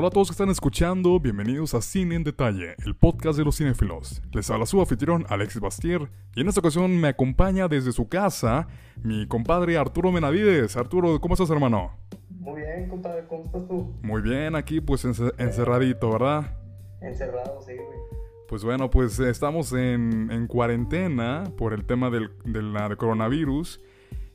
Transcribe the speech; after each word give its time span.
Hola 0.00 0.06
a 0.06 0.10
todos 0.12 0.28
que 0.28 0.32
están 0.34 0.48
escuchando, 0.48 1.18
bienvenidos 1.18 1.74
a 1.74 1.82
Cine 1.82 2.14
en 2.14 2.22
Detalle, 2.22 2.76
el 2.86 2.94
podcast 2.94 3.36
de 3.36 3.44
los 3.44 3.56
cinéfilos. 3.56 4.22
Les 4.30 4.48
habla 4.48 4.64
su 4.64 4.78
anfitrión 4.78 5.26
Alexis 5.28 5.60
Bastier 5.60 6.08
y 6.36 6.40
en 6.40 6.46
esta 6.46 6.60
ocasión 6.60 7.00
me 7.00 7.08
acompaña 7.08 7.66
desde 7.66 7.90
su 7.90 8.08
casa 8.08 8.68
mi 9.02 9.26
compadre 9.26 9.76
Arturo 9.76 10.12
Menavides. 10.12 10.76
Arturo, 10.76 11.20
¿cómo 11.20 11.34
estás 11.34 11.50
hermano? 11.50 11.96
Muy 12.30 12.60
bien, 12.60 12.88
compadre, 12.88 13.26
¿cómo 13.26 13.46
estás 13.46 13.66
tú? 13.66 13.92
Muy 14.02 14.22
bien, 14.22 14.54
aquí 14.54 14.80
pues 14.80 15.04
ence- 15.04 15.34
encerradito, 15.36 16.12
¿verdad? 16.12 16.56
Encerrado, 17.00 17.60
sí, 17.60 17.72
güey. 17.74 17.98
Pues 18.46 18.62
bueno, 18.62 18.90
pues 18.90 19.18
estamos 19.18 19.72
en, 19.72 20.30
en 20.30 20.46
cuarentena 20.46 21.42
por 21.56 21.72
el 21.72 21.84
tema 21.84 22.08
del, 22.08 22.30
del 22.44 22.72
coronavirus. 22.96 23.80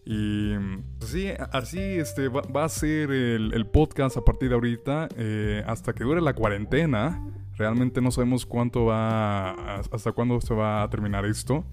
Y 0.06 0.58
pues 1.00 1.12
sí, 1.12 1.30
así 1.52 1.80
este, 1.80 2.28
va, 2.28 2.42
va 2.42 2.66
a 2.66 2.70
ser 2.70 3.12
el, 3.12 3.54
el 3.54 3.66
podcast 3.66 4.18
a 4.18 4.22
partir 4.22 4.50
de 4.50 4.56
ahorita 4.56 5.08
eh, 5.16 5.64
hasta 5.66 5.94
que 5.94 6.04
dure 6.04 6.22
la 6.22 6.34
cuarentena. 6.34 7.26
Realmente 7.56 8.02
no 8.02 8.12
sabemos 8.12 8.46
cuánto 8.46 8.86
va, 8.86 9.76
hasta 9.76 10.12
cuándo 10.12 10.42
se 10.42 10.54
va 10.54 10.84
a 10.84 10.90
terminar 10.90 11.26
esto. 11.26 11.64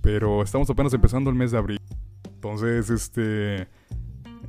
Pero 0.00 0.42
estamos 0.42 0.68
apenas 0.70 0.94
empezando 0.94 1.30
el 1.30 1.36
mes 1.36 1.50
de 1.50 1.58
abril. 1.58 1.80
Entonces, 2.34 2.90
este, 2.90 3.68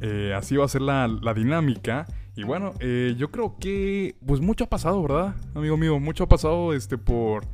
eh, 0.02 0.34
así 0.36 0.58
va 0.58 0.66
a 0.66 0.68
ser 0.68 0.82
la, 0.82 1.08
la 1.08 1.34
dinámica. 1.34 2.06
Y 2.36 2.44
bueno, 2.44 2.74
eh, 2.80 3.16
yo 3.18 3.32
creo 3.32 3.58
que 3.58 4.16
pues 4.26 4.42
mucho 4.42 4.66
ha 4.66 4.68
pasado, 4.68 5.02
¿verdad? 5.02 5.36
Amigo 5.56 5.78
mío, 5.78 6.00
mucho 6.00 6.26
ha 6.26 6.28
pasado 6.28 6.74
este 6.74 6.98
por, 6.98 7.46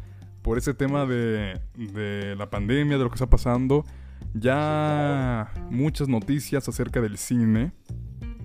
por 0.41 0.57
ese 0.57 0.73
tema 0.73 1.05
de, 1.05 1.61
de 1.75 2.35
la 2.35 2.49
pandemia, 2.49 2.97
de 2.97 3.03
lo 3.03 3.09
que 3.09 3.15
está 3.15 3.29
pasando. 3.29 3.85
Ya 4.33 5.51
muchas 5.69 6.07
noticias 6.07 6.67
acerca 6.67 7.01
del 7.01 7.17
cine. 7.17 7.73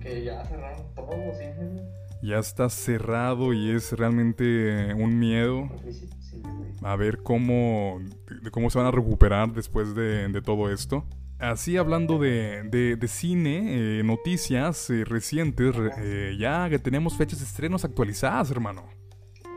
Que 0.01 0.23
ya 0.23 0.43
cerraron 0.45 0.93
todos 0.95 1.15
los 1.25 1.37
cines. 1.37 1.81
Ya 2.21 2.39
está 2.39 2.69
cerrado 2.69 3.53
y 3.53 3.69
es 3.71 3.91
realmente 3.93 4.93
un 4.95 5.19
miedo 5.19 5.69
a 6.81 6.95
ver 6.95 7.19
cómo, 7.23 7.99
cómo 8.51 8.69
se 8.69 8.77
van 8.79 8.87
a 8.87 8.91
recuperar 8.91 9.53
después 9.53 9.93
de, 9.95 10.27
de 10.27 10.41
todo 10.41 10.71
esto. 10.71 11.05
Así 11.39 11.77
hablando 11.77 12.17
de, 12.17 12.63
de- 12.63 12.95
de 12.95 13.07
cine, 13.07 13.99
eh, 13.99 14.03
noticias 14.03 14.89
eh, 14.89 15.03
recientes, 15.05 15.75
re- 15.75 15.91
eh, 15.99 16.35
ya 16.39 16.67
que 16.69 16.79
tenemos 16.79 17.15
fechas 17.15 17.39
de 17.39 17.45
estrenos 17.45 17.85
actualizadas, 17.85 18.49
hermano. 18.49 18.85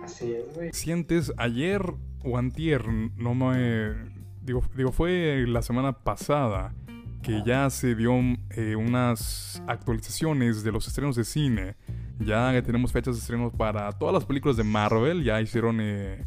Así 0.05 0.31
es, 0.33 0.55
güey. 0.55 0.69
Recientes, 0.69 1.33
ayer 1.39 1.83
o 2.23 2.37
antier, 2.37 2.87
no 2.89 3.35
me... 3.35 4.20
Digo, 4.43 4.63
digo 4.77 4.93
fue 4.93 5.45
la 5.47 5.63
semana 5.63 5.93
pasada 5.93 6.75
que 7.23 7.43
ya 7.45 7.69
se 7.69 7.95
dio 7.95 8.15
eh, 8.51 8.77
unas 8.77 9.63
actualizaciones 9.67 10.63
de 10.65 10.73
los 10.73 10.89
estrenos 10.89 11.17
de 11.17 11.25
cine. 11.25 11.77
Ya 12.19 12.61
tenemos 12.63 12.93
fechas 12.93 13.15
de 13.15 13.21
estrenos 13.21 13.53
para 13.53 13.93
todas 13.93 14.15
las 14.15 14.25
películas 14.25 14.57
de 14.57 14.65
Marvel, 14.65 15.23
ya 15.23 15.41
hicieron 15.41 15.79
eh, 15.81 16.25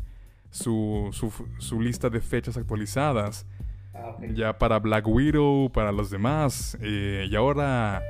su, 0.50 1.10
su, 1.12 1.32
su 1.58 1.82
lista 1.82 2.10
de 2.10 2.22
fechas 2.22 2.58
actualizadas. 2.58 3.46
Ah. 3.94 4.18
Ya 4.34 4.58
para 4.58 4.80
Black 4.80 5.08
Widow, 5.08 5.72
para 5.72 5.92
los 5.92 6.10
demás. 6.10 6.78
eh, 6.82 7.28
y 7.30 7.36
ahora 7.36 8.02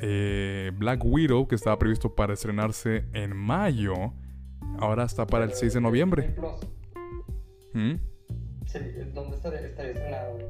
eh, 0.00 0.70
Black 0.76 1.04
Widow, 1.04 1.46
que 1.48 1.54
estaba 1.54 1.78
previsto 1.78 2.14
para 2.14 2.34
estrenarse 2.34 3.04
en 3.12 3.36
mayo, 3.36 4.12
ahora 4.78 5.04
está 5.04 5.26
para 5.26 5.44
el 5.44 5.52
6 5.52 5.74
de 5.74 5.80
noviembre. 5.80 6.34
¿Mm? 7.72 7.94
¿Dónde 9.14 9.36
estaría, 9.36 9.60
estaría 9.60 9.92
estrenado, 9.92 10.34
güey? 10.34 10.46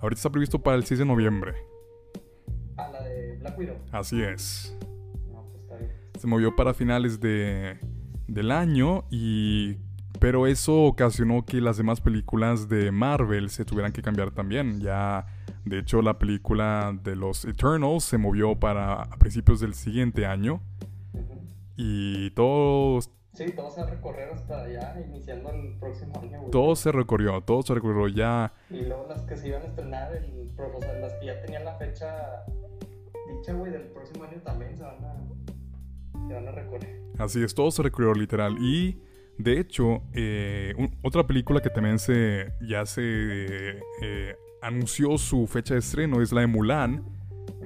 Ahorita 0.00 0.18
está 0.18 0.30
previsto 0.30 0.58
para 0.58 0.76
el 0.76 0.84
6 0.84 1.00
de 1.00 1.04
noviembre. 1.06 1.54
Ah, 2.76 2.90
la 2.92 3.02
de 3.02 3.36
Black 3.38 3.58
Widow. 3.58 3.76
Así 3.92 4.22
es. 4.22 4.76
No, 5.32 5.44
pues 5.50 5.62
está 5.62 5.76
bien. 5.76 5.92
Se 6.18 6.26
movió 6.26 6.54
para 6.56 6.74
finales 6.74 7.20
de, 7.20 7.78
del 8.26 8.50
año 8.50 9.04
y... 9.10 9.76
Pero 10.20 10.46
eso 10.46 10.84
ocasionó 10.84 11.44
que 11.44 11.60
las 11.60 11.76
demás 11.76 12.00
películas 12.00 12.68
de 12.68 12.90
Marvel 12.92 13.50
se 13.50 13.64
tuvieran 13.64 13.92
que 13.92 14.00
cambiar 14.00 14.30
también. 14.30 14.80
Ya, 14.80 15.26
de 15.64 15.80
hecho, 15.80 16.02
la 16.02 16.18
película 16.18 16.98
de 17.02 17.16
los 17.16 17.44
Eternals 17.44 18.04
se 18.04 18.16
movió 18.16 18.58
para 18.58 19.02
a 19.02 19.16
principios 19.18 19.60
del 19.60 19.74
siguiente 19.74 20.24
año. 20.24 20.62
Y 21.76 22.30
todo, 22.30 23.00
Sí, 23.34 23.46
todo 23.52 23.70
se 23.70 23.80
va 23.82 23.88
a 23.88 23.90
recorrer 23.90 24.30
hasta 24.32 24.62
allá, 24.62 24.96
iniciando 25.06 25.50
el 25.50 25.76
próximo 25.78 26.12
año, 26.20 26.38
güey. 26.38 26.50
todo 26.50 26.76
se 26.76 26.92
recorrió, 26.92 27.40
todo 27.40 27.62
se 27.62 27.74
recorrió 27.74 28.06
ya. 28.08 28.52
Y 28.70 28.82
luego 28.82 29.06
las 29.08 29.22
que 29.22 29.36
se 29.36 29.48
iban 29.48 29.62
a 29.62 29.66
estrenar, 29.66 30.14
el, 30.14 30.50
o 30.56 30.80
sea, 30.80 30.92
las 30.94 31.12
que 31.14 31.26
ya 31.26 31.40
tenían 31.42 31.64
la 31.64 31.74
fecha 31.74 32.44
dicha, 33.36 33.52
güey, 33.54 33.72
del 33.72 33.88
próximo 33.88 34.24
año 34.24 34.40
también 34.44 34.76
se 34.76 34.82
van 34.84 35.04
a, 35.04 35.16
se 36.28 36.34
van 36.34 36.46
a 36.48 36.52
recorrer. 36.52 37.00
Así 37.18 37.42
es, 37.42 37.54
todo 37.54 37.70
se 37.70 37.82
recorrió 37.82 38.14
literal. 38.14 38.56
Y 38.60 39.00
de 39.38 39.58
hecho, 39.58 40.02
eh, 40.12 40.72
un- 40.78 40.96
otra 41.02 41.26
película 41.26 41.60
que 41.60 41.70
también 41.70 41.98
se 41.98 42.52
ya 42.60 42.86
se 42.86 43.02
eh, 44.02 44.36
anunció 44.62 45.18
su 45.18 45.46
fecha 45.48 45.74
de 45.74 45.80
estreno 45.80 46.22
es 46.22 46.32
la 46.32 46.42
de 46.42 46.46
Mulan, 46.46 47.04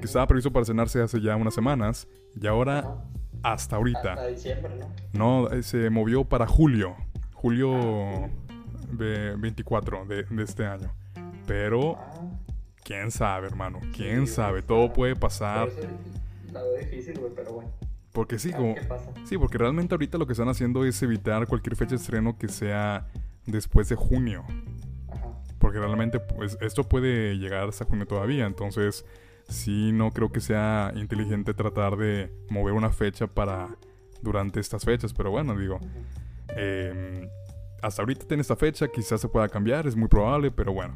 que 0.00 0.06
estaba 0.06 0.26
previsto 0.26 0.50
para 0.52 0.62
estrenarse 0.62 1.02
hace 1.02 1.20
ya 1.20 1.36
unas 1.36 1.52
semanas. 1.54 2.08
Y 2.40 2.46
ahora. 2.46 3.04
Hasta 3.42 3.76
ahorita. 3.76 4.12
Hasta 4.14 4.26
diciembre, 4.26 4.72
¿no? 5.14 5.44
No, 5.46 5.50
eh, 5.50 5.62
se 5.62 5.90
movió 5.90 6.24
para 6.24 6.46
julio. 6.46 6.94
Julio 7.34 8.28
ve- 8.90 9.34
24 9.36 10.04
de, 10.06 10.24
de 10.24 10.42
este 10.42 10.66
año. 10.66 10.90
Pero, 11.46 11.96
Ah, 11.98 12.20
quién 12.84 13.10
sabe, 13.10 13.46
hermano. 13.46 13.80
Quién 13.94 14.26
Sí, 14.26 14.34
sabe. 14.34 14.62
Todo 14.62 14.92
puede 14.92 15.16
pasar. 15.16 15.68
la 16.52 16.62
veo 16.62 16.76
difícil, 16.78 17.18
güey, 17.18 17.32
pero 17.34 17.52
bueno. 17.52 17.70
Porque 18.12 18.38
sí, 18.38 18.52
como. 18.52 18.74
Sí, 19.24 19.38
porque 19.38 19.58
realmente 19.58 19.94
ahorita 19.94 20.18
lo 20.18 20.26
que 20.26 20.32
están 20.32 20.48
haciendo 20.48 20.84
es 20.84 21.00
evitar 21.02 21.46
cualquier 21.46 21.76
fecha 21.76 21.90
de 21.90 21.96
estreno 21.96 22.36
que 22.36 22.48
sea 22.48 23.06
después 23.46 23.88
de 23.88 23.94
junio. 23.96 24.44
Ajá. 25.08 25.28
Porque 25.58 25.78
realmente 25.78 26.18
pues, 26.18 26.58
esto 26.60 26.84
puede 26.88 27.36
llegar 27.38 27.68
hasta 27.68 27.84
junio 27.84 28.06
todavía. 28.06 28.46
Entonces, 28.46 29.04
sí, 29.48 29.92
no 29.92 30.10
creo 30.10 30.30
que 30.30 30.40
sea 30.40 30.92
inteligente 30.94 31.54
tratar 31.54 31.96
de 31.96 32.32
mover 32.48 32.74
una 32.74 32.90
fecha 32.90 33.26
para 33.26 33.68
durante 34.22 34.60
estas 34.60 34.84
fechas. 34.84 35.12
Pero 35.12 35.30
bueno, 35.30 35.56
digo, 35.56 35.80
eh, 36.56 37.28
hasta 37.82 38.02
ahorita 38.02 38.26
tiene 38.26 38.40
esta 38.42 38.56
fecha, 38.56 38.88
quizás 38.88 39.20
se 39.20 39.28
pueda 39.28 39.48
cambiar, 39.48 39.86
es 39.86 39.96
muy 39.96 40.08
probable, 40.08 40.50
pero 40.50 40.72
bueno, 40.72 40.94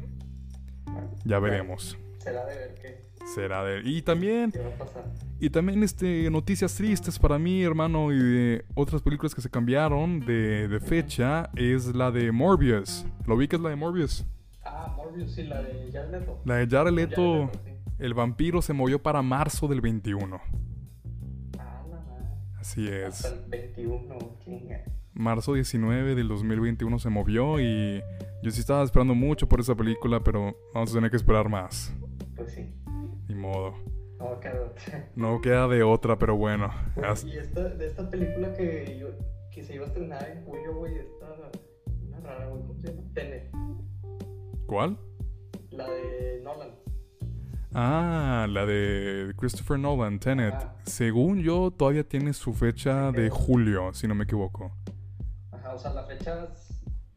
ya 1.25 1.39
veremos. 1.39 1.97
Será 2.19 2.45
de 2.45 2.55
ver 2.57 2.75
qué, 2.75 3.01
Será 3.25 3.63
de... 3.63 3.81
Y 3.83 4.01
también 4.01 4.51
qué 4.51 4.59
va 4.59 4.67
a 4.69 4.77
pasar. 4.77 5.03
Y 5.39 5.49
también 5.49 5.83
este, 5.83 6.29
noticias 6.29 6.73
tristes 6.75 7.19
para 7.19 7.37
mí, 7.37 7.63
hermano, 7.63 8.13
y 8.13 8.17
de 8.17 8.65
otras 8.75 9.01
películas 9.01 9.35
que 9.35 9.41
se 9.41 9.49
cambiaron 9.49 10.21
de, 10.21 10.67
de 10.67 10.79
fecha, 10.79 11.49
es 11.55 11.93
la 11.95 12.11
de 12.11 12.31
Morbius. 12.31 13.05
¿Lo 13.27 13.35
vi 13.35 13.47
que 13.47 13.57
es 13.57 13.61
la 13.61 13.69
de 13.69 13.75
Morbius? 13.75 14.25
Ah, 14.63 14.93
Morbius, 14.95 15.33
sí, 15.33 15.43
la 15.43 15.61
de 15.61 15.89
Jared 15.91 16.11
Leto. 16.11 16.41
La 16.45 16.55
de 16.55 16.67
Jared 16.67 16.93
Leto, 16.93 17.47
Jared 17.47 17.59
sí. 17.65 17.72
El 18.05 18.13
vampiro 18.13 18.61
se 18.61 18.73
movió 18.73 19.01
para 19.01 19.21
marzo 19.21 19.67
del 19.67 19.81
21. 19.81 20.39
Ah, 21.59 21.83
madre. 21.89 22.25
Así 22.59 22.87
Hasta 22.89 23.27
es. 23.29 23.33
el 23.33 23.49
21, 23.49 24.37
chinga. 24.43 24.83
Marzo 25.13 25.53
19 25.53 26.15
del 26.15 26.27
2021 26.27 26.97
se 26.99 27.09
movió 27.09 27.59
y 27.59 28.01
yo 28.41 28.51
sí 28.51 28.59
estaba 28.59 28.83
esperando 28.83 29.13
mucho 29.15 29.47
por 29.47 29.59
esa 29.59 29.75
película, 29.75 30.19
pero 30.23 30.55
vamos 30.73 30.91
a 30.91 30.95
tener 30.95 31.09
que 31.11 31.17
esperar 31.17 31.49
más. 31.49 31.93
Pues 32.35 32.51
sí. 32.53 32.73
Ni 33.27 33.35
modo. 33.35 33.73
No, 34.19 34.39
claro. 34.39 34.73
No 35.15 35.39
queda 35.41 35.67
de 35.67 35.83
otra, 35.83 36.17
pero 36.17 36.35
bueno. 36.35 36.71
Hasta- 37.03 37.27
Y 37.27 37.37
esta, 37.37 37.63
de 37.69 37.85
esta 37.87 38.09
película 38.09 38.53
que, 38.53 38.97
yo, 38.99 39.07
que 39.51 39.63
se 39.63 39.75
iba 39.75 39.85
a 39.85 39.87
estrenar 39.87 40.27
en 40.29 40.43
julio, 40.45 40.75
güey, 40.75 40.97
esta. 40.97 41.51
Una 42.07 42.19
rara, 42.19 42.47
güey, 42.47 42.61
¿cómo 42.63 42.79
se 42.81 42.87
llama? 42.87 43.01
Tenet. 43.13 43.51
¿Cuál? 44.65 44.97
La 45.69 45.89
de 45.89 46.41
Nolan. 46.43 46.69
Ah, 47.73 48.45
la 48.49 48.65
de 48.65 49.33
Christopher 49.35 49.79
Nolan, 49.79 50.19
Tenet. 50.19 50.53
Ajá. 50.53 50.75
Según 50.83 51.41
yo, 51.41 51.71
todavía 51.71 52.07
tiene 52.07 52.33
su 52.33 52.53
fecha 52.53 53.11
de 53.11 53.29
julio, 53.29 53.93
si 53.93 54.07
no 54.07 54.15
me 54.15 54.25
equivoco. 54.25 54.71
Ajá, 55.51 55.73
o 55.73 55.79
sea, 55.79 55.93
la 55.93 56.03
fecha 56.03 56.47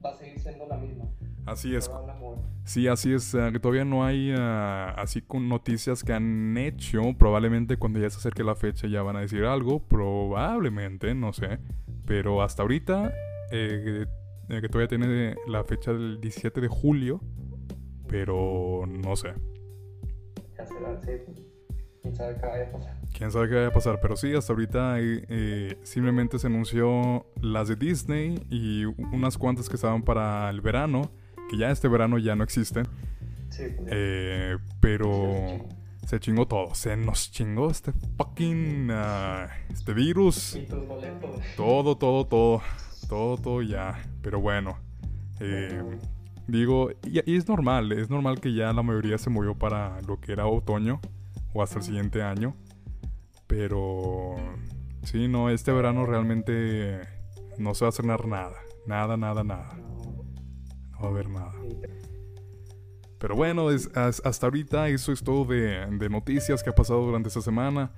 va 0.04 0.10
a 0.10 0.16
seguir 0.16 0.40
siendo 0.40 0.66
la 0.66 0.76
misma. 0.78 1.04
Así 1.46 1.76
es. 1.76 1.90
Sí, 2.64 2.88
así 2.88 3.12
es. 3.12 3.34
ah, 3.36 3.50
que 3.52 3.60
todavía 3.60 3.84
no 3.84 4.04
hay 4.04 4.32
ah, 4.36 4.94
así 4.96 5.22
con 5.22 5.48
noticias 5.48 6.02
que 6.02 6.12
han 6.12 6.56
hecho. 6.56 7.02
Probablemente 7.16 7.76
cuando 7.76 8.00
ya 8.00 8.10
se 8.10 8.18
acerque 8.18 8.42
la 8.42 8.56
fecha 8.56 8.88
ya 8.88 9.02
van 9.02 9.16
a 9.16 9.20
decir 9.20 9.44
algo. 9.44 9.80
Probablemente, 9.80 11.14
no 11.14 11.32
sé. 11.32 11.60
Pero 12.04 12.42
hasta 12.42 12.62
ahorita, 12.62 13.12
eh, 13.52 14.06
eh, 14.48 14.60
que 14.60 14.68
todavía 14.68 14.88
tiene 14.88 15.36
la 15.46 15.62
fecha 15.64 15.92
del 15.92 16.20
17 16.20 16.60
de 16.60 16.68
julio. 16.68 17.20
Pero 18.08 18.84
no 18.88 19.14
sé. 19.14 19.34
Pues, 20.56 21.20
Quién 22.02 22.14
sabe 22.14 22.36
qué 22.36 22.46
vaya 22.46 22.64
a 22.68 22.72
pasar. 22.72 22.96
Quién 23.16 23.30
sabe 23.32 23.48
qué 23.48 23.54
vaya 23.56 23.66
a 23.68 23.72
pasar, 23.72 24.00
pero 24.00 24.16
sí, 24.16 24.34
hasta 24.34 24.52
ahorita 24.52 25.00
eh, 25.00 25.24
eh, 25.28 25.78
simplemente 25.82 26.38
se 26.38 26.46
anunció 26.46 27.26
las 27.40 27.68
de 27.68 27.76
Disney 27.76 28.40
y 28.48 28.84
unas 28.84 29.36
cuantas 29.38 29.68
que 29.68 29.74
estaban 29.76 30.02
para 30.02 30.48
el 30.50 30.60
verano, 30.60 31.10
que 31.50 31.56
ya 31.58 31.70
este 31.70 31.88
verano 31.88 32.18
ya 32.18 32.36
no 32.36 32.44
existen. 32.44 32.86
Sí, 33.50 33.64
pues. 33.76 33.88
Eh, 33.90 34.56
pero 34.80 35.66
se 36.06 36.20
chingó 36.20 36.46
todo. 36.46 36.74
Se 36.74 36.96
nos 36.96 37.30
chingó 37.32 37.70
este 37.70 37.92
fucking. 38.16 38.88
ah, 38.92 39.48
este 39.70 39.92
virus. 39.92 40.54
Y 40.56 40.66
tus 40.66 40.86
boletos. 40.86 41.40
Todo, 41.56 41.96
todo, 41.96 42.26
todo. 42.26 42.62
Todo, 43.08 43.36
todo 43.36 43.62
ya. 43.62 44.00
Pero 44.22 44.40
bueno. 44.40 44.78
eh, 45.40 45.82
digo, 46.46 46.90
y, 47.04 47.20
y 47.30 47.36
es 47.36 47.48
normal. 47.48 47.92
Es 47.92 48.10
normal 48.10 48.40
que 48.40 48.52
ya 48.54 48.72
la 48.72 48.82
mayoría 48.82 49.18
se 49.18 49.30
movió 49.30 49.54
para 49.56 50.00
lo 50.02 50.20
que 50.20 50.32
era 50.32 50.46
otoño. 50.46 51.00
O 51.52 51.62
hasta 51.62 51.78
el 51.78 51.84
siguiente 51.84 52.22
año. 52.22 52.54
Pero. 53.46 54.36
Sí, 55.04 55.28
no, 55.28 55.50
este 55.50 55.72
verano 55.72 56.04
realmente 56.04 57.00
no 57.58 57.74
se 57.74 57.84
va 57.84 57.88
a 57.88 57.90
hacer 57.90 58.04
nada. 58.04 58.52
Nada, 58.86 59.16
nada, 59.16 59.44
nada. 59.44 59.76
No, 59.76 61.00
va 61.00 61.06
a 61.06 61.10
haber 61.10 61.28
nada. 61.28 61.52
Pero 63.18 63.34
bueno, 63.34 63.70
es- 63.70 63.90
as- 63.96 64.20
hasta 64.24 64.46
ahorita 64.46 64.88
eso 64.88 65.12
es 65.12 65.22
todo 65.22 65.44
de, 65.44 65.86
de 65.86 66.08
noticias 66.10 66.62
que 66.62 66.70
ha 66.70 66.74
pasado 66.74 67.04
durante 67.06 67.28
esta 67.28 67.40
semana. 67.40 67.92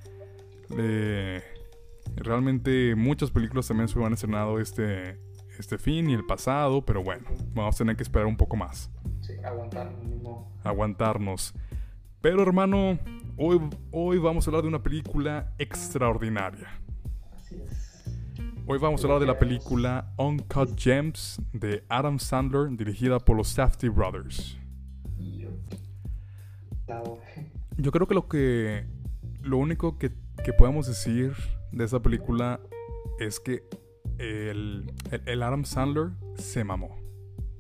Eh, 0.77 1.43
realmente 2.17 2.95
muchas 2.95 3.31
películas 3.31 3.67
también 3.67 3.89
se 3.89 3.99
han 4.05 4.13
estrenado 4.13 4.61
este, 4.61 5.19
este 5.59 5.79
fin 5.79 6.09
y 6.09 6.15
el 6.15 6.25
pasado, 6.25 6.85
pero 6.85 7.03
bueno, 7.03 7.27
vamos 7.55 7.75
a 7.75 7.79
tener 7.79 7.97
que 7.97 8.03
esperar 8.03 8.27
un 8.27 8.37
poco 8.37 8.57
más, 8.57 8.91
sí, 9.21 9.35
aguantar 9.45 9.93
mínimo. 9.97 10.53
aguantarnos. 10.65 11.55
Pero 12.21 12.43
hermano, 12.43 12.99
hoy, 13.37 13.61
hoy 13.91 14.19
vamos 14.19 14.47
a 14.47 14.51
hablar 14.51 14.63
de 14.63 14.69
una 14.69 14.83
película 14.83 15.53
extraordinaria. 15.59 16.69
Así 17.33 17.57
es. 17.57 18.05
Hoy 18.67 18.79
vamos 18.79 19.03
a 19.03 19.07
hablar 19.07 19.21
de 19.21 19.27
la 19.27 19.39
película 19.39 20.13
Uncut 20.19 20.79
Gems 20.79 21.41
de 21.53 21.85
Adam 21.89 22.19
Sandler, 22.19 22.69
dirigida 22.77 23.19
por 23.19 23.37
los 23.37 23.49
Safety 23.49 23.89
Brothers. 23.89 24.59
Yo 27.77 27.93
creo 27.93 28.07
que 28.07 28.15
lo 28.15 28.29
que. 28.29 28.87
Lo 29.43 29.57
único 29.57 29.99
que, 29.99 30.13
que 30.45 30.53
podemos 30.53 30.87
decir 30.87 31.33
de 31.71 31.85
esa 31.85 32.03
película 32.03 32.61
es 33.21 33.39
que 33.39 33.63
el, 34.19 34.93
el, 35.11 35.23
el 35.27 35.43
Adam 35.43 35.65
Sandler 35.65 36.11
se 36.35 36.65
mamó. 36.65 36.97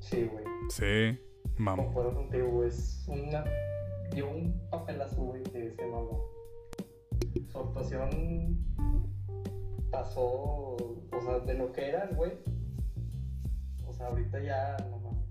Sí, 0.00 0.28
güey. 0.30 0.44
Se 0.68 1.20
mamó. 1.56 1.84
Concuerdo 1.86 2.14
contigo. 2.14 2.64
Es 2.64 3.04
una. 3.08 3.44
Dio 4.12 4.30
un 4.30 4.60
papelazo, 4.70 5.22
güey, 5.22 5.42
que 5.44 5.70
se 5.70 5.86
mamó. 5.86 6.24
Su 7.46 7.58
actuación 7.58 8.58
pasó. 9.90 10.76
O 10.76 11.20
sea, 11.22 11.38
de 11.40 11.54
lo 11.54 11.72
que 11.72 11.88
era, 11.88 12.06
güey. 12.14 12.32
O 13.86 13.92
sea, 13.92 14.06
ahorita 14.06 14.40
ya 14.42 14.76
no 14.90 14.98
mames. 14.98 15.24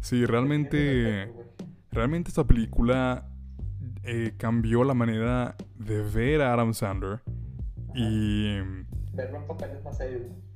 Sí, 0.00 0.24
realmente. 0.26 1.32
Realmente 1.90 2.30
esta 2.30 2.44
película 2.44 3.28
eh, 4.02 4.32
cambió 4.38 4.82
la 4.82 4.94
manera 4.94 5.56
de 5.76 6.02
ver 6.02 6.40
a 6.40 6.54
Adam 6.54 6.72
Sandler. 6.72 7.20
Y. 7.94 8.58
Verlo 9.12 9.38
en 9.38 9.46
papeles 9.46 9.84
más 9.84 9.98
serios, 9.98 10.22
¿no? 10.22 10.51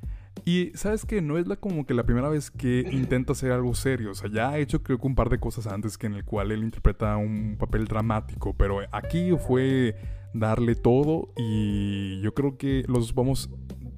Y 0.48 0.70
sabes 0.76 1.04
que 1.04 1.20
no 1.20 1.38
es 1.38 1.48
la 1.48 1.56
como 1.56 1.84
que 1.86 1.92
la 1.92 2.04
primera 2.04 2.28
vez 2.28 2.52
que 2.52 2.86
intenta 2.92 3.32
hacer 3.32 3.50
algo 3.50 3.74
serio. 3.74 4.12
O 4.12 4.14
sea, 4.14 4.30
ya 4.30 4.50
ha 4.50 4.58
hecho 4.58 4.80
creo 4.84 4.96
que 4.98 5.06
un 5.08 5.16
par 5.16 5.28
de 5.28 5.40
cosas 5.40 5.66
antes 5.66 5.98
que 5.98 6.06
en 6.06 6.14
el 6.14 6.24
cual 6.24 6.52
él 6.52 6.62
interpreta 6.62 7.16
un 7.16 7.56
papel 7.58 7.86
dramático. 7.86 8.54
Pero 8.56 8.78
aquí 8.92 9.32
fue 9.36 9.96
darle 10.34 10.76
todo. 10.76 11.32
Y 11.36 12.20
yo 12.20 12.32
creo 12.32 12.56
que 12.56 12.84
los 12.86 13.12
vamos 13.12 13.50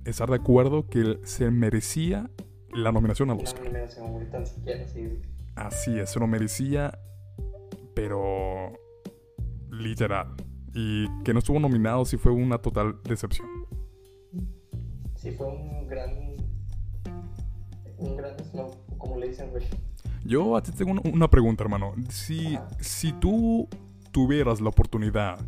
a 0.07 0.09
estar 0.09 0.31
de 0.31 0.37
acuerdo 0.37 0.89
que 0.89 1.01
él 1.01 1.21
se 1.23 1.51
merecía 1.51 2.31
la 2.73 2.93
nominación 2.93 3.29
al 3.31 3.37
La 3.37 3.43
Oscar. 3.43 3.65
nominación, 3.67 4.13
güey, 4.13 4.31
tan 4.31 4.47
siquiera, 4.47 4.89
sí. 4.89 5.01
güey. 5.05 5.21
Así 5.55 5.99
es, 5.99 6.09
se 6.09 6.19
lo 6.19 6.27
merecía. 6.27 6.99
Pero 7.95 8.73
literal. 9.71 10.35
Y 10.73 11.09
que 11.25 11.35
no 11.35 11.41
estuvo 11.41 11.61
nominado 11.61 12.07
sí 12.07 12.17
fue 12.17 12.33
una 12.33 12.57
total 12.57 13.03
decepción. 13.05 13.47
Sí, 15.15 15.33
fue 15.33 15.47
un 15.49 15.87
gran. 15.89 16.38
Un 17.99 18.17
gran 18.17 18.39
snow, 18.51 18.71
como 18.97 19.17
le 19.19 19.29
dicen, 19.29 19.51
güey. 19.51 19.65
Yo 20.25 20.57
a 20.57 20.63
ti 20.63 20.73
tengo 20.73 21.01
una- 21.05 21.29
pregunta, 21.29 21.63
hermano. 21.65 21.95
Si, 22.11 22.57
Ajá. 22.57 22.69
si 22.81 23.13
tú 23.13 23.69
tuvieras 24.13 24.61
la 24.61 24.69
oportunidad 24.69 25.39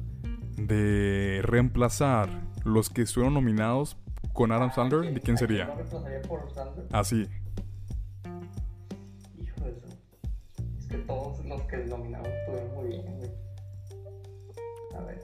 de 0.56 1.40
reemplazar 1.42 2.28
los 2.64 2.90
que 2.90 3.02
estuvieron 3.02 3.34
nominados 3.34 3.96
con 4.32 4.52
Adam 4.52 4.70
Sandler, 4.72 5.12
¿de 5.14 5.20
quién 5.20 5.36
¿A 5.36 5.38
sería? 5.38 5.64
¿No 5.66 5.74
reemplazaría 5.76 6.22
por 6.22 6.50
Sandler? 6.52 6.86
Así. 6.92 7.26
Hijo 9.42 9.64
de 9.64 9.70
eso. 9.70 9.86
Es 10.78 10.86
que 10.86 10.96
todos 10.98 11.44
los 11.46 11.62
que 11.62 11.76
nominaron 11.78 12.26
estuvieron 12.32 12.74
muy 12.74 12.88
bien, 12.88 13.16
güey. 13.18 13.30
A 14.96 15.00
ver. 15.04 15.20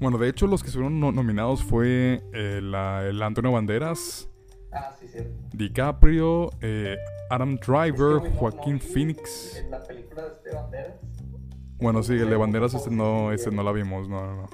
Bueno, 0.00 0.18
de 0.18 0.28
hecho, 0.28 0.46
los 0.46 0.62
que 0.62 0.68
estuvieron 0.68 1.00
no- 1.00 1.12
nominados 1.12 1.62
fue 1.62 2.22
eh, 2.32 2.60
la- 2.62 3.06
el 3.06 3.22
Antonio 3.22 3.52
Banderas, 3.52 4.28
Ah, 4.74 4.92
sí, 4.98 5.06
cierto. 5.08 5.30
DiCaprio, 5.52 6.50
eh, 6.60 6.96
Adam 7.30 7.54
Es 7.54 7.60
que, 7.60 7.72
Driver, 7.72 8.22
no- 8.22 8.30
Joaquín 8.38 8.80
Phoenix. 8.80 9.56
En 9.56 9.70
la 9.70 9.80
película 9.82 10.22
de 10.22 10.28
este 10.32 10.50
Banderas. 10.54 10.94
Bueno, 11.78 12.02
sí, 12.02 12.14
el 12.14 12.30
de 12.30 12.36
Banderas 12.36 12.74
este 12.74 12.90
no, 12.90 13.32
este 13.32 13.50
no 13.50 13.62
la 13.62 13.72
vimos, 13.72 14.08
no, 14.08 14.26
no, 14.26 14.42
no. 14.42 14.48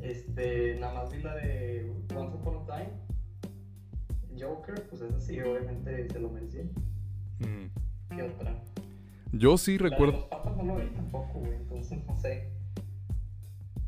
Este, 0.00 0.78
nada 0.80 0.94
más 0.94 1.12
vi 1.12 1.22
la 1.22 1.34
de 1.34 1.92
Once 2.14 2.36
Upon 2.36 2.62
a 2.62 2.66
Time. 2.76 2.90
Joker, 4.40 4.86
pues 4.88 5.02
esa 5.02 5.20
sí, 5.20 5.40
obviamente 5.40 6.08
se 6.10 6.18
lo 6.20 6.28
merecía. 6.30 6.62
Mm. 7.40 8.14
¿Qué 8.14 8.22
otra? 8.22 8.62
Yo 9.32 9.56
sí 9.58 9.76
La 9.78 9.84
de 9.84 9.90
recuerdo... 9.90 10.12
los 10.18 10.24
papas 10.26 10.56
no 10.56 10.62
lo 10.64 10.76
vi 10.76 10.86
tampoco, 10.90 11.40
güey, 11.40 11.54
entonces 11.54 11.98
no 12.06 12.16
sé. 12.18 12.50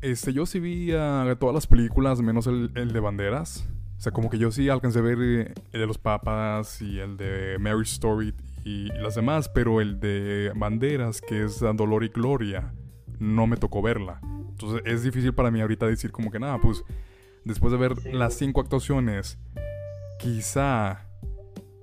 Este, 0.01 0.31
yo 0.33 0.45
sí 0.45 0.59
vi 0.59 0.91
ah, 0.93 1.35
todas 1.39 1.53
las 1.55 1.67
películas, 1.67 2.21
menos 2.21 2.47
el, 2.47 2.71
el 2.75 2.91
de 2.93 2.99
Banderas. 2.99 3.67
O 3.99 4.01
sea, 4.01 4.13
como 4.13 4.29
que 4.29 4.37
yo 4.37 4.49
sí 4.49 4.69
alcancé 4.69 4.99
a 4.99 5.01
ver 5.01 5.17
eh, 5.21 5.53
el 5.73 5.81
de 5.81 5.85
los 5.85 5.97
papas 5.97 6.81
y 6.81 6.99
el 6.99 7.17
de 7.17 7.57
Mary 7.59 7.81
Story 7.81 8.33
y 8.63 8.85
las 8.93 9.15
demás, 9.15 9.49
pero 9.49 9.81
el 9.81 9.99
de 9.99 10.53
Banderas, 10.55 11.19
que 11.19 11.43
es 11.43 11.59
Dolor 11.59 12.05
y 12.05 12.07
Gloria, 12.07 12.73
no 13.19 13.45
me 13.45 13.57
tocó 13.57 13.81
verla. 13.81 14.21
Entonces 14.51 14.83
es 14.85 15.03
difícil 15.03 15.33
para 15.33 15.51
mí 15.51 15.59
ahorita 15.59 15.85
decir 15.85 16.13
como 16.13 16.31
que 16.31 16.39
nada, 16.39 16.61
pues 16.61 16.85
después 17.43 17.73
de 17.73 17.77
ver 17.77 17.97
Sí, 17.97 18.13
las 18.13 18.35
cinco 18.35 18.61
actuaciones, 18.61 19.37
quizá 20.17 21.05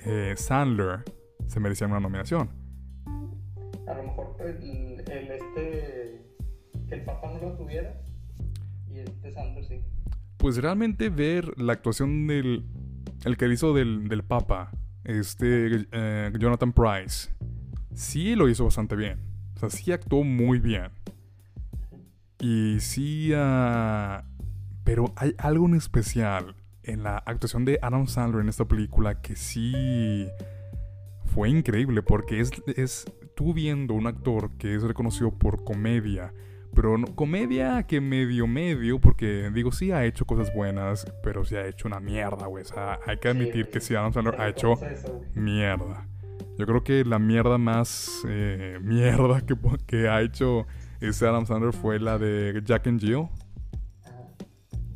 eh, 0.01 0.33
Sandler 0.39 1.05
se 1.47 1.61
merecía 1.61 1.87
una 1.87 2.01
nominación. 2.01 2.49
A 3.87 3.93
lo 3.95 4.03
mejor 4.05 4.37
el, 4.41 5.05
el 5.11 5.31
este. 5.33 6.23
Que 6.89 6.95
el 6.95 7.05
papá 7.05 7.31
no 7.31 7.51
lo 7.51 7.57
tuviera. 7.59 8.01
Y 8.91 9.01
este 9.01 9.33
Sanders 9.33 9.69
sí. 9.69 9.83
Pues 10.37 10.57
realmente 10.59 11.09
ver 11.09 11.59
la 11.61 11.73
actuación 11.75 12.27
del. 12.27 12.65
El 13.25 13.37
que 13.37 13.49
hizo 13.49 13.73
del, 13.75 14.09
del 14.09 14.23
Papa, 14.23 14.71
este. 15.05 15.87
eh, 15.91 16.33
Jonathan 16.39 16.73
Price, 16.73 17.31
sí 17.95 18.35
lo 18.35 18.49
hizo 18.49 18.65
bastante 18.65 18.95
bien. 18.97 19.19
O 19.57 19.59
sea, 19.61 19.71
sí 19.71 19.93
actuó 19.93 20.23
muy 20.23 20.59
bien. 20.59 20.91
Y 22.41 22.79
sí. 22.81 23.33
ah, 23.35 24.25
pero 24.85 25.13
hay 25.17 25.35
algo 25.39 25.67
en 25.67 25.75
especial 25.75 26.55
en 26.83 27.03
la 27.03 27.19
actuación 27.19 27.65
de 27.65 27.79
Adam 27.83 28.07
Sandler 28.07 28.43
en 28.43 28.49
esta 28.49 28.67
película 28.67 29.21
que 29.21 29.37
sí. 29.37 30.29
Fue 31.25 31.51
increíble 31.51 32.03
porque 32.03 32.41
es, 32.41 32.51
es 32.77 33.05
tú 33.35 33.53
viendo 33.53 33.95
un 33.95 34.07
actor 34.07 34.51
que 34.59 34.75
es 34.75 34.83
reconocido 34.83 35.33
por 35.33 35.65
comedia, 35.65 36.33
pero 36.77 36.97
no- 36.99 37.07
comedia 37.17 37.83
que 37.85 38.01
medio 38.01 38.47
medio, 38.47 39.01
porque 39.01 39.51
digo, 39.53 39.73
sí 39.73 39.91
ha 39.91 40.05
hecho 40.05 40.25
cosas 40.27 40.55
buenas, 40.55 41.11
pero 41.25 41.45
sí 41.45 41.57
ha 41.57 41.67
hecho 41.67 41.89
una 41.89 41.99
mierda, 41.99 42.47
güey. 42.47 42.63
O 42.63 42.67
sea, 42.69 43.01
hay 43.07 43.17
que 43.19 43.29
admitir 43.29 43.69
que 43.71 43.81
sí, 43.81 43.97
Adam 43.97 44.13
Sandler 44.13 44.41
ha 44.41 44.49
hecho 44.49 44.75
eso, 44.75 45.21
mierda. 45.35 46.07
Yo 46.59 46.67
creo 46.67 46.85
que 46.85 47.05
la 47.05 47.19
mierda 47.19 47.59
más 47.59 48.23
eh, 48.29 48.79
mierda 48.83 49.43
que, 49.87 50.09
ha 50.09 50.21
hecho 50.23 50.67
ese 51.01 51.27
Adam 51.27 51.47
Sandler 51.47 51.73
fue 51.73 51.99
la 51.99 52.19
de 52.19 52.63
Jack 52.65 52.87
and 52.87 53.01
Jill. 53.01 53.27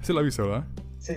¿Se 0.03 0.13
la 0.13 0.23
viste, 0.23 0.43
verdad? 0.43 0.67
Sí, 0.99 1.15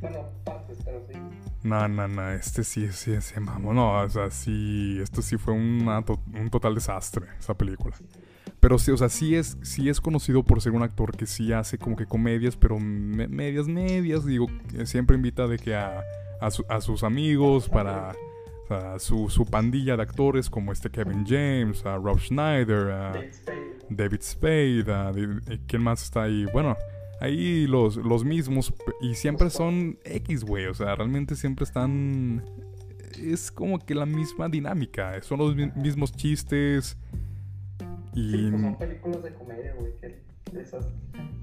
bueno, 0.00 0.18
partes, 0.44 0.78
pero 0.84 1.02
sí. 1.06 1.14
No, 1.62 1.88
no, 1.88 2.06
no, 2.08 2.30
este 2.32 2.62
sí, 2.64 2.88
sí, 2.92 3.20
se 3.20 3.40
mamó. 3.40 3.72
No, 3.74 4.00
o 4.02 4.08
sea, 4.08 4.30
sí, 4.30 4.98
esto 5.02 5.20
sí 5.22 5.36
fue 5.36 5.54
una 5.54 6.02
to- 6.02 6.22
un 6.34 6.48
total 6.50 6.74
desastre, 6.74 7.26
esa 7.38 7.54
película. 7.56 7.96
Pero 8.66 8.80
sí, 8.80 8.90
o 8.90 8.96
sea, 8.96 9.08
sí 9.08 9.36
es, 9.36 9.56
sí 9.62 9.88
es 9.88 10.00
conocido 10.00 10.42
por 10.42 10.60
ser 10.60 10.72
un 10.72 10.82
actor 10.82 11.16
que 11.16 11.24
sí 11.24 11.52
hace 11.52 11.78
como 11.78 11.94
que 11.94 12.04
comedias, 12.04 12.56
pero 12.56 12.80
me- 12.80 13.28
medias, 13.28 13.68
medias. 13.68 14.26
Digo, 14.26 14.48
siempre 14.86 15.14
invita 15.14 15.46
de 15.46 15.56
que 15.56 15.76
a, 15.76 16.02
a, 16.40 16.50
su- 16.50 16.64
a 16.68 16.80
sus 16.80 17.04
amigos 17.04 17.68
para 17.68 18.12
su, 18.98 19.30
su 19.30 19.46
pandilla 19.46 19.96
de 19.96 20.02
actores 20.02 20.50
como 20.50 20.72
este 20.72 20.90
Kevin 20.90 21.24
James, 21.24 21.86
a 21.86 21.94
Rob 21.96 22.18
Schneider, 22.18 22.90
a. 22.90 23.12
David 23.88 24.20
Spade, 24.22 24.84
a, 24.92 25.12
¿quién 25.68 25.82
más 25.84 26.02
está 26.02 26.24
ahí? 26.24 26.44
Bueno, 26.52 26.76
ahí 27.20 27.68
los, 27.68 27.94
los 27.94 28.24
mismos 28.24 28.74
y 29.00 29.14
siempre 29.14 29.48
son 29.48 29.96
X, 30.04 30.42
güey. 30.42 30.66
O 30.66 30.74
sea, 30.74 30.96
realmente 30.96 31.36
siempre 31.36 31.62
están... 31.62 32.42
Es 33.22 33.52
como 33.52 33.78
que 33.78 33.94
la 33.94 34.06
misma 34.06 34.48
dinámica, 34.48 35.22
son 35.22 35.38
los 35.38 35.54
mi- 35.54 35.70
mismos 35.76 36.10
chistes. 36.10 36.96
Y... 38.16 38.30
Sí, 38.30 38.48
pues 38.50 38.62
son 38.62 38.78
películas 38.78 39.22
de 39.22 39.34
comedia, 39.34 39.74
güey, 39.74 39.94
que 39.98 40.24
esas... 40.58 40.88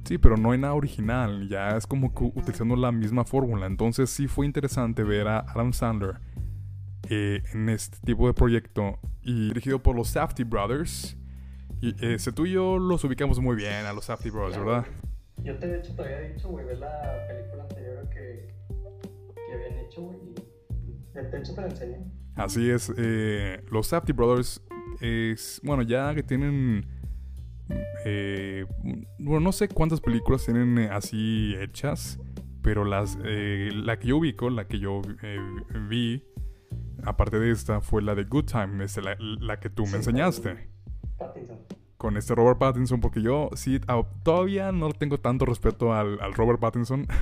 Sí, 0.05 0.17
pero 0.17 0.37
no 0.37 0.51
hay 0.51 0.57
nada 0.57 0.73
original, 0.73 1.47
ya 1.47 1.77
es 1.77 1.85
como 1.85 2.13
que 2.13 2.23
utilizando 2.23 2.75
la 2.75 2.91
misma 2.91 3.23
fórmula. 3.25 3.67
Entonces 3.67 4.09
sí 4.09 4.27
fue 4.27 4.47
interesante 4.47 5.03
ver 5.03 5.27
a 5.27 5.39
Adam 5.39 5.71
Sandler 5.71 6.15
eh, 7.09 7.43
en 7.53 7.69
este 7.69 7.99
tipo 8.03 8.25
de 8.25 8.33
proyecto 8.33 8.97
y 9.21 9.49
dirigido 9.49 9.83
por 9.83 9.95
los 9.95 10.09
Safety 10.09 10.43
Brothers. 10.43 11.15
Y 11.79 11.95
ese 12.03 12.31
tú 12.31 12.47
y 12.47 12.53
yo 12.53 12.79
los 12.79 13.03
ubicamos 13.03 13.39
muy 13.39 13.55
bien 13.55 13.85
a 13.85 13.93
los 13.93 14.05
Safety 14.05 14.31
Brothers, 14.31 14.57
¿verdad? 14.57 14.85
Yo 15.43 15.55
te, 15.59 15.67
de 15.67 15.77
hecho, 15.77 15.95
te 15.95 16.01
había 16.01 16.21
dicho, 16.21 16.49
güey, 16.49 16.65
ver 16.65 16.79
la 16.79 17.27
película 17.27 17.63
anterior 17.63 18.09
que, 18.09 18.55
que 19.35 19.53
habían 19.53 19.85
hecho, 19.85 20.01
güey, 20.01 20.17
de 21.13 21.39
hecho 21.39 21.53
te 21.53 21.61
la 21.61 21.67
enseñé. 21.67 21.97
Así 22.35 22.69
es, 22.69 22.91
eh, 22.97 23.63
los 23.69 23.87
Safety 23.87 24.11
Brothers 24.11 24.59
es, 25.01 25.61
bueno, 25.63 25.83
ya 25.83 26.13
que 26.15 26.23
tienen, 26.23 26.85
eh, 28.05 28.65
bueno, 29.19 29.39
no 29.39 29.51
sé 29.51 29.67
cuántas 29.67 30.01
películas 30.01 30.45
tienen 30.45 30.77
eh, 30.77 30.89
así 30.91 31.55
hechas, 31.59 32.19
pero 32.61 32.85
las, 32.85 33.17
eh, 33.23 33.69
la 33.73 33.99
que 33.99 34.07
yo 34.09 34.17
ubico, 34.17 34.49
la 34.49 34.67
que 34.67 34.79
yo 34.79 35.01
eh, 35.21 35.39
vi, 35.89 36.23
aparte 37.03 37.39
de 37.39 37.51
esta, 37.51 37.81
fue 37.81 38.01
la 38.01 38.15
de 38.15 38.23
Good 38.23 38.45
Time, 38.45 38.83
este, 38.83 39.01
la, 39.01 39.15
la 39.19 39.59
que 39.59 39.69
tú 39.69 39.83
me 39.83 39.89
Sí, 39.89 39.95
enseñaste. 39.97 40.69
Pattinson. 41.17 41.59
Con 41.97 42.17
este 42.17 42.35
Robert 42.35 42.57
Pattinson, 42.59 42.99
porque 42.99 43.21
yo 43.21 43.49
sí, 43.55 43.79
ah, 43.87 44.03
todavía 44.23 44.71
no 44.73 44.91
tengo 44.91 45.19
tanto 45.19 45.45
respeto 45.45 45.93
al, 45.93 46.19
al 46.21 46.33
Robert 46.33 46.59
Pattinson. 46.59 47.07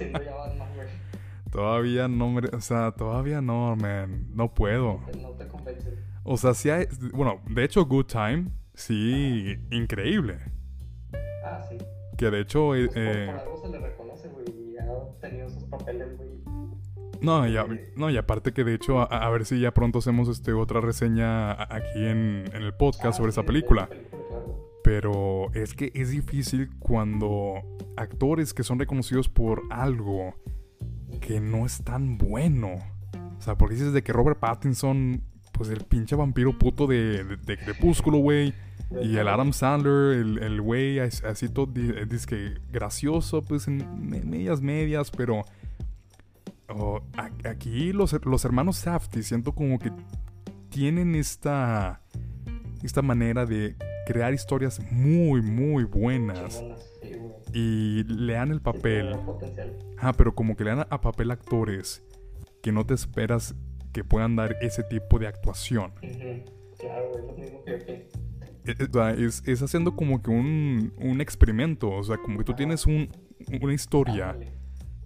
Ya 0.00 1.62
todavía 1.62 2.06
no, 2.08 2.34
o 2.34 2.60
sea, 2.60 2.92
todavía 2.92 3.40
no, 3.40 3.76
man, 3.76 4.26
no 4.34 4.52
puedo. 4.52 5.00
No 5.22 5.30
te 5.30 5.46
convence. 5.46 5.96
O 6.28 6.36
sea, 6.36 6.54
sí 6.54 6.70
hay, 6.70 6.86
bueno, 7.12 7.40
de 7.48 7.62
hecho 7.64 7.84
Good 7.86 8.06
Time, 8.06 8.48
sí, 8.74 9.56
increíble. 9.70 10.38
Ah, 11.44 11.60
sí. 11.68 11.78
Que 12.18 12.30
de 12.30 12.40
hecho, 12.40 12.74
eh, 12.74 12.88
Pues 12.88 12.94
por, 12.94 13.02
eh, 13.06 13.26
por 13.26 13.40
algo 13.40 13.56
se 13.62 13.68
le 13.68 13.78
reconoce, 13.78 14.28
güey, 14.28 14.46
y 14.72 14.76
ha 14.78 15.20
tenido 15.20 15.48
sus 15.48 15.64
papeles, 15.64 16.16
güey. 16.16 16.30
no, 17.20 17.46
y, 17.46 17.56
a- 17.56 17.66
no, 17.96 18.10
y 18.10 18.16
aparte 18.16 18.52
que 18.52 18.64
de 18.64 18.74
hecho, 18.74 18.98
a, 19.00 19.04
a 19.04 19.30
ver 19.30 19.44
si 19.44 19.60
ya 19.60 19.72
pronto 19.72 20.00
hacemos 20.00 20.28
este 20.28 20.52
otra 20.52 20.80
reseña 20.80 21.52
aquí 21.62 22.04
en, 22.06 22.44
en 22.52 22.62
el 22.62 22.74
podcast 22.74 23.14
Ah, 23.14 23.18
sobre 23.18 23.32
sí, 23.32 23.38
esa 23.40 23.46
película. 23.46 23.82
esa 23.84 23.90
película, 23.90 24.22
claro. 24.28 24.80
Pero 24.82 25.52
es 25.54 25.74
que 25.74 25.90
es 25.94 26.10
difícil 26.10 26.70
cuando 26.78 27.54
actores 27.96 28.52
que 28.54 28.62
son 28.64 28.78
reconocidos 28.78 29.28
por 29.28 29.62
algo 29.70 30.34
que 31.20 31.40
no 31.40 31.66
es 31.66 31.82
tan 31.84 32.18
bueno. 32.18 32.74
O 33.38 33.40
sea, 33.40 33.56
porque 33.56 33.74
dices 33.74 33.92
de 33.92 34.02
que 34.02 34.12
Robert 34.12 34.38
Pattinson, 34.38 35.22
pues 35.56 35.70
el 35.70 35.84
pinche 35.84 36.14
vampiro 36.16 36.56
puto 36.58 36.86
de, 36.86 37.24
de, 37.24 37.36
de 37.36 37.56
Crepúsculo, 37.56 38.18
güey. 38.18 38.52
Y 39.02 39.16
el 39.16 39.26
Adam 39.26 39.52
Sandler, 39.52 40.18
el, 40.18 40.38
güey 40.60 41.00
as- 41.00 41.24
así 41.24 41.48
todo, 41.48 41.68
eh, 41.76 42.06
que 42.26 42.54
gracioso, 42.70 43.42
pues 43.42 43.66
en 43.66 43.78
me- 44.08 44.22
medias 44.22 44.60
medias, 44.60 45.10
pero 45.10 45.44
oh, 46.68 47.00
aquí 47.44 47.92
los, 47.92 48.14
los 48.24 48.44
hermanos 48.44 48.76
Safdie 48.76 49.22
siento 49.22 49.52
como 49.52 49.78
que 49.78 49.90
tienen 50.68 51.14
esta, 51.14 52.00
esta 52.82 53.02
manera 53.02 53.46
de 53.46 53.76
crear 54.06 54.34
historias 54.34 54.80
muy, 54.92 55.42
muy 55.42 55.84
buenas 55.84 56.62
y 57.52 58.04
le 58.04 58.34
dan 58.34 58.50
el 58.52 58.60
papel. 58.60 59.16
Ah, 59.98 60.12
pero 60.12 60.34
como 60.34 60.56
que 60.56 60.64
le 60.64 60.70
dan 60.76 60.86
a 60.90 61.00
papel 61.00 61.30
actores 61.30 62.02
que 62.62 62.70
no 62.72 62.84
te 62.84 62.94
esperas 62.94 63.54
que 63.96 64.04
puedan 64.04 64.36
dar 64.36 64.56
ese 64.60 64.82
tipo 64.82 65.18
de 65.18 65.26
actuación. 65.26 65.90
Claro, 66.78 67.08
güey, 67.12 67.26
lo 67.26 67.32
mismo 67.34 67.64
que. 67.64 68.08
Eh, 68.66 68.74
o 68.90 68.92
sea, 68.92 69.12
es, 69.12 69.42
es 69.46 69.62
haciendo 69.62 69.96
como 69.96 70.22
que 70.22 70.30
un, 70.30 70.92
un 70.98 71.22
experimento. 71.22 71.90
O 71.90 72.02
sea, 72.04 72.18
como 72.18 72.36
que 72.36 72.44
tú 72.44 72.52
tienes 72.52 72.84
un- 72.84 73.08
una 73.62 73.72
historia 73.72 74.36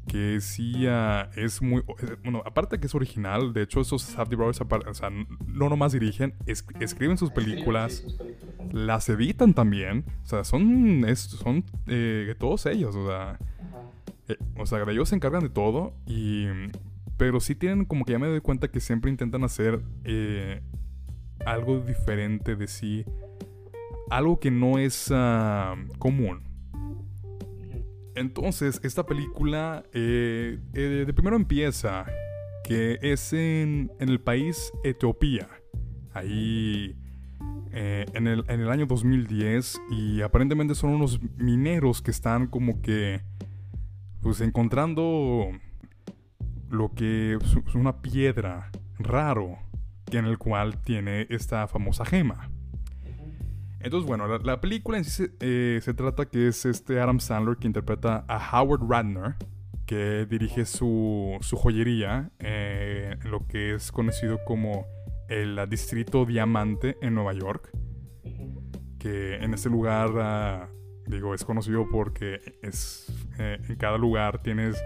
que 0.08 0.40
sí 0.40 0.86
ah, 0.88 1.30
es 1.36 1.62
muy. 1.62 1.82
eh, 1.82 2.16
Bueno, 2.24 2.42
aparte 2.44 2.80
que 2.80 2.88
es 2.88 2.94
original, 2.96 3.52
de 3.52 3.62
hecho, 3.62 3.80
esos 3.80 4.02
Safdie 4.02 4.34
Brothers, 4.36 4.60
o 4.60 4.94
sea, 4.94 5.10
no 5.46 5.68
nomás 5.68 5.92
dirigen, 5.92 6.34
es- 6.46 6.64
escriben 6.80 7.16
sus 7.16 7.30
películas, 7.30 7.92
Sí, 7.98 8.02
sus 8.02 8.14
películas 8.14 8.74
las 8.74 9.08
editan 9.08 9.54
también. 9.54 10.04
O 10.24 10.26
sea, 10.26 10.42
son, 10.42 11.04
es- 11.08 11.20
son 11.20 11.62
eh, 11.86 12.34
todos 12.40 12.66
ellos. 12.66 12.96
O 12.96 13.06
sea, 13.06 13.38
eh, 14.26 14.36
o 14.58 14.66
sea, 14.66 14.82
ellos 14.88 15.08
se 15.08 15.14
encargan 15.14 15.42
de 15.44 15.48
todo 15.50 15.92
y... 16.08 16.46
Pero 17.20 17.38
sí 17.38 17.54
tienen 17.54 17.84
como 17.84 18.06
que 18.06 18.12
ya 18.12 18.18
me 18.18 18.28
doy 18.28 18.40
cuenta 18.40 18.68
que 18.68 18.80
siempre 18.80 19.10
intentan 19.10 19.44
hacer 19.44 19.82
eh, 20.04 20.62
algo 21.44 21.80
diferente 21.80 22.56
de 22.56 22.66
sí. 22.66 23.04
Algo 24.08 24.40
que 24.40 24.50
no 24.50 24.78
es 24.78 25.10
ah, 25.14 25.76
común. 25.98 26.44
Entonces, 28.14 28.80
esta 28.82 29.04
película 29.04 29.84
eh, 29.92 30.60
eh, 30.72 31.04
de 31.06 31.12
primero 31.12 31.36
empieza 31.36 32.06
que 32.64 32.98
es 33.02 33.34
en, 33.34 33.92
en 34.00 34.08
el 34.08 34.22
país 34.22 34.72
Etiopía. 34.82 35.46
Ahí 36.14 36.96
en, 37.70 38.28
el, 38.28 38.46
en 38.48 38.60
el 38.60 38.70
año 38.70 38.86
2010 38.86 39.78
y 39.90 40.22
aparentemente 40.22 40.74
son 40.74 40.88
unos 40.88 41.20
mineros 41.36 42.00
que 42.00 42.12
están 42.12 42.46
como 42.46 42.80
que 42.80 43.20
pues 44.22 44.40
encontrando 44.40 45.50
lo 46.70 46.92
que 46.94 47.34
es 47.34 47.74
una 47.74 48.00
piedra 48.00 48.70
raro 48.98 49.58
en 50.10 50.24
el 50.24 50.38
cual 50.38 50.80
tiene 50.82 51.26
esta 51.30 51.66
famosa 51.68 52.04
gema. 52.04 52.50
Entonces, 53.80 54.06
bueno, 54.06 54.26
la, 54.26 54.38
la 54.38 54.60
película 54.60 54.98
en 54.98 55.04
sí 55.04 55.10
se, 55.10 55.32
eh, 55.40 55.80
se 55.82 55.94
trata 55.94 56.26
que 56.26 56.48
es 56.48 56.66
este 56.66 57.00
Adam 57.00 57.18
Sandler 57.18 57.56
que 57.56 57.66
interpreta 57.66 58.24
a 58.28 58.60
Howard 58.60 58.82
Radner, 58.88 59.36
que 59.86 60.26
dirige 60.26 60.66
su, 60.66 61.38
su 61.40 61.56
joyería 61.56 62.30
eh, 62.38 63.16
lo 63.24 63.46
que 63.46 63.74
es 63.74 63.90
conocido 63.90 64.38
como 64.44 64.86
el 65.28 65.58
Distrito 65.68 66.26
Diamante 66.26 66.96
en 67.00 67.14
Nueva 67.14 67.32
York, 67.32 67.70
que 68.98 69.36
en 69.36 69.54
este 69.54 69.70
lugar, 69.70 70.10
ah, 70.18 70.68
digo, 71.06 71.34
es 71.34 71.44
conocido 71.44 71.88
porque 71.90 72.58
es 72.62 73.06
eh, 73.38 73.58
en 73.66 73.76
cada 73.76 73.96
lugar 73.96 74.42
tienes 74.42 74.76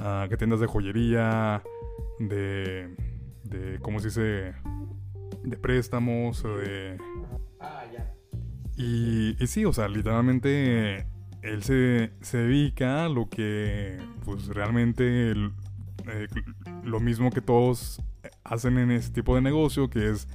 ah, 0.00 0.26
que 0.28 0.36
tiendas 0.36 0.60
de 0.60 0.66
joyería, 0.66 1.62
de, 2.18 2.94
de, 3.44 3.78
¿cómo 3.80 4.00
se 4.00 4.08
dice? 4.08 4.54
De 5.44 5.56
préstamos, 5.56 6.42
de... 6.42 6.98
Ah, 7.60 7.84
ya. 7.92 8.12
Y, 8.76 9.36
y 9.42 9.46
sí, 9.46 9.64
o 9.64 9.72
sea, 9.72 9.88
literalmente 9.88 11.06
él 11.42 11.62
se, 11.62 12.12
se 12.20 12.38
dedica 12.38 13.04
a 13.04 13.08
lo 13.08 13.28
que, 13.28 13.98
pues 14.24 14.48
realmente, 14.48 15.30
el- 15.30 15.52
eh, 16.10 16.26
lo 16.84 17.00
mismo 17.00 17.30
que 17.30 17.40
todos 17.40 18.02
hacen 18.44 18.78
en 18.78 18.90
ese 18.90 19.12
tipo 19.12 19.34
de 19.34 19.42
negocio, 19.42 19.90
que 19.90 20.08
es 20.10 20.28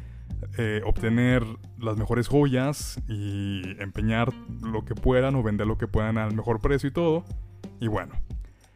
eh, 0.58 0.82
obtener 0.86 1.44
las 1.80 1.98
mejores 1.98 2.28
joyas 2.28 3.02
y 3.08 3.62
empeñar 3.82 4.34
lo 4.62 4.86
que 4.86 4.94
puedan 4.94 5.36
o 5.36 5.44
vender 5.44 5.66
lo 5.68 5.78
que 5.78 5.88
puedan 5.88 6.18
al 6.18 6.36
mejor 6.36 6.60
precio 6.60 6.90
y 6.90 6.92
todo. 6.94 7.24
Y 7.80 7.88
bueno, 7.88 8.14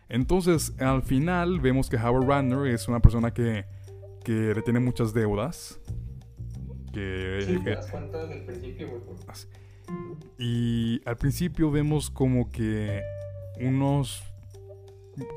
entonces 0.10 0.74
al 0.80 1.02
final 1.04 1.60
vemos 1.60 1.90
que 1.90 1.98
Howard 1.98 2.28
Radner 2.28 2.68
es 2.68 2.88
una 2.88 3.00
persona 3.00 3.32
que, 3.34 3.66
que 4.24 4.54
le 4.56 4.62
tiene 4.62 4.80
muchas 4.80 5.14
deudas. 5.14 5.80
Que, 6.94 7.44
Sí, 7.46 7.60
te 7.64 7.76
das 7.76 7.88
cuenta 7.92 8.20
desde 8.26 8.40
el 8.40 8.46
principio, 8.46 8.88
güey. 8.90 9.02
y 10.40 11.02
al 11.06 11.18
principio 11.18 11.70
vemos 11.72 12.10
como 12.10 12.50
que 12.50 13.02
unos 13.60 14.24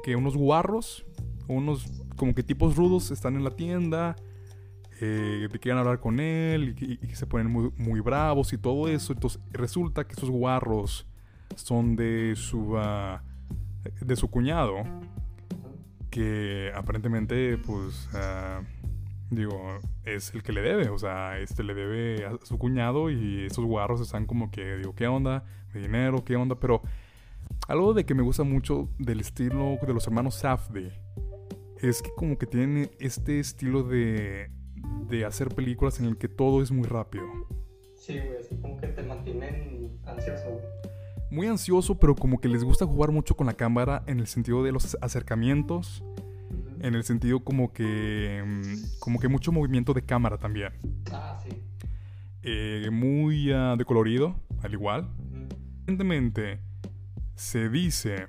que 0.04 0.14
unos 0.16 0.36
guarros, 0.36 1.04
unos 1.48 1.86
como 2.16 2.34
que 2.34 2.42
tipos 2.42 2.76
rudos 2.76 3.10
están 3.10 3.34
en 3.36 3.44
la 3.44 3.50
tienda, 3.50 4.14
eh, 5.00 5.48
que 5.50 5.58
quieren 5.58 5.78
hablar 5.78 6.00
con 6.00 6.20
él 6.20 6.70
y, 6.70 6.74
que- 6.74 6.84
y 6.84 6.98
que 6.98 7.16
se 7.16 7.26
ponen 7.26 7.50
muy, 7.50 7.70
muy 7.78 8.00
bravos 8.00 8.52
y 8.52 8.58
todo 8.58 8.88
eso. 8.88 9.12
Entonces 9.14 9.40
resulta 9.50 10.06
que 10.06 10.12
esos 10.14 10.28
guarros 10.30 11.06
son 11.56 11.96
de 11.96 12.34
su 12.36 12.76
ah, 12.76 13.22
de 14.00 14.16
su 14.16 14.30
cuñado, 14.30 14.82
que 16.10 16.72
aparentemente 16.75 17.58
pues 17.58 18.08
ah, 18.14 18.62
digo 19.30 19.78
es 20.04 20.34
el 20.34 20.42
que 20.42 20.52
le 20.52 20.60
debe 20.60 20.88
o 20.88 20.99
sea 20.99 21.38
este 21.38 21.62
le 21.62 21.75
debe 21.75 22.26
a 22.26 22.37
su 22.42 22.58
cuñado 22.58 23.10
y 23.10 23.46
esos 23.46 23.64
guarros 23.64 24.00
están 24.00 24.26
como 24.26 24.50
que 24.50 24.78
digo 24.78 24.94
qué 24.94 25.06
onda 25.06 25.44
mi 25.72 25.80
dinero 25.80 26.25
qué 26.25 26.34
onda 26.34 26.58
pero 26.58 26.82
algo 27.68 27.94
de 27.94 28.04
que 28.04 28.14
me 28.14 28.22
gusta 28.25 28.42
mucho 28.42 28.88
del 28.99 29.20
estilo 29.20 29.78
de 29.87 29.94
los 29.94 30.04
hermanos 30.08 30.34
Safdie 30.34 30.92
es 31.80 32.02
que 32.02 32.10
como 32.16 32.37
que 32.38 32.46
tienen 32.46 32.90
este 32.99 33.38
estilo 33.38 33.84
de 33.84 34.50
de 35.08 35.25
hacer 35.25 35.49
películas 35.49 36.00
en 36.00 36.06
el 36.06 36.16
que 36.16 36.28
todo 36.28 36.62
es 36.62 36.70
muy 36.70 36.87
rápido. 36.87 37.25
Sí, 37.94 38.18
güey, 38.18 38.38
así 38.38 38.56
como 38.56 38.76
que 38.78 38.88
te 38.88 39.02
mantienen 39.02 40.00
ansioso. 40.06 40.60
Muy 41.30 41.46
ansioso 41.46 41.99
pero 41.99 42.14
como 42.14 42.40
que 42.40 42.49
les 42.49 42.64
gusta 42.64 42.87
jugar 42.87 43.12
mucho 43.12 43.37
con 43.37 43.46
la 43.46 43.54
cámara 43.54 44.02
en 44.06 44.20
el 44.20 44.26
sentido 44.26 44.62
de 44.62 44.72
los 44.72 44.96
acercamientos. 45.00 46.02
En 46.80 46.94
el 46.94 47.04
sentido 47.04 47.40
como 47.44 47.72
que. 47.72 48.42
mm, 48.44 48.99
como 49.00 49.20
que 49.20 49.28
mucho 49.28 49.52
movimiento 49.52 49.92
de 49.92 50.02
cámara 50.02 50.38
también. 50.38 50.72
Ah, 51.12 51.38
sí. 51.42 51.50
eh, 52.42 52.88
muy 52.90 53.52
ah, 53.52 53.75
de 53.76 53.84
colorido, 53.84 54.34
al 54.62 54.72
igual. 54.72 55.02
Ujú. 55.02 55.49
Recientemente 55.80 56.60
se 57.34 57.68
dice 57.68 58.26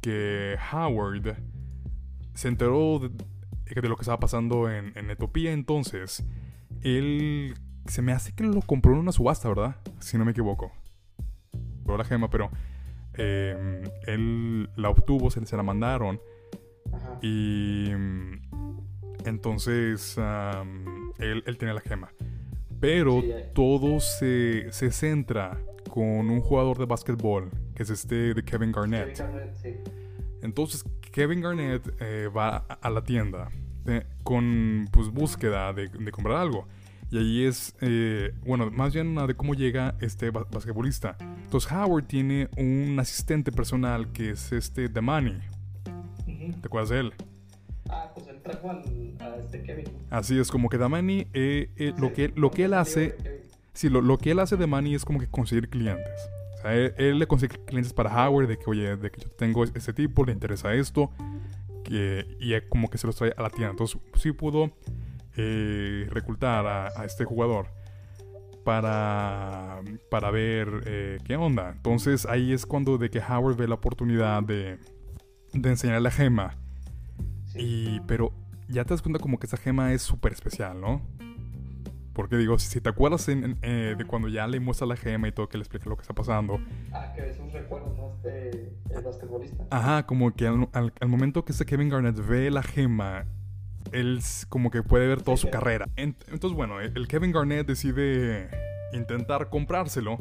que 0.00 0.56
Howard 0.72 1.36
se 2.34 2.48
enteró 2.48 2.98
de, 3.00 3.10
de 3.80 3.88
lo 3.88 3.96
que 3.96 4.02
estaba 4.02 4.20
pasando 4.20 4.70
en, 4.70 4.92
en 4.96 5.10
Etopía, 5.10 5.52
entonces 5.52 6.24
él 6.82 7.54
se 7.86 8.02
me 8.02 8.12
hace 8.12 8.32
que 8.32 8.44
lo 8.44 8.60
compró 8.62 8.92
en 8.92 8.98
una 9.00 9.12
subasta, 9.12 9.48
¿verdad? 9.48 9.76
Si 10.00 10.18
no 10.18 10.24
me 10.24 10.32
equivoco. 10.32 10.72
La 11.86 12.04
gema, 12.04 12.30
pero 12.30 12.50
eh, 13.14 13.82
él 14.06 14.70
la 14.76 14.88
obtuvo, 14.90 15.30
se, 15.30 15.44
se 15.46 15.56
la 15.56 15.62
mandaron 15.62 16.20
Ajá. 16.92 17.18
y 17.22 17.90
mm, 17.94 18.40
entonces 19.26 20.16
él, 21.18 21.42
él 21.46 21.58
tiene 21.58 21.74
la 21.74 21.80
gema. 21.80 22.10
Pero 22.80 23.20
Sí, 23.20 23.30
eh. 23.30 23.50
todo 23.54 24.00
se, 24.00 24.72
se 24.72 24.90
centra 24.90 25.58
con 25.90 26.30
un 26.30 26.40
jugador 26.40 26.78
de 26.78 26.86
básquetbol, 26.86 27.50
que 27.74 27.82
es 27.84 27.90
este 27.90 28.34
de 28.34 28.42
Kevin 28.44 28.72
Garnett. 28.72 29.16
Kevin 29.16 29.32
Garnett, 29.36 29.54
sí. 29.56 29.76
Entonces 30.42 30.84
Kevin 31.12 31.40
Garnett 31.42 31.94
eh, 32.00 32.28
va 32.34 32.56
a- 32.80 32.90
la 32.90 33.02
tienda 33.04 33.50
eh, 33.86 34.04
con 34.24 34.88
pues 34.90 35.08
búsqueda 35.10 35.72
de, 35.72 35.88
de 35.88 36.10
comprar 36.10 36.38
algo. 36.38 36.66
Y 37.10 37.18
ahí 37.18 37.44
es, 37.44 37.76
eh, 37.82 38.32
bueno, 38.46 38.70
más 38.70 38.94
bien 38.94 39.14
de 39.14 39.34
cómo 39.34 39.54
llega 39.54 39.94
este 40.00 40.30
ba- 40.30 40.46
basquetbolista. 40.50 41.16
Entonces 41.52 41.70
Howard 41.70 42.06
tiene 42.06 42.48
un 42.56 42.98
asistente 42.98 43.52
personal 43.52 44.10
que 44.10 44.30
es 44.30 44.52
este 44.52 44.88
The 44.88 45.02
Money. 45.02 45.38
Ujú. 46.26 46.52
¿Te 46.58 46.66
acuerdas 46.66 46.88
de 46.88 47.00
él? 47.00 47.12
Ah, 47.90 48.10
pues 48.14 48.26
él 48.28 48.40
trajo 48.40 48.70
al, 48.70 48.82
a 49.20 49.36
este 49.36 49.62
Kevin. 49.62 49.84
Así 50.08 50.38
es, 50.38 50.50
como 50.50 50.70
que 50.70 50.78
The 50.78 50.88
Money, 50.88 51.26
eh, 51.34 51.68
eh, 51.76 51.92
lo, 51.98 52.10
que, 52.14 52.32
lo 52.34 52.50
que 52.50 52.64
él 52.64 52.72
hace, 52.72 53.14
sí, 53.74 53.90
lo, 53.90 54.00
lo 54.00 54.16
que 54.16 54.30
él 54.30 54.38
hace 54.38 54.56
de 54.56 54.66
Money 54.66 54.94
es 54.94 55.04
como 55.04 55.20
que 55.20 55.26
conseguir 55.26 55.68
clientes. 55.68 56.30
O 56.54 56.62
sea, 56.62 56.74
él, 56.74 56.94
él 56.96 57.18
le 57.18 57.26
consigue 57.26 57.62
clientes 57.66 57.92
para 57.92 58.26
Howard 58.26 58.48
de 58.48 58.56
que, 58.56 58.70
oye, 58.70 58.96
de 58.96 59.10
que 59.10 59.20
yo 59.20 59.28
tengo 59.32 59.62
este 59.62 59.92
tipo, 59.92 60.24
le 60.24 60.32
interesa 60.32 60.72
esto, 60.72 61.10
que, 61.84 62.34
y 62.40 62.58
como 62.70 62.88
que 62.88 62.96
se 62.96 63.06
los 63.06 63.14
trae 63.14 63.34
a 63.36 63.42
la 63.42 63.50
tienda. 63.50 63.72
Entonces, 63.72 64.00
sí 64.14 64.32
pudo 64.32 64.72
eh, 65.36 66.06
reclutar 66.08 66.66
a, 66.66 66.98
a 66.98 67.04
este 67.04 67.26
jugador 67.26 67.81
para, 68.64 69.80
para 70.10 70.30
ver 70.30 70.68
eh, 70.86 71.18
qué 71.24 71.36
onda. 71.36 71.70
Entonces, 71.76 72.26
ahí 72.26 72.52
es 72.52 72.66
cuando 72.66 72.98
de 72.98 73.10
que 73.10 73.20
Howard 73.20 73.56
ve 73.56 73.68
la 73.68 73.74
oportunidad 73.74 74.42
de, 74.42 74.78
de 75.52 75.68
enseñar 75.70 76.00
la 76.02 76.10
gema. 76.10 76.56
Sí. 77.46 77.58
Y, 77.60 78.00
pero 78.06 78.32
ya 78.68 78.84
te 78.84 78.94
das 78.94 79.02
cuenta 79.02 79.18
como 79.20 79.38
que 79.38 79.46
esa 79.46 79.56
gema 79.56 79.92
es 79.92 80.02
súper 80.02 80.32
especial, 80.32 80.80
¿no? 80.80 81.02
Porque 82.14 82.36
digo, 82.36 82.58
si, 82.58 82.68
si 82.68 82.80
te 82.80 82.90
acuerdas 82.90 83.26
en- 83.28 83.44
en, 83.44 83.58
eh, 83.62 83.94
de 83.96 84.04
cuando 84.04 84.28
ya 84.28 84.46
le 84.46 84.60
muestra 84.60 84.86
la 84.86 84.96
gema 84.96 85.28
y 85.28 85.32
todo, 85.32 85.48
que 85.48 85.56
le 85.56 85.62
explica 85.62 85.88
lo 85.88 85.96
que 85.96 86.02
está 86.02 86.12
pasando. 86.14 86.60
Ah, 86.92 87.10
que 87.14 87.30
es 87.30 87.38
un 87.38 87.50
recuerdo, 87.50 87.94
¿no? 87.96 88.12
Este, 88.16 88.70
el 88.94 89.02
basquetbolista. 89.02 89.64
Ajá, 89.70 90.06
como 90.06 90.30
que 90.34 90.46
al, 90.46 90.68
al- 90.72 90.92
al 91.00 91.08
momento 91.08 91.44
que 91.44 91.52
este 91.52 91.64
Kevin 91.64 91.88
Garnett 91.88 92.16
ve 92.26 92.50
la 92.50 92.62
gema, 92.62 93.24
él 93.92 94.20
como 94.48 94.70
que 94.70 94.82
puede 94.82 95.06
ver 95.06 95.22
toda 95.22 95.36
su 95.36 95.50
carrera. 95.50 95.88
En- 95.96 96.16
entonces, 96.28 96.56
bueno, 96.56 96.80
el 96.80 96.96
el 96.96 97.08
Kevin 97.08 97.32
Garnett 97.32 97.66
decide 97.66 98.48
intentar 98.92 99.48
comprárselo. 99.50 100.18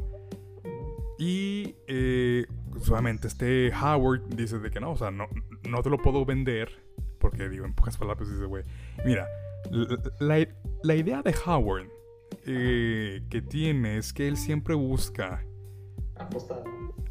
Y 1.18 1.76
eh, 1.88 2.46
solamente 2.82 3.28
este 3.28 3.72
Howard 3.76 4.28
dice 4.36 4.58
de 4.60 4.72
que 4.72 4.80
no, 4.80 4.92
o 4.92 4.98
sea, 4.98 5.12
no, 5.12 5.28
no 5.70 5.82
te 5.84 5.90
lo 5.90 5.98
puedo 6.00 6.26
vender. 6.26 6.84
Porque 7.20 7.48
digo, 7.50 7.66
en 7.66 7.74
pocas 7.76 7.98
palabras 7.98 8.28
dice, 8.32 8.46
güey, 8.46 8.64
mira, 9.06 9.28
la, 10.20 10.48
la- 10.82 10.96
idea 10.96 11.22
de 11.22 11.36
Howard 11.46 11.88
eh, 12.48 13.22
que 13.30 13.42
tiene 13.44 13.98
es 13.98 14.12
que 14.14 14.28
él 14.28 14.36
siempre 14.38 14.74
busca, 14.74 15.46
Apostar, 16.16 16.64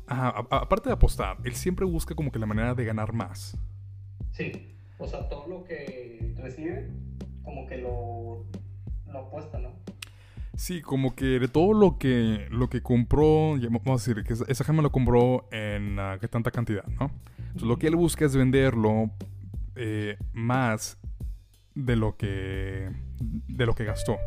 ajá, 0.08 0.28
a- 0.30 0.46
a- 0.56 0.58
aparte 0.62 0.88
de 0.88 0.94
apostar, 0.94 1.36
él 1.44 1.54
siempre 1.54 1.86
busca 1.86 2.16
como 2.16 2.32
que 2.32 2.40
la 2.40 2.46
manera 2.46 2.74
de 2.74 2.84
ganar 2.84 3.12
más. 3.12 3.56
Sí. 4.32 4.74
O 5.00 5.06
sea, 5.08 5.28
todo 5.28 5.46
lo 5.48 5.64
que 5.64 6.34
recibe, 6.36 6.90
como 7.42 7.66
que 7.66 7.78
lo, 7.78 8.44
lo 9.12 9.18
apuesta, 9.18 9.58
¿no? 9.58 9.70
Sí, 10.56 10.82
como 10.82 11.14
que 11.14 11.38
de 11.38 11.48
todo 11.48 11.72
lo 11.72 11.96
que 11.98 12.46
lo 12.50 12.68
que 12.68 12.82
compró, 12.82 13.56
vamos 13.58 13.86
a 14.06 14.10
decir 14.10 14.22
que 14.24 14.34
esa- 14.34 14.64
gema 14.64 14.82
lo 14.82 14.92
compró 14.92 15.48
en 15.52 15.98
ah, 15.98 16.18
qué 16.20 16.28
tanta 16.28 16.50
cantidad, 16.50 16.84
¿no? 16.86 17.10
Entonces 17.38 17.62
lo 17.62 17.78
que 17.78 17.86
él 17.86 17.96
busca 17.96 18.26
es 18.26 18.36
venderlo 18.36 19.10
eh, 19.76 20.18
más 20.34 20.98
de 21.74 21.96
lo 21.96 22.16
que 22.16 22.90
de 23.48 23.64
lo 23.66 23.74
que 23.74 23.84
gastó. 23.84 24.18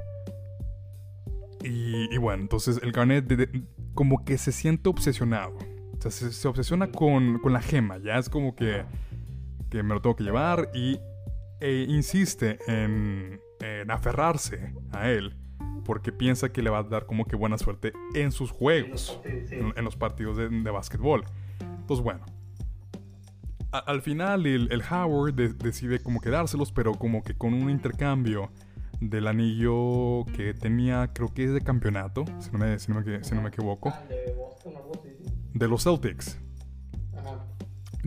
Y, 1.64 2.14
y 2.14 2.18
bueno, 2.18 2.42
entonces 2.44 2.80
el 2.84 2.92
Garnet 2.92 3.26
de- 3.26 3.46
de- 3.46 3.64
como 3.94 4.26
que 4.26 4.38
se 4.38 4.52
siente 4.52 4.90
obsesionado. 4.90 5.56
O 5.98 6.02
sea, 6.02 6.12
se, 6.12 6.32
se 6.32 6.48
obsesiona 6.48 6.92
con, 6.92 7.40
con 7.40 7.54
la 7.54 7.62
gema. 7.62 7.98
Ya 8.00 8.18
es 8.18 8.28
como 8.28 8.56
que, 8.56 8.84
que 9.74 9.82
me 9.84 9.96
lo 9.96 10.02
tengo 10.02 10.16
que 10.16 10.24
llevar 10.24 10.70
y 10.76 11.00
e 11.60 11.86
insiste 11.90 12.60
en, 12.68 13.40
en 13.60 13.90
aferrarse 13.90 14.72
a 14.92 15.10
él 15.10 15.36
porque 15.84 16.12
piensa 16.12 16.50
que 16.54 16.62
le 16.62 16.70
va 16.70 16.78
a 16.80 16.84
dar 16.84 17.06
como 17.08 17.26
que 17.26 17.36
buena 17.36 17.58
suerte 17.58 17.92
en 18.14 18.32
sus 18.32 18.52
juegos, 18.52 19.20
en, 19.26 19.74
en 19.76 19.84
los 19.84 19.96
partidos 19.98 20.38
de, 20.38 20.48
de 20.48 20.70
básquetbol. 20.72 21.24
Entonces, 21.60 22.04
bueno, 22.04 22.24
a- 23.72 23.80
al 23.80 24.02
final 24.02 24.46
el, 24.46 24.72
el 24.72 24.82
Howard 24.90 25.34
de- 25.34 25.54
decide 25.54 26.00
como 26.00 26.22
quedárselos, 26.22 26.72
pero 26.72 26.94
como 26.94 27.24
que 27.24 27.34
con 27.36 27.54
un 27.56 27.70
intercambio 27.70 28.52
del 29.02 29.28
anillo 29.28 30.24
que 30.38 30.54
tenía, 30.54 31.10
creo 31.14 31.34
que 31.34 31.46
es 31.46 31.52
de 31.54 31.62
campeonato, 31.62 32.24
si 32.40 32.52
no 32.52 32.60
me, 32.60 32.78
si 32.80 32.92
no 32.92 33.02
me, 33.02 33.24
si 33.24 33.34
no 33.36 33.42
me 33.42 33.50
equivoco, 33.50 33.90
Ah, 33.90 34.04
de 35.54 35.68
los 35.68 35.84
Celtics. 35.84 36.40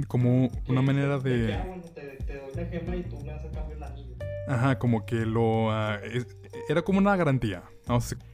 Como 0.09 0.48
una 0.68 0.82
manera 0.82 1.18
de... 1.18 1.56
bueno, 1.66 1.82
te, 1.94 2.02
te 2.24 2.35
doy 2.38 2.50
la 2.54 2.64
gema 2.66 2.96
y 2.96 3.02
tú 3.04 3.16
me 3.20 3.28
das 3.32 3.44
a 3.44 3.50
cambio 3.50 3.76
el 3.76 3.82
anillo. 3.82 4.14
Ajá, 4.48 4.78
como 4.78 5.06
que 5.06 5.16
lo... 5.26 5.70
ah, 5.72 5.98
es- 6.04 6.37
era 6.68 6.82
como 6.82 6.98
una 6.98 7.16
garantía. 7.16 7.62
Vamos 7.87 8.12
a 8.12 8.16
decir. 8.16 8.28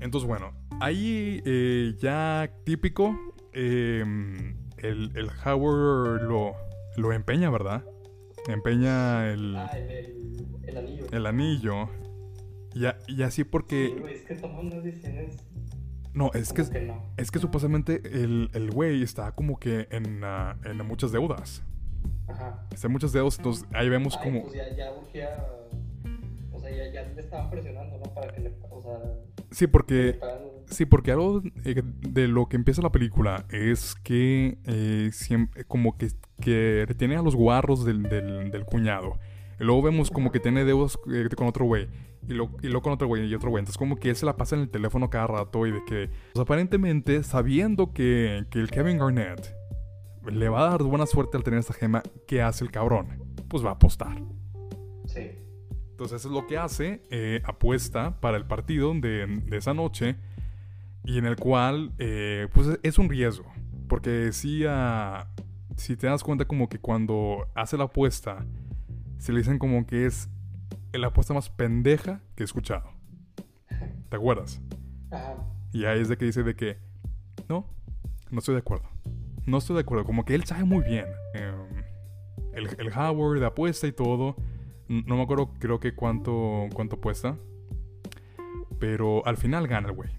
Entonces, 0.00 0.26
bueno, 0.28 0.52
ahí 0.80 1.40
eh, 1.46 1.94
ya 1.98 2.50
típico, 2.64 3.16
eh, 3.52 4.02
el, 4.78 5.12
el 5.14 5.30
Howard 5.44 6.22
lo, 6.22 6.54
lo 6.96 7.12
empeña, 7.12 7.48
¿verdad? 7.50 7.84
Empeña 8.48 9.30
el, 9.32 9.56
Ah, 9.56 9.70
el, 9.76 9.90
el, 9.90 10.46
el 10.66 10.76
anillo. 10.76 11.06
el 11.12 11.26
anillo. 11.26 11.88
Y, 12.74 12.84
y 13.12 13.22
así 13.22 13.36
Sí, 13.36 13.44
porque... 13.44 13.94
güey, 14.00 14.14
es 14.16 14.22
que 14.24 14.34
toma 14.34 14.58
unas 14.60 14.82
decisiones. 14.82 15.36
No, 16.14 16.30
es 16.32 16.52
que, 16.52 16.62
no. 16.80 17.02
es 17.16 17.30
que 17.30 17.38
supuestamente 17.40 18.00
el, 18.04 18.50
el 18.54 18.70
güey 18.70 19.02
está 19.02 19.32
como 19.32 19.58
que 19.58 19.88
en, 19.90 20.22
ah, 20.22 20.56
en 20.64 20.78
muchas 20.86 21.12
deudas. 21.12 21.62
Ajá. 22.28 22.66
Está 22.72 22.86
en 22.86 22.92
muchas 22.92 23.12
deudas, 23.12 23.36
entonces 23.36 23.66
ahí 23.72 23.88
vemos 23.88 24.16
Ay, 24.16 24.24
como... 24.24 24.42
pues 24.42 24.54
ya, 24.54 24.76
ya 24.76 24.92
urgía. 24.92 25.46
O 26.52 26.60
sea, 26.60 26.70
ya, 26.70 26.92
ya 26.92 27.02
le 27.02 27.20
estaban 27.20 27.50
presionando, 27.50 27.98
¿no? 27.98 28.14
Para 28.14 28.32
que 28.32 28.40
le. 28.40 28.54
O 28.70 28.80
sea, 28.80 28.98
Sí, 29.54 29.66
porque... 29.68 30.18
Sí, 30.66 30.86
porque 30.86 31.12
algo 31.12 31.42
de 31.42 32.26
lo 32.26 32.48
que 32.48 32.56
empieza 32.56 32.80
la 32.80 32.90
película 32.90 33.44
es 33.50 33.94
que 34.02 34.56
eh, 34.64 35.10
siempre, 35.12 35.64
como 35.64 35.96
que, 35.98 36.08
que 36.40 36.86
tiene 36.96 37.16
a 37.16 37.22
los 37.22 37.36
guarros 37.36 37.84
del, 37.84 38.02
del, 38.04 38.50
del 38.50 38.64
cuñado. 38.64 39.18
Y 39.60 39.64
luego 39.64 39.82
vemos 39.82 40.10
como 40.10 40.32
que 40.32 40.40
tiene 40.40 40.64
deudas 40.64 40.98
eh, 41.12 41.28
con 41.36 41.46
otro 41.46 41.66
güey. 41.66 41.86
Y, 42.28 42.32
lo, 42.34 42.50
y 42.62 42.68
luego 42.68 42.82
con 42.82 42.92
otro 42.92 43.06
güey 43.06 43.26
y 43.26 43.34
otro 43.34 43.50
güey. 43.50 43.60
Entonces 43.60 43.78
como 43.78 43.96
que 43.96 44.10
él 44.10 44.16
se 44.16 44.26
la 44.26 44.36
pasa 44.36 44.56
en 44.56 44.62
el 44.62 44.70
teléfono 44.70 45.10
cada 45.10 45.26
rato 45.26 45.66
y 45.66 45.72
de 45.72 45.84
que... 45.84 46.10
pues, 46.32 46.42
aparentemente, 46.42 47.22
sabiendo 47.22 47.92
que, 47.92 48.46
que 48.50 48.60
el 48.60 48.70
Kevin 48.70 48.98
Garnett 48.98 49.54
le 50.30 50.48
va 50.48 50.66
a 50.66 50.70
dar 50.70 50.82
buena 50.82 51.06
suerte 51.06 51.36
al 51.36 51.44
tener 51.44 51.60
esta 51.60 51.74
gema, 51.74 52.02
¿qué 52.26 52.40
hace 52.40 52.64
el 52.64 52.70
cabrón? 52.70 53.22
Pues 53.48 53.64
va 53.64 53.70
a 53.70 53.74
apostar. 53.74 54.22
Sí. 55.06 55.30
Entonces 55.90 56.20
eso 56.20 56.28
es 56.28 56.34
lo 56.34 56.46
que 56.46 56.58
hace, 56.58 57.02
eh, 57.10 57.40
apuesta 57.44 58.20
para 58.20 58.36
el 58.36 58.46
partido 58.46 58.92
de, 58.94 59.42
de 59.46 59.56
esa 59.56 59.74
noche 59.74 60.16
y 61.04 61.18
en 61.18 61.26
el 61.26 61.36
cual 61.36 61.92
eh, 61.98 62.48
pues 62.52 62.78
es 62.82 62.98
un 62.98 63.08
riesgo. 63.08 63.52
Porque 63.88 64.32
si, 64.32 64.64
ah, 64.66 65.28
si 65.76 65.96
te 65.96 66.06
das 66.06 66.24
cuenta 66.24 66.46
como 66.46 66.68
que 66.68 66.78
cuando 66.78 67.46
hace 67.54 67.76
la 67.76 67.84
apuesta, 67.84 68.44
se 69.18 69.32
le 69.32 69.38
dicen 69.38 69.58
como 69.58 69.86
que 69.86 70.06
es 70.06 70.28
la 70.98 71.08
apuesta 71.08 71.34
más 71.34 71.50
pendeja 71.50 72.20
que 72.34 72.42
he 72.42 72.46
escuchado. 72.46 72.90
¿Te 74.08 74.16
acuerdas? 74.16 74.60
Ajá. 75.10 75.36
Y 75.72 75.84
ahí 75.86 76.00
es 76.00 76.08
de 76.08 76.16
que 76.16 76.24
dice 76.24 76.42
de 76.42 76.54
que, 76.54 76.78
no, 77.48 77.66
no 78.30 78.38
estoy 78.38 78.54
de 78.54 78.60
acuerdo. 78.60 78.88
No 79.46 79.58
estoy 79.58 79.74
de 79.74 79.82
acuerdo. 79.82 80.04
Como 80.04 80.24
que 80.24 80.34
él 80.34 80.44
sabe 80.44 80.64
muy 80.64 80.84
bien. 80.84 81.06
eh, 81.34 81.52
el, 82.54 82.68
el 82.78 82.92
Howard 82.96 83.40
de 83.40 83.46
apuesta 83.46 83.86
y 83.86 83.92
todo. 83.92 84.36
No 84.88 85.16
me 85.16 85.22
acuerdo, 85.22 85.52
creo 85.58 85.80
que 85.80 85.94
cuánto, 85.94 86.66
cuánto 86.74 86.96
apuesta. 86.96 87.36
Pero 88.78 89.26
al 89.26 89.36
final 89.36 89.66
gana 89.66 89.88
el 89.88 89.94
güey. 89.94 90.10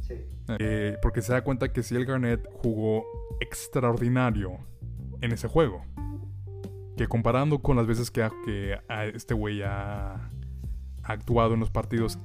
Sí. 0.00 0.14
Eh, 0.58 0.98
porque 1.00 1.22
se 1.22 1.32
da 1.32 1.42
cuenta 1.42 1.72
que 1.72 1.82
si 1.82 1.94
el 1.94 2.04
Garnett 2.04 2.46
jugó 2.52 3.04
extraordinario 3.40 4.58
en 5.20 5.32
ese 5.32 5.48
juego. 5.48 5.84
Que 7.00 7.08
comparando 7.08 7.60
con 7.60 7.78
las 7.78 7.86
veces 7.86 8.10
que, 8.10 8.22
ha- 8.22 8.32
que 8.44 8.78
a 8.86 9.06
este 9.06 9.32
güey 9.32 9.62
ha, 9.62 10.16
ha 10.16 10.30
actuado 11.02 11.54
en 11.54 11.60
los 11.60 11.70
partidos 11.70 12.18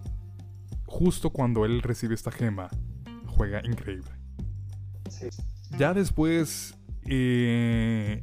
justo 0.85 1.29
cuando 1.29 1.63
él 1.63 1.81
recibe 1.81 2.13
esta 2.13 2.29
gema, 2.29 2.67
juega 3.25 3.61
increíble. 3.63 4.11
Sí. 5.09 5.27
Ya 5.77 5.93
después 5.93 6.77
eh, 7.05 8.21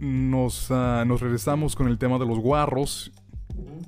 nos, 0.00 0.72
ah, 0.72 1.04
nos 1.06 1.20
regresamos 1.20 1.76
con 1.76 1.86
el 1.86 1.98
tema 1.98 2.18
de 2.18 2.26
los 2.26 2.40
guarros, 2.40 3.12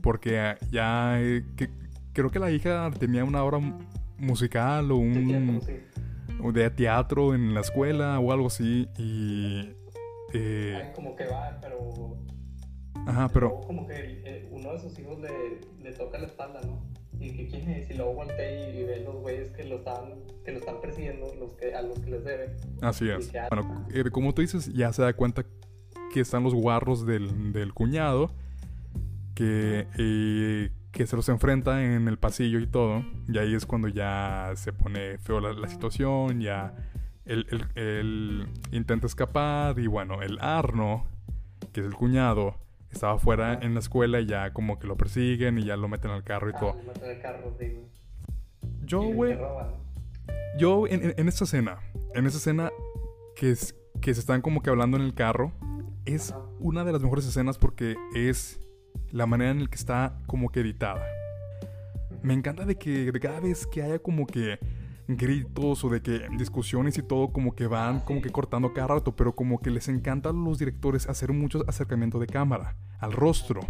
porque 0.01 0.39
ah, 0.39 0.57
ya 0.71 1.21
eh, 1.21 1.45
que- 1.57 1.71
creo 2.13 2.31
que 2.31 2.39
la 2.39 2.53
hija 2.53 2.93
tenía 2.97 3.25
una 3.25 3.43
obra 3.43 3.59
mu- 3.59 3.77
musical 4.19 4.93
o 4.93 4.97
un 4.99 5.27
tiempo, 5.27 5.67
sí. 5.67 5.73
o 6.45 6.53
de 6.53 6.71
teatro 6.71 7.35
en 7.35 7.55
la 7.55 7.61
escuela 7.63 8.21
o 8.21 8.31
algo 8.31 8.47
así 8.47 8.87
y 8.99 9.73
eh, 10.33 10.83
Ay, 10.85 10.93
como 10.95 11.15
que 11.17 11.27
va, 11.27 11.59
pero. 11.61 12.19
ajá, 13.07 13.29
pero 13.33 13.61
como 13.63 13.87
que 13.87 13.95
eh, 14.25 14.49
uno 14.51 14.73
de 14.73 14.79
sus 14.81 14.99
hijos 14.99 15.19
le, 15.21 15.61
le 15.83 15.93
toca 15.93 16.19
la 16.19 16.27
espalda, 16.27 16.61
¿no? 16.67 16.87
Y 17.21 17.33
que 17.37 17.49
quién 17.49 17.69
es, 17.71 17.91
y 17.91 17.95
luego 17.95 18.15
voltea 18.15 18.69
y 18.71 18.85
ve 18.85 19.01
los 19.05 19.17
güeyes 19.17 19.51
que 19.53 19.65
lo 19.65 19.77
están, 19.79 20.23
que 20.45 20.53
lo 20.53 20.59
están 20.59 20.81
persiguiendo, 20.81 21.27
los 21.39 21.51
que, 21.57 21.75
a 21.75 21.83
los 21.83 21.99
que 21.99 22.11
les 22.11 22.25
debe. 22.25 22.57
así 22.81 23.09
es. 23.11 23.29
Y 23.29 23.33
ya- 23.33 23.49
Bueno, 23.51 23.87
eh, 23.93 24.05
como 24.11 24.33
tú 24.35 24.43
dices, 24.43 24.73
ya 24.73 24.93
se 24.93 25.03
da 25.03 25.13
cuenta 25.15 25.45
que 26.13 26.21
están 26.21 26.45
los 26.45 26.55
guarros 26.55 27.05
del, 27.07 27.53
del 27.53 27.75
cuñado 27.75 28.31
que 29.35 29.87
eh, 29.99 30.71
que 30.93 31.07
se 31.07 31.17
los 31.17 31.29
enfrenta 31.29 31.85
en 31.85 32.09
el 32.09 32.19
pasillo 32.19 32.59
y 32.61 32.67
todo. 32.67 33.05
Y 33.29 33.39
ahí 33.39 33.55
es 33.55 33.67
cuando 33.67 33.89
ya 33.89 34.53
se 34.57 34.73
pone 34.73 35.19
feo 35.19 35.39
la, 35.41 35.53
la 35.53 35.69
situación, 35.69 36.41
ya 36.41 36.75
él, 37.29 37.47
él- 37.51 37.67
él 37.77 38.49
intenta 38.73 39.07
escapar 39.07 39.79
y 39.79 39.87
bueno, 39.87 40.23
el 40.23 40.39
Arno, 40.41 41.07
que 41.73 41.81
es 41.81 41.87
el 41.87 41.95
cuñado, 41.95 42.57
estaba 42.91 43.19
fuera 43.19 43.55
en 43.61 43.75
la 43.75 43.81
escuela 43.81 44.19
y 44.21 44.27
ya 44.27 44.53
como 44.53 44.79
que 44.79 44.87
lo 44.87 44.97
persiguen 44.97 45.59
y 45.59 45.65
ya 45.65 45.77
lo 45.77 45.89
meten 45.89 46.11
al 46.11 46.25
carro 46.25 46.49
y 46.51 46.53
Ah, 46.57 46.61
todo. 46.61 46.75
meten 46.87 47.21
carro, 47.21 47.55
sí. 47.59 47.77
Yo, 48.85 49.03
güey, 49.03 49.37
yo 50.59 50.87
en, 50.87 51.05
en, 51.05 51.15
en 51.17 51.29
esta 51.29 51.45
escena, 51.45 51.79
en 52.15 52.27
esta 52.27 52.39
escena 52.39 52.71
que, 53.37 53.51
es, 53.51 53.75
que 54.01 54.15
se 54.15 54.21
están 54.21 54.41
como 54.41 54.63
que 54.63 54.71
hablando 54.71 54.97
en 54.97 55.03
el 55.05 55.15
carro, 55.15 55.53
es 56.07 56.33
Ajá. 56.33 56.41
una 56.59 56.85
de 56.85 56.93
las 56.93 57.03
mejores 57.03 57.27
escenas 57.27 57.59
porque 57.59 57.97
es 58.15 58.59
la 59.13 59.27
manera 59.27 59.51
en 59.51 59.63
la 59.65 59.69
que 59.69 59.77
está 59.77 60.19
como 60.27 60.49
que 60.51 60.61
editada. 60.61 61.05
Me 62.23 62.33
encanta 62.35 62.65
de 62.65 62.77
que 62.77 63.13
de 63.13 63.21
cada 63.21 63.41
vez 63.41 63.67
que 63.67 63.83
haya 63.83 63.99
como 63.99 64.27
que 64.27 64.59
gritos 65.09 65.85
o 65.85 65.89
de 65.89 66.03
que 66.03 66.29
discusiones 66.37 66.99
y 66.99 67.03
todo 67.03 67.33
como 67.33 67.55
que 67.55 67.67
van 67.67 68.01
como 68.01 68.21
que 68.21 68.31
cortando 68.31 68.75
cada 68.75 68.89
rato, 68.89 69.17
pero 69.17 69.35
como 69.35 69.59
que 69.61 69.71
les 69.71 69.89
encanta 69.89 70.29
a 70.29 70.33
los 70.33 70.59
directores 70.59 71.09
hacer 71.09 71.33
mucho 71.33 71.65
acercamiento 71.67 72.19
de 72.19 72.27
cámara 72.27 72.77
al 73.01 73.13
rostro. 73.13 73.61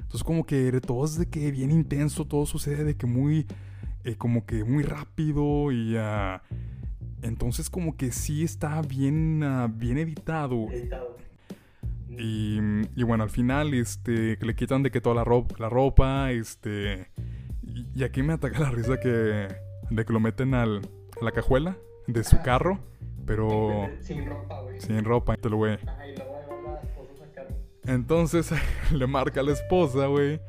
Entonces 0.00 0.24
como 0.24 0.46
que 0.46 0.72
de 0.72 0.80
todo 0.80 1.04
es 1.04 1.18
de 1.18 1.28
que 1.28 1.50
bien 1.50 1.70
intenso, 1.70 2.24
todo 2.24 2.46
sucede 2.46 2.84
de 2.84 2.96
que 2.96 3.06
muy 3.06 3.46
eh, 4.04 4.16
como 4.16 4.46
que 4.46 4.64
muy 4.64 4.84
rápido 4.84 5.70
y 5.70 5.96
ah, 5.98 6.42
entonces 7.20 7.68
como 7.68 7.96
que 7.96 8.10
sí 8.10 8.42
está 8.42 8.80
bien 8.80 9.42
ah, 9.42 9.68
bien 9.70 9.98
editado 9.98 10.70
Editado. 10.70 11.18
y, 12.08 12.58
y 12.94 13.02
bueno, 13.02 13.22
al 13.22 13.30
final, 13.30 13.74
este, 13.74 14.38
le 14.40 14.54
quitan 14.54 14.82
de 14.82 14.90
que 14.90 15.02
toda 15.02 15.16
la 15.16 15.24
ropa, 15.24 15.56
la 15.58 15.68
ropa, 15.68 16.30
este, 16.30 17.08
y, 17.62 17.86
y 17.94 18.04
aquí 18.04 18.22
me 18.22 18.32
ataca 18.32 18.60
la 18.60 18.70
risa 18.70 18.98
que, 18.98 19.65
de 19.90 20.04
que 20.04 20.12
lo 20.12 20.20
meten 20.20 20.54
al, 20.54 20.82
a 21.20 21.24
la 21.24 21.32
cajuela 21.32 21.76
de 22.06 22.24
su 22.24 22.40
carro, 22.42 22.78
pero 23.26 23.88
Sin 24.00 24.26
ropa, 24.26 24.60
güey. 24.62 24.80
sin 24.80 25.04
ropa, 25.04 25.36
te 25.36 25.48
lo 25.50 25.56
güey. 25.56 25.78
Entonces 27.84 28.50
le 28.92 29.06
marca 29.06 29.40
a 29.40 29.42
la 29.42 29.52
esposa, 29.52 30.06
güey, 30.06 30.40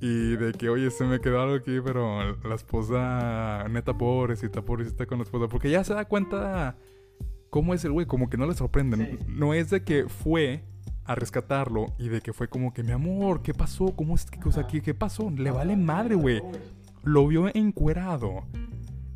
y 0.00 0.36
de 0.36 0.52
que, 0.52 0.68
oye, 0.68 0.90
se 0.90 1.04
me 1.04 1.20
quedó 1.20 1.40
algo 1.42 1.54
aquí, 1.56 1.78
pero 1.84 2.36
la 2.36 2.54
esposa, 2.54 3.66
neta, 3.70 3.96
pobrecita, 3.96 4.62
pobrecita 4.62 5.06
con 5.06 5.18
la 5.18 5.24
esposa, 5.24 5.48
porque 5.48 5.70
ya 5.70 5.84
se 5.84 5.94
da 5.94 6.04
cuenta 6.04 6.76
cómo 7.50 7.74
es 7.74 7.84
el 7.84 7.92
güey, 7.92 8.06
como 8.06 8.28
que 8.28 8.36
no 8.36 8.46
le 8.46 8.54
sorprende. 8.54 8.96
Sí. 8.96 9.18
No 9.28 9.54
es 9.54 9.70
de 9.70 9.84
que 9.84 10.08
fue 10.08 10.64
a 11.04 11.14
rescatarlo 11.14 11.86
y 11.98 12.08
de 12.08 12.20
que 12.20 12.32
fue 12.32 12.48
como 12.48 12.72
que, 12.72 12.82
mi 12.82 12.92
amor, 12.92 13.42
¿qué 13.42 13.52
pasó? 13.54 13.94
¿Cómo 13.96 14.14
es? 14.14 14.24
¿Qué, 14.26 14.38
cosa, 14.40 14.66
¿qué, 14.66 14.80
qué 14.80 14.94
pasó? 14.94 15.30
Le 15.30 15.50
vale 15.50 15.76
madre, 15.76 16.14
güey. 16.14 16.40
Lo 17.02 17.26
vio 17.26 17.48
encuerado. 17.54 18.44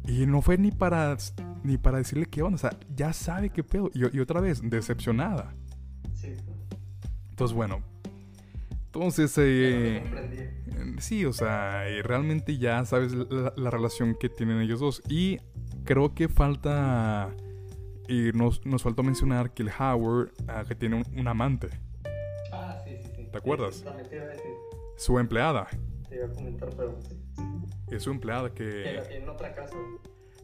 Y 0.06 0.26
no 0.26 0.42
fue 0.42 0.58
ni 0.58 0.70
para, 0.70 1.16
ni 1.62 1.78
para 1.78 1.98
decirle 1.98 2.26
qué 2.26 2.42
onda. 2.42 2.56
O 2.56 2.58
sea, 2.58 2.76
ya 2.94 3.12
sabe 3.12 3.50
qué 3.50 3.64
pedo. 3.64 3.90
Y, 3.94 4.16
y 4.16 4.20
otra 4.20 4.40
vez, 4.40 4.60
decepcionada. 4.62 5.54
Sí. 6.14 6.34
Entonces, 7.30 7.54
bueno. 7.54 7.82
Entonces, 8.86 9.36
no 9.36 9.42
eh, 9.42 9.96
eh, 10.04 10.94
sí, 10.98 11.24
o 11.24 11.32
sea, 11.32 11.88
eh, 11.88 12.00
realmente 12.02 12.58
ya 12.58 12.84
sabes 12.84 13.12
la, 13.12 13.52
la 13.56 13.70
relación 13.70 14.14
que 14.14 14.28
tienen 14.28 14.60
ellos 14.60 14.78
dos. 14.78 15.02
Y 15.08 15.38
creo 15.84 16.14
que 16.14 16.28
falta. 16.28 17.34
Y 18.06 18.30
nos, 18.34 18.64
nos 18.66 18.82
faltó 18.82 19.02
mencionar 19.02 19.52
que 19.52 19.62
el 19.62 19.70
Howard 19.70 20.30
ah, 20.46 20.64
que 20.68 20.74
tiene 20.74 20.96
un, 20.96 21.18
un 21.18 21.26
amante, 21.26 21.68
Ah, 22.52 22.78
sí, 22.84 22.92
sí, 23.02 23.10
sí. 23.16 23.28
¿Te 23.32 23.38
acuerdas? 23.38 23.76
Sí, 23.76 23.88
a 23.88 23.94
decir. 23.94 24.52
su 24.96 25.18
empleada. 25.18 25.66
Te 26.08 26.16
iba 26.16 26.26
a 26.26 26.28
comentar, 26.28 26.68
pero 26.76 26.96
sí. 27.00 27.16
Es 27.90 28.02
su 28.04 28.10
empleada 28.10 28.52
Que 28.54 28.98
en 29.10 29.28
otra 29.28 29.54
casa. 29.54 29.76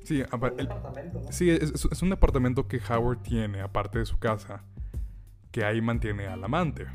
Sí, 0.05 0.23
Un 0.33 0.45
el- 0.59 0.67
departamento, 0.69 1.21
¿no? 1.21 1.33
sí, 1.33 1.51
es, 1.51 1.73
es- 1.91 2.03
un 2.03 2.11
departamento 2.11 2.67
que 2.69 2.81
Howard 2.89 3.19
tiene, 3.23 3.61
aparte 3.61 3.99
de 3.99 4.07
su 4.07 4.19
casa, 4.19 4.63
que 5.51 5.65
ahí 5.65 5.81
mantiene 5.81 6.27
al 6.27 6.43
amante. 6.43 6.87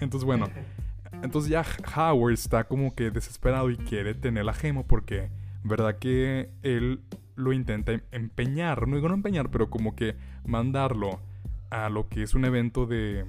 Entonces, 0.00 0.24
bueno, 0.24 0.46
entonces 1.22 1.50
ya 1.50 1.64
Howard 1.96 2.32
está 2.34 2.64
como 2.64 2.94
que 2.94 3.10
desesperado 3.10 3.70
y 3.70 3.76
quiere 3.76 4.14
tener 4.14 4.44
la 4.44 4.52
gema 4.54 4.82
porque, 4.84 5.30
verdad 5.64 5.98
que 5.98 6.50
él 6.62 7.00
lo 7.36 7.52
intenta 7.52 7.92
em- 7.92 8.02
empeñar, 8.10 8.88
no 8.88 8.96
digo 8.96 9.08
no 9.08 9.14
empeñar, 9.14 9.50
pero 9.50 9.70
como 9.70 9.94
que 9.94 10.16
mandarlo 10.44 11.20
a 11.70 11.88
lo 11.88 12.08
que 12.08 12.22
es 12.24 12.34
un 12.34 12.44
evento 12.44 12.86
de, 12.86 13.24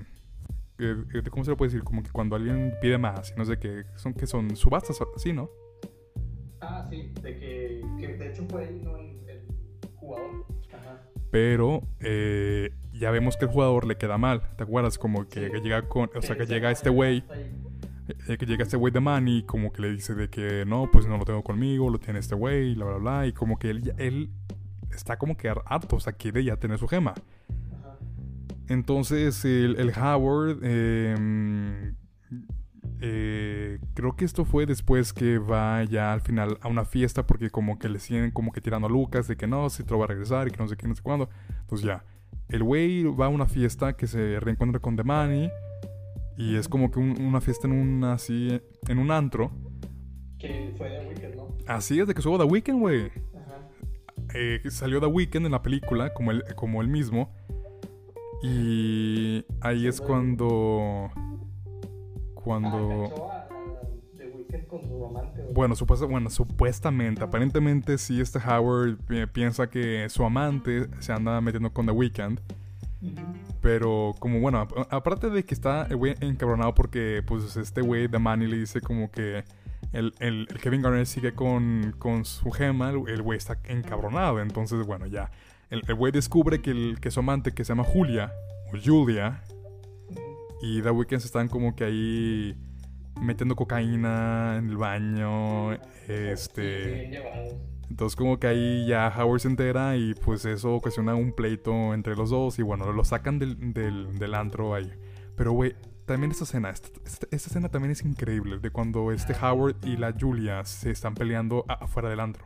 de- 0.78 0.96
de- 0.96 1.30
¿cómo 1.30 1.44
se 1.44 1.52
lo 1.52 1.58
puede 1.58 1.70
decir? 1.72 1.84
Como 1.84 2.02
que 2.02 2.10
cuando 2.12 2.36
alguien 2.36 2.74
pide 2.82 2.98
más, 2.98 3.32
y 3.32 3.36
no 3.38 3.46
sé 3.46 3.60
qué, 3.60 3.84
son 3.96 4.13
que 4.13 4.26
son 4.26 4.56
subastas, 4.56 4.98
así, 5.15 5.32
¿no? 5.34 5.50
Ah, 6.62 6.86
sí, 6.89 7.12
de 7.22 7.38
que, 7.38 7.82
que 8.00 8.08
de 8.15 8.28
hecho 8.30 8.45
fue 8.50 8.65
ahí, 8.65 8.82
¿no? 8.84 8.98
El, 8.98 9.08
el 9.30 9.41
jugador. 9.95 10.45
Ajá. 10.74 11.02
Pero 11.32 11.82
eh, 12.00 12.72
ya 12.93 13.12
vemos 13.12 13.38
que 13.38 13.45
el 13.45 13.52
jugador 13.52 13.86
le 13.86 13.98
queda 13.98 14.17
mal, 14.17 14.41
¿te 14.58 14.63
acuerdas? 14.63 14.98
Como 14.98 15.28
que, 15.30 15.45
Sí. 15.45 15.52
que 15.52 15.62
llega 15.62 15.84
con, 15.88 16.10
o 16.15 16.22
sea, 16.22 16.36
que 16.36 16.45
llega 16.45 16.72
este 16.72 16.89
güey. 16.89 17.24
Eh, 18.28 18.38
que 18.39 18.45
llega 18.48 18.63
este 18.63 18.76
güey 18.76 18.91
de 18.91 19.00
Manny 19.00 19.43
como 19.43 19.72
que 19.72 19.84
le 19.84 19.91
dice 19.91 20.15
de 20.15 20.30
que 20.32 20.65
no, 20.65 20.89
pues 20.91 21.06
no 21.06 21.17
lo 21.17 21.26
tengo 21.26 21.43
conmigo, 21.43 21.91
lo 21.91 22.00
tiene 22.00 22.17
este 22.19 22.34
güey, 22.34 22.72
y 22.72 22.76
bla, 22.76 22.86
bla, 22.86 22.98
bla. 22.98 23.28
Y 23.28 23.34
como 23.34 23.60
que 23.60 23.69
él, 23.69 23.93
él 23.98 24.32
está 24.91 25.17
como 25.19 25.38
que 25.38 25.48
harto, 25.50 25.95
o 25.95 26.00
sea, 26.00 26.13
quiere 26.13 26.43
ya 26.43 26.58
tener 26.58 26.80
su 26.80 26.88
gema. 26.88 27.12
Ajá. 27.12 27.98
Entonces 28.67 29.45
el, 29.45 29.76
el 29.80 29.91
Howard, 29.95 30.58
eh, 30.63 31.93
eh, 33.02 33.80
creo 33.94 34.16
que 34.16 34.26
esto 34.26 34.44
fue 34.46 34.66
después 34.66 35.14
que 35.14 35.38
va 35.38 35.84
ya 35.86 36.12
al 36.14 36.22
final 36.22 36.58
a 36.62 36.68
una 36.68 36.84
fiesta 36.86 37.26
porque 37.26 37.50
como 37.50 37.80
que 37.80 37.88
le 37.90 38.00
siguen 38.00 38.32
como 38.32 38.52
que 38.52 38.62
tirando 38.62 38.88
a 38.88 38.90
Lucas 38.90 39.28
de 39.28 39.38
que 39.38 39.48
no, 39.48 39.70
si 39.70 39.84
te 39.84 39.92
lo 39.92 40.00
va 40.00 40.06
a 40.06 40.08
regresar 40.10 40.48
y 40.48 40.52
que 40.52 40.58
no 40.58 40.68
sé 40.68 40.76
qué, 40.78 40.88
no 40.88 40.96
sé 40.96 41.02
cuándo. 41.02 41.30
Entonces 41.62 41.86
ya, 41.88 42.04
el 42.50 42.64
güey 42.64 43.04
va 43.04 43.28
a 43.28 43.30
una 43.30 43.46
fiesta 43.46 43.94
que 43.94 44.08
se 44.08 44.40
reencuentra 44.40 44.80
con 44.82 44.96
The 44.96 45.04
Manny 45.04 45.50
y 46.38 46.56
es 46.56 46.68
como 46.68 46.90
que 46.92 47.00
un- 47.00 47.22
una 47.22 47.42
fiesta 47.42 47.68
en 47.68 47.74
un 47.74 48.04
así, 48.06 48.62
en 48.88 48.98
un 48.98 49.12
antro. 49.12 49.52
Que 50.38 50.74
fue 50.78 50.90
de 50.90 51.06
Wicked, 51.08 51.36
¿no? 51.36 51.56
Así 51.68 52.00
es 52.00 52.08
de 52.08 52.14
que 52.14 52.22
subo 52.22 52.38
The 52.38 52.46
Weeknd, 52.46 52.80
güey. 52.80 53.08
Ajá. 53.36 53.60
Eh, 54.34 54.62
salió 54.70 55.00
The 55.02 55.08
Weeknd 55.08 55.46
en 55.46 55.52
la 55.52 55.62
película, 55.62 56.14
como 56.14 56.32
él, 56.32 56.44
como 56.56 56.82
él 56.82 56.88
mismo. 56.88 57.30
Y 58.42 59.44
ahí 59.62 59.88
es 59.88 60.00
cuando. 60.00 61.10
Ah, 62.54 62.70
Cuando. 62.70 63.10
cachó 63.10 63.32
a, 63.32 63.36
a 63.38 63.48
The 64.18 64.26
Weeknd 64.30 64.68
con 64.68 64.82
su 64.88 65.06
amante. 65.06 65.42
Bueno, 65.54 65.76
supuesta- 65.76 66.06
bueno, 66.06 66.30
supuestamente, 66.30 67.24
aparentemente 67.24 67.98
sí 67.98 68.20
este 68.22 68.40
Howard 68.40 68.98
pi- 69.08 69.26
piensa 69.28 69.70
que 69.70 70.08
su 70.10 70.24
amante 70.24 70.88
se 71.00 71.14
anda 71.14 71.40
metiendo 71.42 71.72
con 71.72 71.86
The 71.86 71.92
Weeknd. 71.92 72.40
Ujú. 73.02 73.16
Pero 73.62 74.14
como 74.20 74.40
bueno, 74.42 74.60
ap- 74.60 74.94
aparte 74.94 75.30
de 75.30 75.44
que 75.46 75.54
está 75.54 75.84
el 75.90 75.96
güey 75.98 76.16
encabronado 76.22 76.76
porque 76.76 77.24
pues 77.26 77.56
este 77.56 77.82
güey 77.82 78.08
de 78.08 78.20
Manny 78.20 78.48
le 78.48 78.58
dice 78.58 78.82
como 78.82 79.10
que 79.12 79.44
el, 79.94 80.14
el- 80.20 80.48
el 80.50 80.60
Kevin 80.60 80.82
Garnett 80.82 81.06
sigue 81.06 81.34
con, 81.34 81.96
con 81.98 82.26
su 82.26 82.52
gema, 82.52 82.90
el 82.90 83.22
güey 83.22 83.38
está 83.38 83.58
encabronado. 83.66 84.42
Entonces, 84.42 84.86
bueno, 84.86 85.06
ya. 85.08 85.32
El 85.70 85.82
el 85.88 85.96
güey 85.96 86.12
descubre 86.12 86.62
que, 86.62 86.72
el, 86.72 87.00
que 87.00 87.10
su 87.12 87.20
amante, 87.22 87.54
que 87.54 87.64
se 87.64 87.70
llama 87.74 87.84
Julia, 87.86 88.34
o 88.74 88.78
Julia. 88.84 89.44
Y 90.62 90.82
The 90.82 90.91
Weeknd 90.91 91.24
están 91.24 91.48
como 91.48 91.76
que 91.76 91.84
ahí 91.86 92.56
metiendo 93.22 93.56
cocaína 93.56 94.58
en 94.58 94.69
el 94.69 94.78
baño. 94.78 95.74
Este. 96.08 97.12
Entonces 97.89 98.15
como 98.15 98.39
que 98.39 98.48
ahí 98.48 98.86
ya 98.88 99.12
Howard 99.17 99.39
se 99.41 99.48
entera 99.48 99.98
y 99.98 100.13
pues 100.13 100.45
eso 100.45 100.76
ocasiona 100.76 101.15
un 101.15 101.32
pleito 101.34 101.93
entre 101.95 102.15
los 102.15 102.30
dos 102.30 102.60
y 102.60 102.62
bueno, 102.62 102.91
lo 102.93 103.04
sacan 103.04 103.39
del, 103.39 103.74
del, 103.74 104.19
del 104.19 104.36
antro 104.36 104.76
ahí. 104.76 104.91
Pero 105.36 105.54
güey, 105.54 105.74
también 106.06 106.32
esta 106.32 106.43
escena, 106.43 106.69
esta, 106.69 106.89
esta- 107.06 107.28
esta 107.32 107.50
escena 107.50 107.69
también 107.69 107.91
es 107.91 108.04
increíble, 108.04 108.60
de 108.60 108.69
cuando 108.69 109.12
este 109.12 109.34
Howard 109.41 109.76
y 109.84 109.98
la 109.98 110.13
Julia 110.17 110.63
se 110.65 110.91
están 110.91 111.15
peleando 111.15 111.65
a- 111.67 111.86
afuera 111.86 112.10
del 112.10 112.19
antro. 112.19 112.45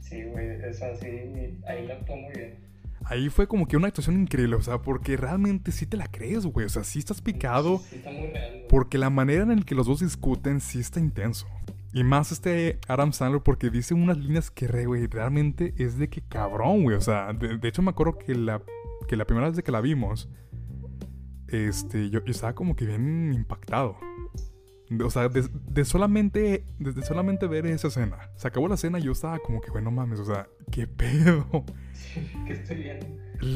Sí, 0.00 0.22
güey, 0.24 0.50
es 0.62 0.80
así, 0.82 1.06
ahí 1.66 1.86
lo 1.88 1.94
actuó 1.94 2.16
muy 2.16 2.32
bien. 2.32 2.73
Ahí 3.06 3.28
fue 3.28 3.46
como 3.46 3.66
que 3.66 3.76
una 3.76 3.88
actuación 3.88 4.20
increíble, 4.20 4.56
o 4.56 4.62
sea, 4.62 4.78
porque 4.78 5.16
realmente 5.16 5.72
sí 5.72 5.86
te 5.86 5.96
la 5.96 6.06
crees, 6.06 6.46
güey, 6.46 6.66
o 6.66 6.68
sea, 6.68 6.84
sí 6.84 6.98
estás 6.98 7.20
picado, 7.20 7.78
Sí, 7.78 7.96
está 7.96 8.10
muy 8.10 8.28
real, 8.28 8.64
porque 8.68 8.98
la 8.98 9.10
manera 9.10 9.42
en 9.42 9.56
la 9.56 9.64
que 9.64 9.74
los 9.74 9.86
dos 9.86 10.00
discuten 10.00 10.60
sí 10.60 10.80
está 10.80 11.00
intenso. 11.00 11.46
Y 11.92 12.02
más 12.02 12.32
este 12.32 12.80
Adam 12.88 13.12
Sandler 13.12 13.42
porque 13.42 13.70
dice 13.70 13.94
unas 13.94 14.18
líneas 14.18 14.50
que, 14.50 14.66
re, 14.66 14.86
güey, 14.86 15.06
realmente 15.06 15.74
es 15.78 15.96
de 15.96 16.08
que 16.08 16.22
cabrón, 16.22 16.82
güey, 16.82 16.96
o 16.96 17.00
sea, 17.00 17.32
de, 17.32 17.58
de 17.58 17.68
hecho 17.68 17.82
me 17.82 17.90
acuerdo 17.90 18.18
que 18.18 18.34
la, 18.34 18.60
que 19.06 19.16
la 19.16 19.26
primera 19.26 19.46
vez 19.46 19.56
de 19.56 19.62
que 19.62 19.70
la 19.70 19.80
vimos, 19.80 20.28
este, 21.48 22.10
yo, 22.10 22.24
yo 22.24 22.32
estaba 22.32 22.54
como 22.54 22.74
que 22.74 22.86
bien 22.86 23.32
impactado. 23.32 23.96
O 25.04 25.10
sea, 25.10 25.28
de, 25.28 25.48
de 25.68 25.84
solamente, 25.84 26.64
desde 26.78 27.02
solamente 27.02 27.46
ver 27.46 27.66
esa 27.66 27.88
escena. 27.88 28.30
Se 28.36 28.46
acabó 28.48 28.68
la 28.68 28.74
escena 28.74 28.98
y 28.98 29.02
yo 29.02 29.12
estaba 29.12 29.38
como 29.38 29.60
que, 29.60 29.70
bueno, 29.70 29.90
mames, 29.90 30.20
o 30.20 30.24
sea, 30.26 30.46
qué 30.70 30.86
pedo. 30.86 31.64
que 32.46 32.52
estoy 32.52 32.76
viendo. 32.76 33.06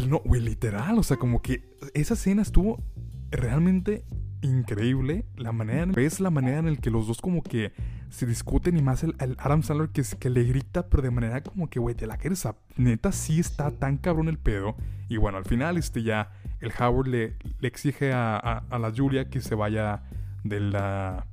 No, 0.08 0.20
güey, 0.24 0.40
literal, 0.40 0.98
o 0.98 1.02
sea, 1.02 1.16
como 1.18 1.40
que 1.42 1.64
esa 1.94 2.14
escena 2.14 2.42
estuvo 2.42 2.82
realmente 3.30 4.04
increíble. 4.42 5.24
La 5.36 5.52
manera, 5.52 5.82
en- 5.82 5.98
es 5.98 6.20
la 6.20 6.30
manera 6.30 6.58
en 6.58 6.66
la 6.70 6.76
que 6.76 6.90
los 6.90 7.06
dos 7.06 7.20
como 7.20 7.42
que 7.42 7.72
se 8.10 8.24
discuten 8.26 8.76
y 8.78 8.82
más 8.82 9.02
el, 9.04 9.14
el 9.20 9.36
Adam 9.38 9.62
Sandler 9.62 9.90
que, 9.90 10.02
que 10.18 10.30
le 10.30 10.44
grita, 10.44 10.88
pero 10.88 11.02
de 11.02 11.10
manera 11.10 11.42
como 11.42 11.68
que, 11.68 11.78
güey, 11.78 11.94
te 11.94 12.06
la 12.06 12.16
quieres 12.16 12.46
Neta, 12.76 13.12
sí 13.12 13.38
está 13.40 13.70
tan 13.70 13.98
cabrón 13.98 14.28
el 14.28 14.38
pedo. 14.38 14.76
Y 15.08 15.16
bueno, 15.18 15.38
al 15.38 15.44
final, 15.44 15.76
este 15.76 16.02
ya, 16.02 16.32
el 16.60 16.72
Howard 16.78 17.08
le, 17.08 17.36
le 17.60 17.68
exige 17.68 18.12
a, 18.12 18.36
a- 18.36 18.64
a 18.70 18.78
la 18.78 18.92
Julia 18.94 19.28
que 19.28 19.40
se 19.40 19.54
vaya 19.54 20.02
de 20.48 20.60
la, 20.60 21.26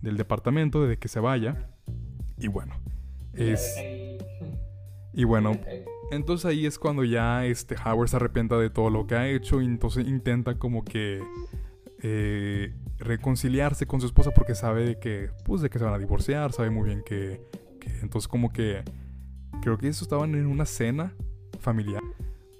del 0.00 0.16
departamento, 0.16 0.86
de 0.86 0.98
que 0.98 1.08
se 1.08 1.20
vaya. 1.20 1.70
Y 2.38 2.48
bueno, 2.48 2.74
es... 3.34 3.76
Y 5.12 5.24
bueno, 5.24 5.52
entonces 6.10 6.44
ahí 6.44 6.66
es 6.66 6.78
cuando 6.78 7.02
ya 7.02 7.46
este 7.46 7.74
Howard 7.74 8.08
se 8.08 8.16
arrepienta 8.16 8.58
de 8.58 8.68
todo 8.68 8.90
lo 8.90 9.06
que 9.06 9.14
ha 9.14 9.28
hecho 9.28 9.62
y 9.62 9.64
entonces 9.64 10.06
intenta 10.06 10.58
como 10.58 10.84
que 10.84 11.22
eh, 12.02 12.74
reconciliarse 12.98 13.86
con 13.86 14.00
su 14.00 14.06
esposa 14.06 14.32
porque 14.32 14.54
sabe 14.54 14.84
de 14.84 14.98
que 14.98 15.30
pues 15.44 15.62
de 15.62 15.70
que 15.70 15.78
se 15.78 15.84
van 15.84 15.94
a 15.94 15.98
divorciar, 15.98 16.52
sabe 16.52 16.68
muy 16.68 16.84
bien 16.84 17.02
que, 17.02 17.40
que 17.80 17.88
entonces 18.02 18.28
como 18.28 18.52
que 18.52 18.84
creo 19.62 19.78
que 19.78 19.88
eso 19.88 20.04
estaban 20.04 20.34
en 20.34 20.46
una 20.46 20.66
cena 20.66 21.14
familiar. 21.60 22.02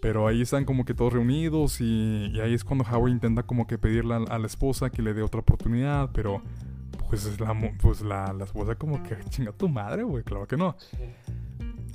Pero 0.07 0.29
ahí 0.29 0.41
están 0.43 0.65
como 0.65 0.85
que 0.85 0.95
todos 0.95 1.13
reunidos 1.13 1.81
y, 1.81 2.31
y 2.33 2.39
ahí 2.39 2.55
es 2.55 2.63
cuando 2.63 2.85
Howard 2.85 3.11
intenta 3.11 3.43
como 3.43 3.67
que 3.67 3.77
pedirle 3.77 4.15
a, 4.15 4.19
a 4.19 4.39
la 4.39 4.47
esposa 4.47 4.89
que 4.89 5.03
le 5.03 5.15
dé 5.15 5.23
otra 5.23 5.41
oportunidad, 5.41 6.11
pero 6.13 6.41
pues 7.11 7.41
la, 7.41 7.73
pues 7.83 8.03
la, 8.03 8.33
la 8.33 8.45
esposa 8.45 8.77
como 8.77 9.03
que 9.03 9.17
chinga 9.31 9.51
tu 9.51 9.69
madre, 9.69 10.05
güey, 10.05 10.23
claro 10.23 10.47
que 10.47 10.57
no. 10.57 10.77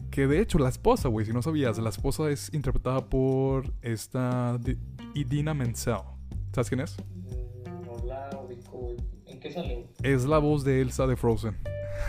Que 0.09 0.27
de 0.27 0.41
hecho 0.41 0.59
la 0.59 0.67
esposa, 0.67 1.07
güey, 1.07 1.25
si 1.25 1.31
no 1.31 1.41
sabías, 1.41 1.77
la 1.77 1.87
esposa 1.87 2.29
es 2.29 2.53
interpretada 2.53 2.99
por 3.05 3.71
esta 3.81 4.57
Di- 4.57 4.77
Idina 5.15 5.53
Menzel. 5.53 5.95
¿Sabes 6.51 6.67
quién 6.67 6.81
es? 6.81 6.97
Mm, 6.97 7.85
No 7.85 8.05
la 8.05 8.29
ubico. 8.45 8.93
¿En 9.25 9.39
qué 9.39 9.51
salió? 9.53 9.85
Es 10.03 10.25
la 10.25 10.37
voz 10.39 10.65
de 10.65 10.81
Elsa 10.81 11.07
de 11.07 11.15
Frozen. 11.15 11.55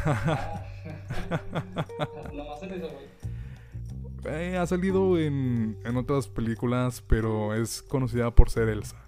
Ah. 0.05 0.65
Nomás 2.35 2.61
en 2.65 2.73
eso, 2.73 2.89
güey. 2.89 3.12
Eh, 4.25 4.57
ha 4.57 4.67
salido 4.67 5.19
en, 5.19 5.79
en 5.85 5.97
otras 5.97 6.29
películas, 6.29 7.03
pero 7.03 7.55
es 7.55 7.83
conocida 7.83 8.35
por 8.35 8.51
ser 8.51 8.69
Elsa. 8.69 9.03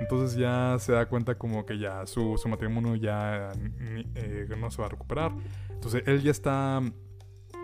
Entonces 0.00 0.36
ya 0.36 0.76
se 0.78 0.92
da 0.92 1.06
cuenta 1.06 1.36
como 1.36 1.64
que 1.64 1.78
ya 1.78 2.06
su, 2.06 2.36
su 2.36 2.48
matrimonio 2.48 2.96
ya 2.96 3.52
eh, 3.78 4.48
no 4.58 4.70
se 4.70 4.82
va 4.82 4.86
a 4.86 4.90
recuperar. 4.90 5.32
Entonces 5.70 6.02
él 6.06 6.22
ya 6.22 6.30
está, 6.30 6.82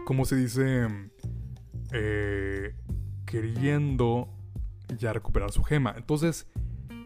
como 0.05 0.25
se 0.25 0.37
dice, 0.37 0.87
Eh, 1.95 2.75
queriendo 3.27 4.27
ya 4.97 5.13
recuperar 5.13 5.51
su 5.53 5.63
gema. 5.63 5.93
Entonces 5.95 6.47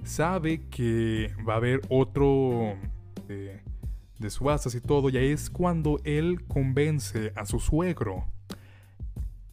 sabe 0.04 0.68
que 0.68 1.34
va 1.44 1.54
a 1.54 1.56
haber 1.56 1.80
otro 1.88 2.76
eh, 3.28 3.64
de 4.20 4.30
subastas 4.30 4.76
y 4.76 4.80
todo. 4.80 5.08
Y 5.08 5.16
ahí 5.16 5.32
es 5.32 5.50
cuando 5.50 5.98
él 6.04 6.44
convence 6.46 7.32
a 7.34 7.46
su 7.46 7.58
suegro 7.58 8.26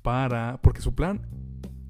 para... 0.04 0.60
Porque 0.62 0.82
su 0.82 0.94
plan 0.94 1.26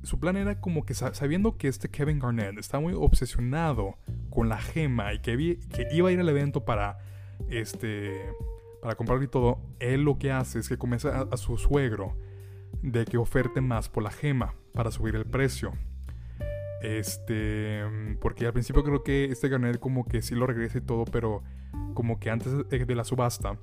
su 0.04 0.20
plan 0.20 0.36
era 0.36 0.60
como 0.60 0.86
que 0.86 0.94
sa- 0.94 1.14
sabiendo 1.14 1.58
que 1.58 1.70
este 1.70 1.90
Kevin 1.90 2.20
Garnett 2.20 2.58
está 2.58 2.78
muy 2.78 2.94
obsesionado 2.94 3.98
con 4.30 4.50
la 4.50 4.58
gema 4.58 5.14
y 5.14 5.20
que, 5.20 5.60
que 5.70 5.88
iba 5.94 6.10
a 6.10 6.12
ir 6.12 6.20
al 6.20 6.28
evento 6.28 6.66
para 6.66 6.98
este 7.50 8.30
para 8.82 8.96
comprarlo 8.96 9.24
y 9.24 9.30
todo, 9.30 9.62
él 9.80 10.04
lo 10.04 10.18
que 10.18 10.30
hace 10.34 10.60
es 10.60 10.68
que 10.68 10.78
convence 10.78 11.08
a, 11.08 11.22
a 11.32 11.38
su 11.38 11.58
suegro 11.58 12.18
de 12.82 13.06
que 13.06 13.18
oferte 13.18 13.62
más 13.62 13.88
por 13.88 14.04
la 14.04 14.12
gema 14.12 14.56
para 14.74 14.92
subir 14.92 15.16
el 15.16 15.26
precio. 15.26 15.72
Este, 16.82 17.82
porque 18.20 18.46
al 18.46 18.52
principio 18.52 18.84
creo 18.84 19.04
que 19.04 19.26
este 19.26 19.48
Garnett 19.48 19.80
como 19.80 20.06
que 20.06 20.22
sí 20.22 20.36
lo 20.36 20.46
regresa 20.46 20.80
y 20.80 20.82
todo, 20.82 21.06
pero 21.06 21.44
como 21.94 22.20
que 22.20 22.30
antes 22.30 22.52
de 22.68 22.96
la 22.96 23.06
subasta 23.06 23.58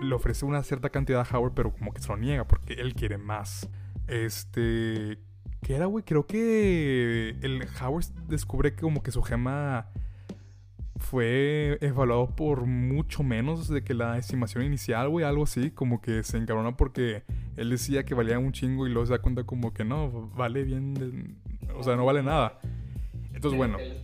le 0.00 0.14
ofrece 0.14 0.46
una 0.46 0.62
cierta 0.62 0.88
cantidad 0.88 1.20
a 1.20 1.36
Howard, 1.36 1.52
pero 1.52 1.72
como 1.74 1.92
que 1.92 2.00
se 2.00 2.08
lo 2.08 2.16
niega 2.16 2.46
porque 2.46 2.72
él 2.72 2.94
quiere 2.94 3.18
más. 3.18 3.68
Este, 4.12 5.18
¿Qué 5.62 5.74
era, 5.76 5.86
güey? 5.86 6.04
Creo 6.04 6.26
que 6.26 7.30
el 7.42 7.66
Howard 7.80 8.04
descubre 8.28 8.74
que 8.74 8.82
como 8.82 9.02
que 9.02 9.10
su 9.10 9.22
gema 9.22 9.86
fue 10.96 11.78
evaluado 11.80 12.28
por 12.36 12.66
mucho 12.66 13.22
menos 13.22 13.68
de 13.68 13.82
que 13.82 13.94
la 13.94 14.18
estimación 14.18 14.64
inicial, 14.64 15.08
güey, 15.08 15.24
algo 15.24 15.44
así, 15.44 15.70
como 15.70 16.00
que 16.00 16.22
se 16.22 16.36
encabrona 16.36 16.76
porque 16.76 17.22
él 17.56 17.70
decía 17.70 18.04
que 18.04 18.14
valía 18.14 18.38
un 18.38 18.52
chingo 18.52 18.86
y 18.86 18.90
luego 18.90 19.06
se 19.06 19.12
da 19.12 19.20
cuenta 19.20 19.44
como 19.44 19.72
que 19.72 19.84
no, 19.84 20.30
vale 20.36 20.62
bien, 20.64 20.94
de- 20.94 21.34
o 21.74 21.82
sea, 21.82 21.96
no 21.96 22.04
vale 22.04 22.22
nada. 22.22 22.58
Entonces, 23.32 23.56
bueno, 23.56 23.78
¿Qué 23.78 23.84
le? 23.88 24.02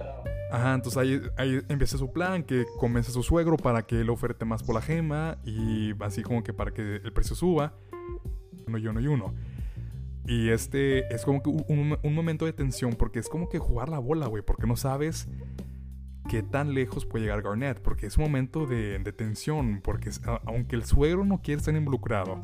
Ajá, 0.51 0.75
entonces 0.75 0.97
ahí, 0.97 1.21
ahí 1.37 1.61
empieza 1.69 1.99
su 1.99 2.11
plan, 2.13 2.43
que 2.43 2.65
convence 2.79 3.11
a 3.11 3.13
su 3.15 3.23
suegro 3.23 3.57
para 3.59 3.83
que 3.83 4.01
él 4.01 4.09
oferte 4.11 4.45
más 4.47 4.63
por 4.63 4.75
la 4.75 4.81
gema 4.81 5.37
y 5.45 5.93
así 6.03 6.23
como 6.23 6.43
que 6.43 6.55
para 6.55 6.73
que 6.73 6.97
el 6.97 7.13
precio 7.13 7.37
suba. 7.37 7.75
Uno 8.67 8.79
y 8.79 8.87
uno 8.87 9.01
y 9.01 9.07
uno. 9.07 9.35
Y 10.29 10.51
este 10.51 11.13
es 11.15 11.25
como 11.25 11.43
que 11.43 11.49
un, 11.49 12.15
momento 12.15 12.45
de 12.45 12.53
tensión 12.53 12.93
porque 12.95 13.19
es 13.19 13.29
como 13.29 13.49
que 13.49 13.59
jugar 13.59 13.89
la 13.89 13.99
bola, 13.99 14.27
güey, 14.27 14.43
porque 14.43 14.67
no 14.67 14.77
sabes 14.77 15.27
qué 16.29 16.43
tan 16.43 16.75
lejos 16.75 17.07
puede 17.07 17.25
llegar 17.25 17.41
Garnett, 17.41 17.81
porque 17.81 18.07
es 18.07 18.19
un 18.19 18.25
momento 18.25 18.67
de, 18.67 18.99
de 18.99 19.13
tensión, 19.15 19.81
porque 19.83 20.11
es- 20.11 20.23
a- 20.27 20.43
aunque 20.45 20.77
el 20.77 20.85
suegro 20.85 21.25
no 21.25 21.41
quiere 21.41 21.59
estar 21.61 21.75
involucrado, 21.75 22.43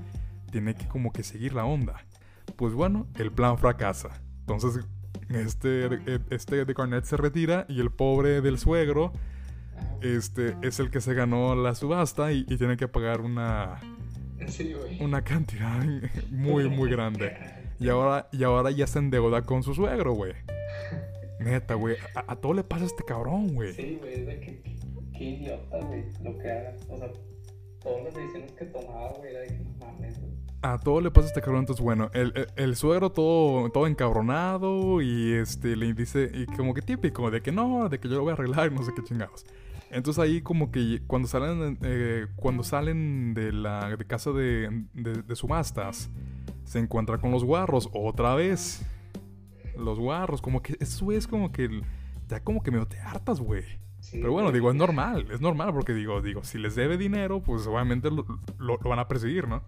tiene 0.51 0.75
que 0.75 0.89
como 0.89 1.13
que 1.13 1.23
seguir 1.23 1.53
la 1.53 1.67
onda. 1.67 1.97
Pues 2.57 2.73
bueno, 2.73 3.07
el 3.19 3.31
plan 3.31 3.59
fracasa. 3.59 4.23
Entonces 4.41 4.87
este, 5.29 5.89
este 6.31 6.65
de 6.65 6.73
Garnett 6.75 7.05
se 7.05 7.17
retira 7.19 7.67
y 7.69 7.81
el 7.81 7.91
pobre 7.91 8.41
del 8.41 8.59
suegro 8.59 9.13
este, 10.01 10.57
es 10.63 10.81
el 10.81 10.91
que 10.91 11.01
se 11.03 11.13
ganó 11.15 11.55
la 11.55 11.75
subasta 11.75 12.33
y, 12.33 12.47
y 12.49 12.57
tiene 12.57 12.77
que 12.79 12.89
pagar 12.89 13.21
una, 13.21 13.81
una 15.01 15.23
cantidad 15.23 15.85
muy, 16.31 16.69
muy 16.71 16.89
grande. 16.91 17.37
Y 17.81 17.89
ahora, 17.89 18.29
y 18.33 18.45
ahora 18.45 18.71
ya 18.71 18.87
se 18.87 18.99
endeuda 18.99 19.43
con 19.43 19.63
su 19.63 19.75
suegro, 19.75 20.13
güey. 20.15 20.33
Neta, 21.41 21.75
güey. 21.75 21.97
A, 22.15 22.33
a 22.33 22.37
todo 22.37 22.55
le 22.55 22.65
pasa 22.65 22.85
a 22.85 22.87
este 22.87 23.05
cabrón, 23.05 23.55
güey. 23.55 23.73
Sí, 23.75 23.97
güey, 24.01 24.15
es 24.21 24.27
de 24.27 24.41
que, 24.41 24.61
que- 24.63 24.77
qué 25.17 25.25
idiota, 25.25 25.79
güey, 25.81 26.05
lo 26.23 26.39
que 26.39 26.51
haga. 26.51 26.75
O 26.89 26.97
sea, 26.99 27.11
todas 27.83 28.05
las 28.05 28.15
decisiones 28.15 28.53
que 28.53 28.65
tomaba, 28.67 29.13
güey, 29.19 29.31
era 29.31 29.41
de 29.41 29.47
que 29.49 29.59
no 29.59 29.87
mames, 29.87 30.21
güey. 30.21 30.33
A 30.63 30.79
todo 30.79 31.01
le 31.03 31.11
pasa 31.11 31.27
a 31.27 31.29
este 31.29 31.41
cabrón. 31.43 31.61
Entonces, 31.61 31.85
bueno, 31.85 32.11
el, 32.15 32.33
el- 32.37 32.47
el 32.57 32.77
suegro 32.77 33.11
todo, 33.13 33.69
todo 33.71 33.87
encabronado 33.87 35.03
y 35.03 35.33
este 35.35 35.77
le 35.77 35.93
dice, 35.93 36.31
y 36.33 36.47
como 36.47 36.73
que 36.73 36.81
típico, 36.83 37.31
de 37.31 37.43
que 37.43 37.53
no, 37.53 37.89
de 37.89 37.99
que 38.01 38.09
yo 38.09 38.15
lo 38.17 38.23
voy 38.23 38.31
a 38.31 38.35
arreglar 38.35 38.73
y 38.73 38.75
no 38.75 38.83
sé 38.83 38.93
qué 38.97 39.03
chingados. 39.03 39.45
Entonces 39.91 40.23
ahí 40.25 40.41
como 40.41 40.73
que 40.73 41.03
cuando 41.07 41.29
salen, 41.29 41.79
eh, 41.83 42.27
cuando 42.37 42.63
salen 42.65 43.35
de 43.35 43.53
la 43.53 43.95
de 43.97 44.05
casa 44.07 44.33
de, 44.33 44.85
de, 44.95 45.23
de 45.23 45.37
subastas, 45.37 46.11
se 46.65 46.79
encuentra 46.79 47.19
con 47.19 47.31
los 47.31 47.45
guarros 47.45 47.89
otra 47.93 48.35
vez. 48.35 48.85
Los 49.77 49.99
guarros, 49.99 50.41
como 50.41 50.63
que 50.63 50.77
eso 50.81 51.11
es 51.13 51.27
como 51.27 51.51
que 51.53 51.83
ya 52.29 52.41
como 52.43 52.63
que 52.63 52.71
medio 52.71 52.87
te 52.87 52.99
hartas, 53.01 53.41
güey. 53.41 53.65
Sí, 54.01 54.19
Pero 54.21 54.33
bueno, 54.33 54.49
güey. 54.51 54.55
digo, 54.61 54.71
es 54.71 54.77
normal, 54.77 55.27
es 55.33 55.41
normal 55.41 55.73
porque 55.73 55.95
digo, 55.95 56.21
digo, 56.23 56.45
si 56.45 56.59
les 56.59 56.75
debe 56.75 56.97
dinero, 56.99 57.43
pues 57.43 57.67
obviamente 57.67 58.11
lo, 58.11 58.25
lo- 58.59 58.79
lo 58.79 58.91
van 58.91 58.99
a 58.99 59.09
perseguir, 59.09 59.49
¿no? 59.49 59.63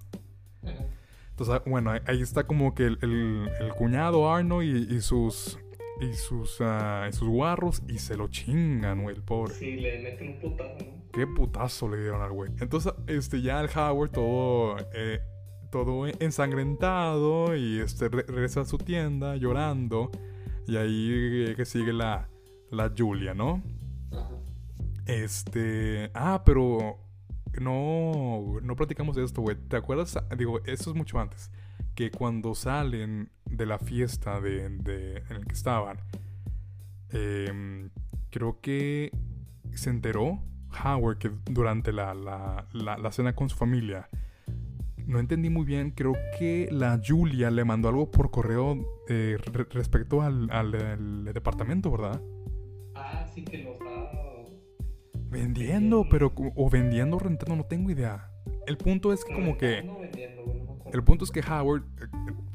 Entonces, 1.31 1.55
ah, 1.55 1.63
bueno, 1.69 1.91
ahí- 1.91 2.23
está 2.23 2.47
como 2.47 2.75
que 2.75 2.85
el, 2.87 2.99
el- 3.03 3.51
el 3.61 3.73
cuñado 3.75 4.33
Arno 4.33 4.63
y, 4.63 4.69
y 4.91 5.01
sus 5.01 5.59
y 6.01 6.13
sus 6.15 6.59
ah, 6.61 7.07
y 7.09 7.13
sus 7.13 7.29
guarros 7.29 7.83
y 7.89 7.99
se 7.99 8.17
lo 8.17 8.29
chingan, 8.29 9.03
güey, 9.03 9.17
el 9.17 9.23
pobre. 9.23 9.55
Sí, 9.55 9.73
le 9.77 10.03
meten 10.03 10.29
un 10.29 10.39
putazo, 10.41 10.77
¿no? 10.85 11.03
Qué 11.13 11.27
putazo 11.27 11.89
le 11.89 12.01
dieron 12.01 12.21
al 12.23 12.33
güey. 12.33 12.53
Entonces, 12.61 12.93
este, 13.07 13.41
ya 13.43 13.61
el 13.61 13.71
Howard 13.75 14.11
todo, 14.11 14.77
eh, 14.95 15.21
todo 15.71 16.07
ensangrentado 16.07 17.55
y 17.57 17.81
este 17.81 18.09
re- 18.09 18.25
regresa 18.27 18.63
a 18.63 18.65
su 18.65 18.79
tienda 18.79 19.37
llorando. 19.37 20.11
Y 20.67 20.77
ahí 20.77 21.45
eh, 21.49 21.55
que 21.57 21.65
sigue 21.65 21.93
la, 21.93 22.29
la 22.71 22.93
Julia, 22.97 23.35
¿no? 23.35 23.63
Este. 25.07 26.11
Ah, 26.15 26.43
pero. 26.45 26.99
No. 27.61 28.59
No 28.63 28.77
platicamos 28.77 29.17
esto, 29.17 29.43
güey. 29.43 29.57
¿Te 29.57 29.77
acuerdas? 29.77 30.19
Digo, 30.37 30.61
esto 30.67 30.91
es 30.91 30.97
mucho 30.97 31.19
antes. 31.19 31.51
Que 31.95 32.11
cuando 32.11 32.55
salen 32.55 33.31
de 33.45 33.67
la 33.67 33.79
fiesta 33.79 34.41
de, 34.41 34.69
de- 34.69 35.19
en 35.31 35.37
el 35.37 35.47
que 35.47 35.55
estaban. 35.55 35.99
em, 37.11 37.91
creo 38.31 38.61
que 38.61 39.13
se 39.73 39.91
enteró 39.91 40.43
Howard 40.85 41.19
que 41.19 41.31
durante 41.51 41.93
la, 41.93 42.13
la- 42.15 42.67
la 42.99 43.13
cena 43.13 43.35
con 43.35 43.49
su 43.49 43.57
familia. 43.57 44.09
No 45.07 45.21
entendí 45.21 45.51
muy 45.51 45.65
bien. 45.65 45.91
Creo 45.93 46.15
que 46.39 46.69
la 46.71 47.01
Julia 47.05 47.51
le 47.51 47.65
mandó 47.65 47.89
algo 47.89 48.11
por 48.11 48.31
correo 48.31 48.77
eh, 49.09 49.37
re- 49.53 49.67
respecto 49.71 50.21
al, 50.23 50.51
al- 50.51 50.75
al 50.75 51.25
departamento, 51.33 51.91
¿verdad? 51.93 52.21
Ah, 52.95 53.27
sí 53.35 53.45
que 53.45 53.59
lo 53.59 53.73
estaba. 53.75 54.11
Vendiendo, 55.31 56.09
pero 56.09 56.33
o 56.55 56.71
vendiendo 56.71 57.17
o 57.17 57.21
rentando, 57.21 57.57
no 57.57 57.65
tengo 57.65 57.91
idea. 57.91 58.31
El 58.67 58.77
punto 58.77 59.13
es 59.13 59.25
que 59.25 59.33
como 59.33 59.57
que 59.57 59.83
No 59.83 60.01
vendiendo, 60.01 60.43
no 60.45 60.91
el 60.93 61.05
punto 61.05 61.25
es 61.25 61.31
que 61.31 61.41
Howard 61.41 61.83
eh, 62.01 62.07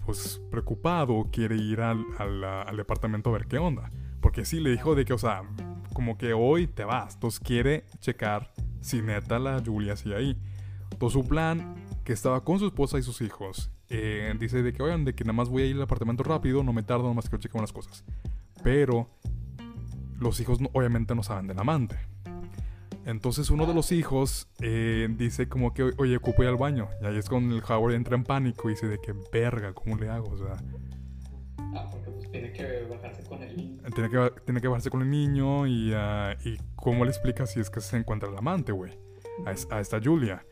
pues 0.05 0.41
preocupado 0.49 1.27
quiere 1.31 1.55
ir 1.57 1.81
al, 1.81 2.05
al, 2.17 2.43
al 2.43 2.77
departamento 2.77 3.29
a 3.29 3.33
ver 3.33 3.45
qué 3.45 3.57
onda, 3.59 3.91
porque 4.19 4.45
sí 4.45 4.59
le 4.59 4.71
dijo 4.71 4.95
de 4.95 5.05
que, 5.05 5.13
o 5.13 5.17
sea, 5.17 5.43
como 5.93 6.17
que 6.17 6.33
hoy 6.33 6.67
te 6.67 6.83
vas, 6.85 7.13
entonces 7.15 7.39
quiere 7.39 7.85
checar 7.99 8.51
si 8.81 9.01
neta 9.01 9.37
la 9.39 9.61
Julia 9.63 9.95
sigue 9.95 10.15
ahí. 10.15 10.37
Entonces 10.91 11.21
su 11.21 11.27
plan, 11.27 11.75
que 12.11 12.15
estaba 12.15 12.43
con 12.43 12.59
su 12.59 12.65
esposa 12.65 12.99
y 12.99 13.03
sus 13.03 13.21
hijos, 13.21 13.71
eh, 13.87 14.33
dice 14.37 14.61
de 14.61 14.73
que, 14.73 14.83
oigan, 14.83 15.05
de 15.05 15.15
que 15.15 15.23
nada 15.23 15.31
más 15.31 15.47
voy 15.47 15.61
a 15.61 15.65
ir 15.67 15.77
al 15.77 15.83
apartamento 15.83 16.23
rápido, 16.23 16.61
no 16.61 16.73
me 16.73 16.83
tardo, 16.83 17.03
nomás 17.07 17.29
quiero 17.29 17.41
checar 17.41 17.59
unas 17.59 17.71
cosas. 17.71 18.03
Pero 18.65 19.07
los 20.19 20.37
hijos 20.41 20.59
no- 20.59 20.69
obviamente 20.73 21.15
no 21.15 21.23
saben 21.23 21.47
del 21.47 21.57
amante. 21.57 21.95
Entonces 23.05 23.49
uno 23.49 23.65
de 23.65 23.73
los 23.73 23.93
hijos 23.93 24.49
eh, 24.59 25.07
dice 25.17 25.47
como 25.47 25.73
que, 25.73 25.83
oye, 25.97 26.17
ocupo 26.17 26.43
ir 26.43 26.49
al 26.49 26.57
baño. 26.57 26.89
Y 27.01 27.05
ahí 27.05 27.15
es 27.15 27.29
cuando 27.29 27.55
el 27.55 27.63
Howard 27.63 27.93
entra 27.93 28.17
en 28.17 28.25
pánico 28.25 28.69
y 28.69 28.73
dice 28.73 28.89
de 28.89 28.99
que, 28.99 29.13
verga, 29.31 29.71
¿cómo 29.73 29.95
le 29.95 30.09
hago? 30.09 30.31
O 30.31 30.37
sea, 30.37 30.57
Ah, 31.73 31.87
porque 31.89 32.11
pues 32.11 32.29
tiene 32.29 32.51
que 32.51 32.85
bajarse 32.89 33.23
con 33.23 33.41
el. 33.41 33.79
tiene 33.95 34.09
que, 34.09 34.33
tiene 34.43 34.59
que 34.59 34.67
bajarse 34.67 34.89
con 34.89 35.01
el 35.01 35.09
niño 35.09 35.65
y, 35.65 35.93
ah, 35.95 36.35
y 36.43 36.57
cómo 36.75 37.05
le 37.05 37.11
explica 37.11 37.45
si 37.45 37.61
es 37.61 37.69
que 37.69 37.79
se 37.79 37.95
encuentra 37.95 38.27
el 38.29 38.37
amante, 38.37 38.73
güey. 38.73 38.99
A, 39.45 39.51
a 39.75 39.79
esta 39.79 40.01
Julia. 40.03 40.45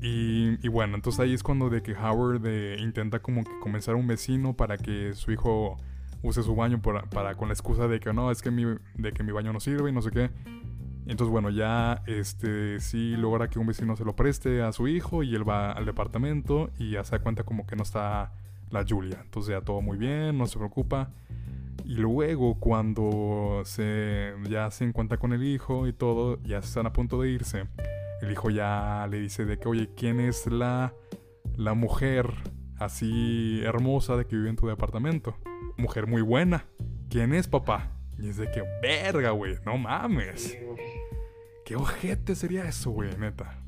Y, 0.00 0.64
y 0.64 0.68
bueno, 0.68 0.94
entonces 0.94 1.18
ahí 1.20 1.34
es 1.34 1.42
cuando 1.42 1.70
de 1.70 1.82
que 1.82 1.92
Howard 1.94 2.42
eh, 2.46 2.76
intenta 2.78 3.18
como 3.20 3.42
que 3.42 3.50
convencer 3.60 3.94
a 3.94 3.96
un 3.96 4.06
vecino 4.06 4.54
para 4.54 4.78
que 4.78 5.12
su 5.14 5.32
hijo 5.32 5.76
use 6.22 6.42
su 6.42 6.54
baño 6.54 6.80
por- 6.80 7.08
para, 7.10 7.34
con 7.34 7.48
la 7.48 7.54
excusa 7.54 7.88
de 7.88 7.98
que 7.98 8.12
no, 8.12 8.30
es 8.30 8.40
que 8.42 8.50
mi, 8.50 8.64
de 8.94 9.12
que 9.12 9.22
mi 9.24 9.32
baño 9.32 9.52
no 9.52 9.60
sirve 9.60 9.90
y 9.90 9.92
no 9.92 10.00
sé 10.02 10.10
qué. 10.10 10.30
Entonces 11.06 11.32
bueno, 11.32 11.50
ya 11.50 12.02
este 12.06 12.78
sí 12.80 13.16
logra 13.16 13.48
que 13.48 13.58
un 13.58 13.66
vecino 13.66 13.96
se 13.96 14.04
lo 14.04 14.14
preste 14.14 14.62
a 14.62 14.72
su 14.72 14.86
hijo 14.88 15.22
y 15.22 15.34
él 15.34 15.48
va 15.48 15.72
al 15.72 15.86
departamento 15.86 16.70
y 16.78 16.90
ya 16.92 17.02
se 17.02 17.12
da 17.16 17.22
cuenta 17.22 17.42
como 17.44 17.66
que 17.66 17.74
no 17.76 17.82
está 17.82 18.32
la 18.70 18.84
Julia. 18.88 19.18
Entonces 19.24 19.50
ya 19.52 19.62
todo 19.62 19.80
muy 19.80 19.96
bien, 19.98 20.36
no 20.38 20.46
se 20.46 20.58
preocupa. 20.58 21.10
Y 21.84 21.94
luego 21.94 22.56
cuando 22.60 23.62
se 23.64 24.34
ya 24.48 24.70
se 24.70 24.84
encuentra 24.84 25.16
con 25.16 25.32
el 25.32 25.42
hijo 25.42 25.86
y 25.88 25.92
todo, 25.92 26.40
ya 26.42 26.58
están 26.58 26.86
a 26.86 26.92
punto 26.92 27.20
de 27.22 27.30
irse. 27.30 27.64
El 28.20 28.32
hijo 28.32 28.50
ya 28.50 29.06
le 29.10 29.20
dice 29.20 29.44
de 29.44 29.58
que, 29.58 29.68
oye, 29.68 29.90
¿quién 29.96 30.20
es 30.20 30.46
la, 30.46 30.94
la 31.56 31.74
mujer 31.74 32.32
así 32.78 33.60
hermosa 33.64 34.16
de 34.16 34.26
que 34.26 34.36
vive 34.36 34.50
en 34.50 34.56
tu 34.56 34.66
departamento? 34.66 35.36
Mujer 35.76 36.06
muy 36.06 36.22
buena. 36.22 36.64
¿Quién 37.08 37.32
es, 37.32 37.46
papá? 37.48 37.92
Y 38.18 38.28
es 38.28 38.36
de 38.36 38.50
que, 38.50 38.62
verga, 38.82 39.30
güey, 39.30 39.54
no 39.64 39.78
mames. 39.78 40.58
¿Qué 41.64 41.76
ojete 41.76 42.34
sería 42.34 42.64
eso, 42.64 42.90
güey, 42.90 43.16
neta? 43.16 43.62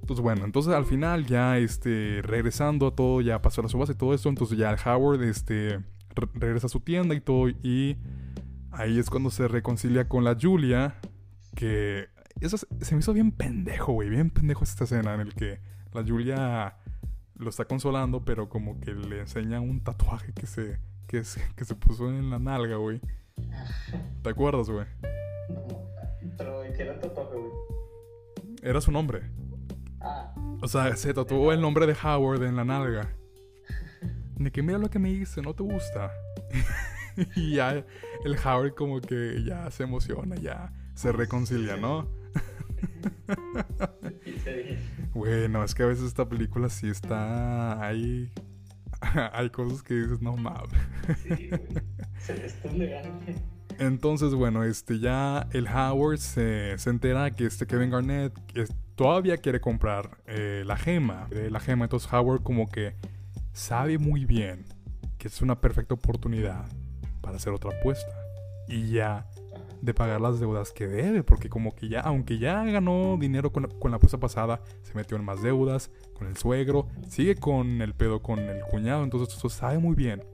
Entonces, 0.00 0.22
bueno, 0.22 0.44
entonces 0.44 0.72
al 0.72 0.84
final 0.84 1.26
ya, 1.26 1.58
este, 1.58 2.20
regresando 2.22 2.88
a 2.88 2.94
todo, 2.94 3.20
ya 3.22 3.42
pasó 3.42 3.62
la 3.62 3.68
subasta 3.68 3.92
y 3.92 3.96
todo 3.96 4.14
esto, 4.14 4.28
entonces 4.28 4.56
ya 4.56 4.70
el 4.70 4.78
Howard, 4.84 5.22
este, 5.24 5.80
re- 6.14 6.28
regresa 6.34 6.66
a 6.66 6.70
su 6.70 6.78
tienda 6.78 7.12
y 7.14 7.20
todo, 7.20 7.48
y 7.48 7.96
ahí 8.70 9.00
es 9.00 9.10
cuando 9.10 9.30
se 9.30 9.48
reconcilia 9.48 10.08
con 10.08 10.22
la 10.22 10.36
Julia, 10.40 10.94
que 11.56 12.06
eso 12.40 12.56
se 12.58 12.66
se 12.80 12.94
me 12.94 13.00
hizo 13.00 13.12
bien 13.12 13.32
pendejo, 13.32 13.92
güey, 13.92 14.08
bien 14.08 14.30
pendejo 14.30 14.64
esta 14.64 14.84
escena 14.84 15.14
en 15.14 15.20
el 15.20 15.34
que 15.34 15.60
la 15.92 16.04
Julia 16.04 16.76
lo 17.36 17.50
está 17.50 17.64
consolando, 17.64 18.24
pero 18.24 18.48
como 18.48 18.80
que 18.80 18.92
le 18.94 19.20
enseña 19.20 19.60
un 19.60 19.82
tatuaje 19.82 20.32
que 20.32 20.46
se, 20.46 20.78
que 21.06 21.24
se, 21.24 21.40
que 21.54 21.64
se 21.64 21.74
puso 21.74 22.08
en 22.08 22.30
la 22.30 22.38
nalga, 22.38 22.76
güey. 22.76 23.00
¿Te 24.22 24.30
acuerdas, 24.30 24.70
güey? 24.70 24.86
Pero 26.38 26.60
¿de 26.60 26.72
qué 26.72 26.82
era 26.82 26.94
el 26.94 27.00
tatuaje, 27.00 27.34
güey? 27.34 27.52
Era 28.62 28.80
su 28.80 28.90
nombre. 28.90 29.22
Ah, 30.00 30.34
O 30.62 30.68
sea, 30.68 30.96
se 30.96 31.12
tatuó 31.12 31.52
el 31.52 31.60
nombre 31.60 31.86
de 31.86 31.94
Howard 32.02 32.42
en 32.42 32.56
la 32.56 32.64
nalga. 32.64 33.08
De 34.36 34.50
que 34.50 34.62
mira 34.62 34.78
lo 34.78 34.90
que 34.90 34.98
me 34.98 35.10
hice, 35.10 35.42
no 35.42 35.54
te 35.54 35.62
gusta. 35.62 36.10
y 37.36 37.56
ya 37.56 37.84
el 38.24 38.36
Howard 38.44 38.74
como 38.74 39.00
que 39.00 39.42
ya 39.44 39.70
se 39.70 39.84
emociona, 39.84 40.36
ya 40.36 40.72
se 40.94 41.12
reconcilia, 41.12 41.76
¿no? 41.76 42.08
Bueno, 45.14 45.64
es 45.64 45.74
que 45.74 45.82
a 45.82 45.86
veces 45.86 46.04
esta 46.04 46.28
película 46.28 46.68
sí 46.68 46.88
está 46.88 47.82
ahí. 47.82 48.30
Hay 49.32 49.48
cosas 49.48 49.82
que 49.82 49.94
dices, 49.94 50.20
no 50.20 50.36
mames. 50.36 50.78
Sí, 51.22 51.48
güey. 51.48 52.46
Entonces, 53.78 54.34
bueno, 54.34 54.64
este 54.64 54.98
ya 54.98 55.48
el 55.52 55.66
Howard 55.68 56.18
se, 56.18 56.76
se 56.78 56.90
entera 56.90 57.30
que 57.30 57.46
este 57.46 57.66
Kevin 57.66 57.90
Garnett 57.90 58.32
todavía 58.94 59.36
quiere 59.38 59.60
comprar 59.60 60.18
eh, 60.26 60.62
la 60.66 60.76
gema. 60.76 61.28
eh, 61.30 61.48
la 61.50 61.60
gema, 61.60 61.84
entonces 61.84 62.10
Howard 62.12 62.42
como 62.42 62.68
que 62.68 62.94
sabe 63.52 63.98
muy 63.98 64.24
bien 64.24 64.64
que 65.18 65.28
es 65.28 65.40
una 65.42 65.60
perfecta 65.60 65.94
oportunidad 65.94 66.66
para 67.20 67.36
hacer 67.36 67.52
otra 67.52 67.70
apuesta. 67.78 68.12
Y 68.68 68.90
ya 68.90 69.26
de 69.80 69.94
pagar 69.94 70.20
las 70.20 70.40
deudas 70.40 70.72
que 70.72 70.86
debe, 70.86 71.22
porque 71.22 71.48
como 71.48 71.74
que 71.74 71.88
ya, 71.88 72.00
aunque 72.00 72.38
ya 72.38 72.64
ganó 72.64 73.16
dinero 73.18 73.52
con, 73.52 73.68
con 73.78 73.90
la 73.90 73.96
apuesta 73.96 74.18
pasada, 74.18 74.62
se 74.82 74.94
metió 74.94 75.16
en 75.16 75.24
más 75.24 75.42
deudas 75.42 75.90
con 76.14 76.26
el 76.26 76.36
suegro, 76.36 76.88
sigue 77.08 77.36
con 77.36 77.82
el 77.82 77.94
pedo 77.94 78.22
con 78.22 78.38
el 78.38 78.62
cuñado, 78.62 79.04
entonces 79.04 79.36
eso 79.36 79.48
sabe 79.48 79.78
muy 79.78 79.94
bien 79.94 80.24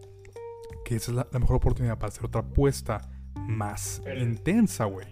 que 0.84 0.96
esa 0.96 1.10
es 1.10 1.16
la, 1.16 1.28
la 1.30 1.38
mejor 1.38 1.56
oportunidad 1.56 1.98
para 1.98 2.08
hacer 2.08 2.24
otra 2.24 2.40
apuesta 2.40 3.00
más 3.34 4.02
intensa, 4.18 4.84
güey. 4.84 5.06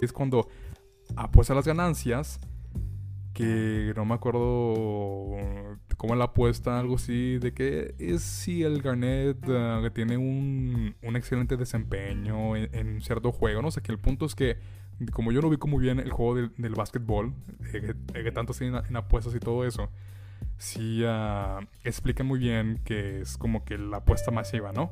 Es 0.00 0.12
cuando 0.12 0.48
apuesta 1.16 1.54
las 1.54 1.66
ganancias, 1.66 2.38
que 3.38 3.92
no 3.94 4.04
me 4.04 4.14
acuerdo 4.14 5.36
cómo 5.96 6.16
la 6.16 6.24
apuesta, 6.24 6.80
algo 6.80 6.96
así, 6.96 7.38
de 7.38 7.54
que 7.54 7.94
es 8.00 8.22
si 8.22 8.64
el 8.64 8.82
Garnett 8.82 9.38
ah, 9.48 9.78
que 9.80 9.90
tiene 9.90 10.16
un, 10.16 10.96
un 11.00 11.16
excelente 11.16 11.56
desempeño 11.56 12.56
en, 12.56 12.68
en 12.74 13.00
cierto 13.00 13.30
juego, 13.30 13.62
no 13.62 13.70
sé, 13.70 13.80
que 13.80 13.92
el 13.92 14.00
punto 14.00 14.26
es 14.26 14.34
que 14.34 14.56
como 15.12 15.30
yo 15.30 15.40
no 15.40 15.46
ubico 15.46 15.68
muy 15.68 15.80
bien 15.80 16.00
el 16.00 16.10
juego 16.10 16.34
del, 16.34 16.52
del 16.56 16.74
básquetbol, 16.74 17.32
eh, 17.72 17.94
que, 18.12 18.24
que 18.24 18.32
tanto 18.32 18.50
así 18.50 18.64
en, 18.64 18.96
apuestas 18.96 19.32
y 19.36 19.38
todo 19.38 19.64
eso, 19.64 19.88
sí 20.56 21.04
ah, 21.06 21.60
explica 21.84 22.24
muy 22.24 22.40
bien 22.40 22.80
que 22.84 23.20
es 23.20 23.38
como 23.38 23.64
que 23.64 23.78
la 23.78 23.98
apuesta 23.98 24.32
masiva, 24.32 24.72
¿no? 24.72 24.90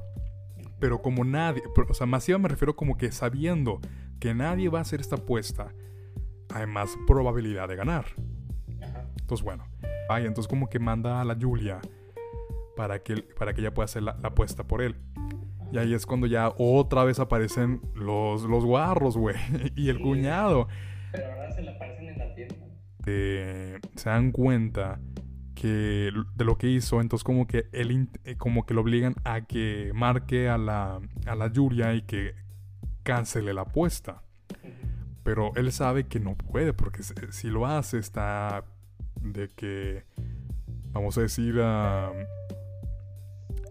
Pero 0.79 1.03
como 1.03 1.25
nadie, 1.25 1.65
o 1.67 1.95
sea, 1.95 2.07
masiva 2.07 2.39
me 2.39 2.49
refiero 2.49 2.77
como 2.77 2.97
que 2.97 3.11
sabiendo 3.11 3.81
que 4.21 4.35
nadie 4.35 4.69
va 4.69 4.79
a 4.79 4.83
hacer 4.83 5.01
esta 5.01 5.17
apuesta, 5.17 5.75
hay 6.55 6.69
más 6.69 6.97
probabilidad 7.09 7.67
de 7.67 7.75
ganar. 7.75 8.07
Entonces, 9.27 9.45
bueno, 9.45 9.67
vaya, 10.09 10.29
entonces 10.29 10.47
como 10.49 10.69
que 10.69 10.79
manda 10.79 11.21
a 11.21 11.25
la 11.25 11.35
Julia 11.35 11.81
para 12.77 13.03
que, 13.03 13.17
para 13.37 13.53
que 13.55 13.61
ella 13.61 13.75
pueda 13.75 13.87
hacer 13.87 14.05
la, 14.05 14.17
la 14.23 14.29
apuesta 14.29 14.63
por 14.63 14.83
él. 14.83 14.95
Y 15.73 15.79
ahí 15.79 15.95
es 15.95 16.07
cuando 16.07 16.29
ya 16.29 16.53
otra 16.59 17.03
vez 17.03 17.19
aparecen 17.19 17.81
los, 17.97 18.45
los 18.45 18.65
guarros, 18.65 19.17
güey, 19.17 19.35
y 19.75 19.89
el 19.89 19.97
Sí. 19.97 20.03
cuñado. 20.05 20.69
Pero 21.11 21.33
ahora 21.33 21.51
se 21.51 21.63
le 21.63 21.75
aparecen 21.75 22.09
en 22.11 22.19
la 22.19 22.35
tienda. 22.37 22.55
eh, 23.07 23.81
se 23.97 24.11
dan 24.11 24.31
cuenta 24.31 25.01
que 25.57 26.13
de 26.37 26.45
lo 26.45 26.57
que 26.57 26.69
hizo, 26.69 27.01
entonces 27.01 27.25
como 27.25 27.49
que 27.49 27.67
él 27.73 28.09
eh, 28.23 28.37
como 28.37 28.65
que 28.65 28.75
lo 28.75 28.83
obligan 28.83 29.17
a 29.25 29.41
que 29.41 29.91
marque 29.93 30.49
a 30.49 30.57
la, 30.57 31.01
a 31.27 31.35
la 31.35 31.51
Julia 31.53 31.95
y 31.95 32.03
que 32.03 32.37
cancele 33.03 33.53
la 33.55 33.63
apuesta. 33.63 34.23
Pero 35.25 35.51
él 35.57 35.73
sabe 35.73 36.07
que 36.07 36.21
no 36.21 36.37
puede, 36.37 36.73
porque 36.73 37.03
si 37.03 37.49
lo 37.49 37.67
hace 37.67 37.99
está 37.99 38.65
de 39.33 39.49
que, 39.49 40.05
vamos 40.93 41.17
a 41.19 41.23
decir, 41.23 41.61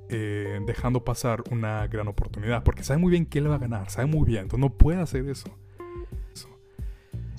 eh, 0.10 0.60
dejando 0.66 1.04
pasar 1.04 1.44
una 1.52 1.88
gran 1.88 2.08
oportunidad, 2.08 2.64
porque 2.64 2.84
sabe 2.84 3.00
muy 3.00 3.12
bien 3.12 3.26
que 3.26 3.40
él 3.40 3.50
va 3.50 3.56
a 3.56 3.60
ganar, 3.60 3.90
sabe 3.90 4.08
muy 4.08 4.26
bien, 4.26 4.44
entonces 4.44 4.60
no 4.60 4.78
puede 4.78 5.02
hacer 5.02 5.28
eso. 5.28 5.50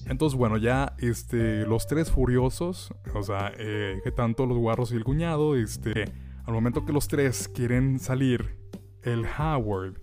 Entonces, 0.06 0.38
bueno, 0.38 0.56
ya 0.56 0.94
este, 0.98 1.66
los 1.66 1.86
tres 1.88 2.12
furiosos, 2.12 2.94
o 3.12 3.22
sea, 3.22 3.52
eh, 3.58 4.00
que 4.04 4.12
tanto 4.12 4.46
los 4.46 4.56
guarros 4.56 4.92
y 4.92 4.96
el 4.96 5.02
cuñado, 5.02 5.56
este, 5.56 6.04
al 6.44 6.54
momento 6.54 6.84
que 6.84 6.92
los 6.92 7.08
tres 7.08 7.48
quieren 7.48 7.98
salir, 7.98 8.56
el 9.02 9.24
Howard 9.38 10.00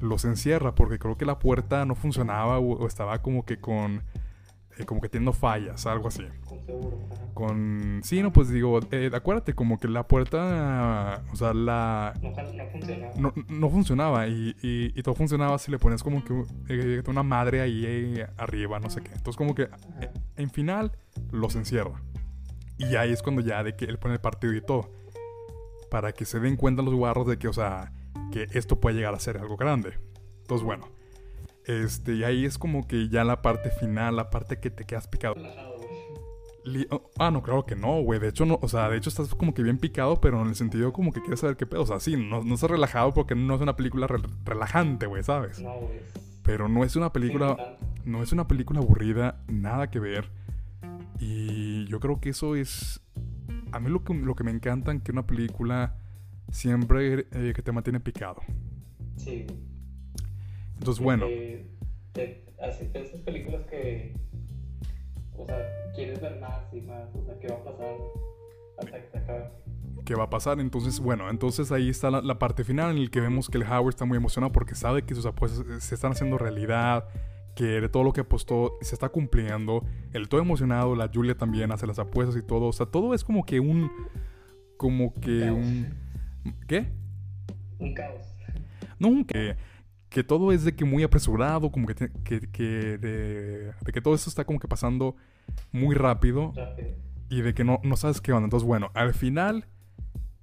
los 0.00 0.24
encierra 0.24 0.74
porque 0.74 0.98
creo 0.98 1.16
que 1.16 1.24
la 1.24 1.38
puerta 1.38 1.84
no 1.84 1.94
funcionaba 1.94 2.58
o 2.58 2.86
estaba 2.86 3.20
como 3.20 3.44
que 3.44 3.58
con 3.58 4.02
eh, 4.78 4.84
como 4.84 5.00
que 5.00 5.08
teniendo 5.08 5.32
fallas, 5.32 5.86
algo 5.86 6.08
así. 6.08 6.24
Con 7.34 8.00
sí, 8.02 8.22
no 8.22 8.32
pues 8.32 8.48
digo, 8.48 8.80
eh, 8.90 9.10
acuérdate 9.12 9.54
como 9.54 9.78
que 9.78 9.88
la 9.88 10.06
puerta, 10.06 11.22
o 11.32 11.36
sea, 11.36 11.54
la 11.54 12.14
No, 12.20 12.30
no 12.30 12.70
funcionaba. 12.70 13.12
no, 13.48 13.70
funcionaba 13.70 14.26
y, 14.28 14.56
y, 14.60 15.02
todo 15.02 15.14
funcionaba 15.14 15.58
si 15.58 15.70
le 15.70 15.78
pones 15.78 16.02
como 16.02 16.24
que 16.24 16.44
eh, 16.68 17.02
una 17.06 17.22
madre 17.22 17.60
ahí 17.60 17.84
eh, 17.86 18.26
arriba, 18.36 18.80
no 18.80 18.90
sé 18.90 19.02
qué. 19.02 19.10
Entonces 19.12 19.36
como 19.36 19.54
que 19.54 19.68
en 20.36 20.50
final 20.50 20.92
los 21.30 21.54
encierra. 21.54 22.02
Y 22.76 22.96
ahí 22.96 23.12
es 23.12 23.22
cuando 23.22 23.40
ya 23.40 23.62
de 23.62 23.74
que 23.74 23.84
él 23.84 23.98
pone 23.98 24.14
el 24.14 24.20
partido 24.20 24.52
y 24.54 24.60
todo. 24.60 24.90
Para 25.90 26.12
que 26.12 26.24
se 26.24 26.38
den 26.38 26.56
cuenta 26.56 26.82
los 26.82 26.94
guarros 26.94 27.26
de 27.26 27.38
que, 27.38 27.48
o 27.48 27.52
sea, 27.52 27.92
que 28.32 28.46
esto 28.52 28.78
puede 28.78 28.96
llegar 28.96 29.14
a 29.14 29.20
ser 29.20 29.38
algo 29.38 29.56
grande. 29.56 29.94
Entonces 30.42 30.64
bueno. 30.64 30.97
Este, 31.68 32.14
y 32.14 32.24
ahí 32.24 32.44
es 32.44 32.58
como 32.58 32.88
que 32.88 33.08
ya 33.08 33.22
la 33.24 33.42
parte 33.42 33.70
final, 33.70 34.16
la 34.16 34.30
parte 34.30 34.58
que 34.58 34.70
te 34.70 34.84
quedas 34.84 35.06
picado. 35.06 35.36
Oh, 36.90 37.10
ah, 37.18 37.30
no, 37.30 37.42
claro 37.42 37.64
que 37.64 37.76
no, 37.76 38.02
güey. 38.02 38.18
De 38.20 38.28
hecho, 38.28 38.44
no, 38.44 38.58
o 38.60 38.68
sea, 38.68 38.88
de 38.90 38.96
hecho 38.98 39.08
estás 39.08 39.34
como 39.34 39.54
que 39.54 39.62
bien 39.62 39.78
picado, 39.78 40.20
pero 40.20 40.40
en 40.42 40.48
el 40.48 40.54
sentido 40.54 40.92
como 40.92 41.12
que 41.12 41.20
quieres 41.20 41.40
saber 41.40 41.56
qué 41.56 41.66
pedo. 41.66 41.82
O 41.82 41.86
sea, 41.86 42.00
sí, 42.00 42.16
no, 42.16 42.42
no 42.42 42.54
estás 42.54 42.70
relajado 42.70 43.14
porque 43.14 43.34
no 43.34 43.54
es 43.54 43.60
una 43.60 43.76
película 43.76 44.06
re- 44.06 44.18
relajante, 44.44 45.06
güey, 45.06 45.22
¿sabes? 45.22 45.60
No, 45.60 45.74
güey. 45.76 46.00
Pero 46.42 46.68
no 46.68 46.84
es 46.84 46.96
una 46.96 47.12
película, 47.12 47.76
no 48.04 48.22
es 48.22 48.32
una 48.32 48.48
película 48.48 48.80
aburrida, 48.80 49.42
nada 49.46 49.90
que 49.90 49.98
ver. 50.00 50.30
Y 51.20 51.86
yo 51.86 52.00
creo 52.00 52.20
que 52.20 52.30
eso 52.30 52.54
es, 52.56 53.00
a 53.72 53.80
mí 53.80 53.90
lo 53.90 54.04
que, 54.04 54.14
lo 54.14 54.34
que 54.34 54.44
me 54.44 54.50
encanta 54.50 54.90
en 54.90 55.00
que 55.00 55.12
una 55.12 55.26
película 55.26 55.96
siempre 56.50 57.26
eh, 57.32 57.52
que 57.54 57.62
te 57.62 57.72
mantiene 57.72 58.00
picado. 58.00 58.40
Sí. 59.16 59.46
Entonces, 60.78 61.02
bueno, 61.02 61.26
así 62.62 62.86
de 62.86 63.02
esas 63.02 63.20
películas 63.20 63.64
que. 63.66 64.14
O 65.36 65.46
sea, 65.46 65.58
quieres 65.94 66.20
ver 66.20 66.40
más 66.40 66.72
y 66.72 66.80
más. 66.80 67.08
O 67.14 67.24
sea, 67.24 67.38
¿qué 67.38 67.48
va 67.48 67.56
a 67.56 67.64
pasar 67.64 67.94
hasta 68.78 69.00
que 69.00 69.08
se 69.08 69.18
acabe? 69.18 69.50
¿qué 70.08 70.14
va 70.14 70.24
a 70.24 70.30
pasar? 70.30 70.58
Entonces, 70.58 71.00
bueno, 71.00 71.28
entonces 71.28 71.70
ahí 71.70 71.90
está 71.90 72.10
la, 72.10 72.22
la 72.22 72.38
parte 72.38 72.64
final 72.64 72.96
en 72.96 73.04
la 73.04 73.10
que 73.10 73.20
vemos 73.20 73.50
que 73.50 73.58
el 73.58 73.64
Howard 73.64 73.90
está 73.90 74.06
muy 74.06 74.16
emocionado 74.16 74.50
porque 74.52 74.74
sabe 74.74 75.02
que 75.02 75.14
sus 75.14 75.26
apuestas 75.26 75.84
se 75.84 75.94
están 75.94 76.12
haciendo 76.12 76.38
realidad, 76.38 77.06
que 77.54 77.86
todo 77.90 78.04
lo 78.04 78.14
que 78.14 78.22
apostó 78.22 78.78
se 78.80 78.94
está 78.94 79.10
cumpliendo. 79.10 79.84
Él 80.14 80.30
todo 80.30 80.40
emocionado, 80.40 80.96
la 80.96 81.10
Julia 81.12 81.36
también 81.36 81.72
hace 81.72 81.86
las 81.86 81.98
apuestas 81.98 82.36
y 82.36 82.42
todo. 82.42 82.68
O 82.68 82.72
sea, 82.72 82.86
todo 82.86 83.12
es 83.12 83.22
como 83.22 83.44
que 83.44 83.60
un... 83.60 83.90
Como 84.78 85.12
que 85.20 85.50
un... 85.50 85.94
¿Qué? 86.66 86.88
Un 87.78 87.92
caos. 87.92 88.34
No, 88.98 89.26
que, 89.26 89.56
que 90.08 90.24
todo 90.24 90.52
es 90.52 90.64
de 90.64 90.74
que 90.74 90.84
muy 90.84 91.02
apresurado, 91.02 91.70
como 91.70 91.86
que, 91.86 91.94
te- 91.94 92.12
que, 92.24 92.40
que 92.50 92.98
de, 92.98 93.72
de 93.84 93.92
que 93.92 94.00
todo 94.00 94.14
esto 94.14 94.30
está 94.30 94.44
como 94.44 94.58
que 94.58 94.68
pasando 94.68 95.16
muy 95.72 95.94
rápido 95.94 96.52
Rápido. 96.56 96.88
y 97.28 97.40
de 97.42 97.54
que 97.54 97.64
no, 97.64 97.80
no 97.84 97.96
sabes 97.96 98.20
qué 98.20 98.32
onda. 98.32 98.44
Entonces, 98.46 98.66
bueno, 98.66 98.90
al 98.94 99.12
final 99.14 99.66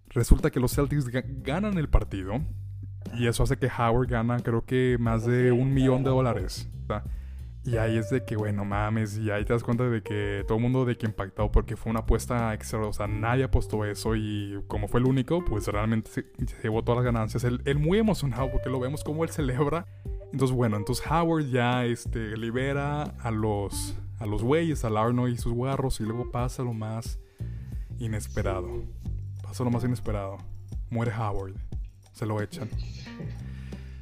resulta 0.10 0.52
que 0.52 0.60
los 0.60 0.74
Celtics 0.76 1.08
ga- 1.12 1.26
ganan 1.42 1.78
el 1.78 1.90
partido 1.90 2.42
y 3.18 3.28
eso 3.28 3.44
hace 3.44 3.58
que 3.58 3.68
Howard 3.68 4.08
gana 4.08 4.40
creo 4.40 4.66
que 4.66 4.98
más 5.00 5.26
de 5.26 5.52
un 5.52 5.74
millón 5.74 6.04
de 6.04 6.10
dólares. 6.10 6.70
o 6.84 6.88
sea, 6.88 7.04
Y 7.66 7.78
ahí 7.78 7.98
es 7.98 8.12
de 8.12 8.24
que, 8.24 8.36
bueno, 8.36 8.64
mames, 8.64 9.18
y 9.18 9.32
ahí 9.32 9.44
te 9.44 9.54
das 9.54 9.64
cuenta 9.64 9.90
de 9.90 10.04
que 10.04 10.44
todo 10.48 10.58
el 10.58 10.62
mundo 10.62 10.86
de 10.86 10.98
que 10.98 11.08
impactado 11.08 11.52
porque 11.52 11.76
fue 11.76 11.90
una 11.90 12.02
apuesta 12.02 12.54
extra, 12.54 12.80
o 12.80 12.94
sea, 12.94 13.08
nadie 13.08 13.44
apostó 13.44 13.84
eso 13.86 14.16
y 14.16 14.64
como 14.68 14.88
fue 14.88 15.00
el 15.00 15.08
único, 15.08 15.44
pues 15.44 15.68
realmente 15.68 16.12
se, 16.12 16.26
se 16.46 16.62
llevó 16.62 16.84
todas 16.84 17.04
las 17.04 17.06
ganancias. 17.12 17.44
Él, 17.44 17.62
él 17.66 17.80
muy 17.80 17.98
emocionado 17.98 18.52
porque 18.52 18.70
lo 18.70 18.80
vemos 18.80 19.04
como 19.04 19.24
él 19.24 19.32
celebra. 19.32 19.88
Entonces, 20.32 20.56
bueno, 20.56 20.78
entonces 20.78 21.04
Howard 21.10 21.46
ya 21.46 21.86
este, 21.86 22.38
libera 22.38 23.04
a 23.04 23.32
los 23.32 23.96
a 24.20 24.26
los 24.26 24.44
güeyes, 24.44 24.86
al 24.86 24.98
Arno 24.98 25.28
y 25.28 25.38
sus 25.38 25.54
guarros 25.54 26.00
y 26.00 26.04
luego 26.04 26.32
pasa 26.32 26.64
lo 26.64 26.74
más 26.74 27.20
inesperado. 28.00 28.84
Pasa 29.44 29.64
lo 29.64 29.72
más 29.72 29.84
inesperado. 29.84 30.38
Muere 30.90 31.12
Howard. 31.12 31.54
Se 32.14 32.26
lo 32.26 32.42
echan. 32.42 32.70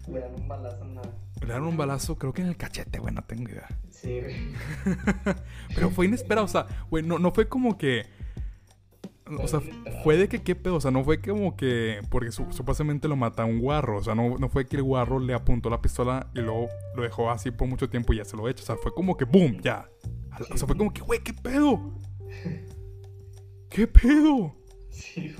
Le 0.07 0.19
dan 0.19 0.33
un 0.35 0.47
balazo 0.47 0.83
en 0.83 0.95
la. 0.95 1.01
Le 1.45 1.53
dan 1.53 1.63
un 1.63 1.75
balazo, 1.77 2.17
creo 2.17 2.33
que 2.33 2.41
en 2.41 2.47
el 2.49 2.57
cachete, 2.57 2.99
güey, 2.99 3.13
no 3.13 3.21
tengo 3.23 3.49
idea. 3.49 3.67
Sí, 3.89 4.19
güey. 4.21 4.35
Pero 5.75 5.89
fue 5.89 6.05
inesperado, 6.05 6.45
o 6.45 6.49
sea, 6.49 6.65
güey, 6.89 7.03
no, 7.03 7.19
no 7.19 7.31
fue 7.31 7.47
como 7.47 7.77
que. 7.77 8.05
O 9.39 9.47
sea, 9.47 9.61
fue 10.03 10.17
de 10.17 10.27
que 10.27 10.41
qué 10.43 10.53
pedo, 10.55 10.75
o 10.75 10.81
sea, 10.81 10.91
no 10.91 11.03
fue 11.03 11.21
como 11.21 11.55
que. 11.55 12.01
Porque 12.09 12.31
su- 12.31 12.51
supuestamente 12.51 13.07
lo 13.07 13.15
mata 13.15 13.45
un 13.45 13.59
guarro, 13.59 13.97
o 13.97 14.03
sea, 14.03 14.15
no, 14.15 14.37
no 14.37 14.49
fue 14.49 14.65
que 14.65 14.75
el 14.77 14.83
guarro 14.83 15.19
le 15.19 15.33
apuntó 15.33 15.69
la 15.69 15.81
pistola 15.81 16.29
y 16.35 16.39
luego 16.41 16.67
lo 16.95 17.03
dejó 17.03 17.31
así 17.31 17.49
por 17.51 17.67
mucho 17.67 17.89
tiempo 17.89 18.13
y 18.13 18.17
ya 18.17 18.25
se 18.25 18.35
lo 18.37 18.47
echa, 18.49 18.63
o 18.63 18.65
sea, 18.65 18.75
fue 18.75 18.93
como 18.93 19.15
que 19.17 19.25
boom, 19.25 19.59
ya. 19.61 19.89
O 20.51 20.57
sea, 20.57 20.67
fue 20.67 20.75
como 20.77 20.91
que, 20.93 21.01
güey, 21.01 21.19
qué 21.23 21.33
pedo. 21.33 21.79
¿Qué 23.69 23.87
pedo? 23.87 24.55
Sí, 24.91 25.35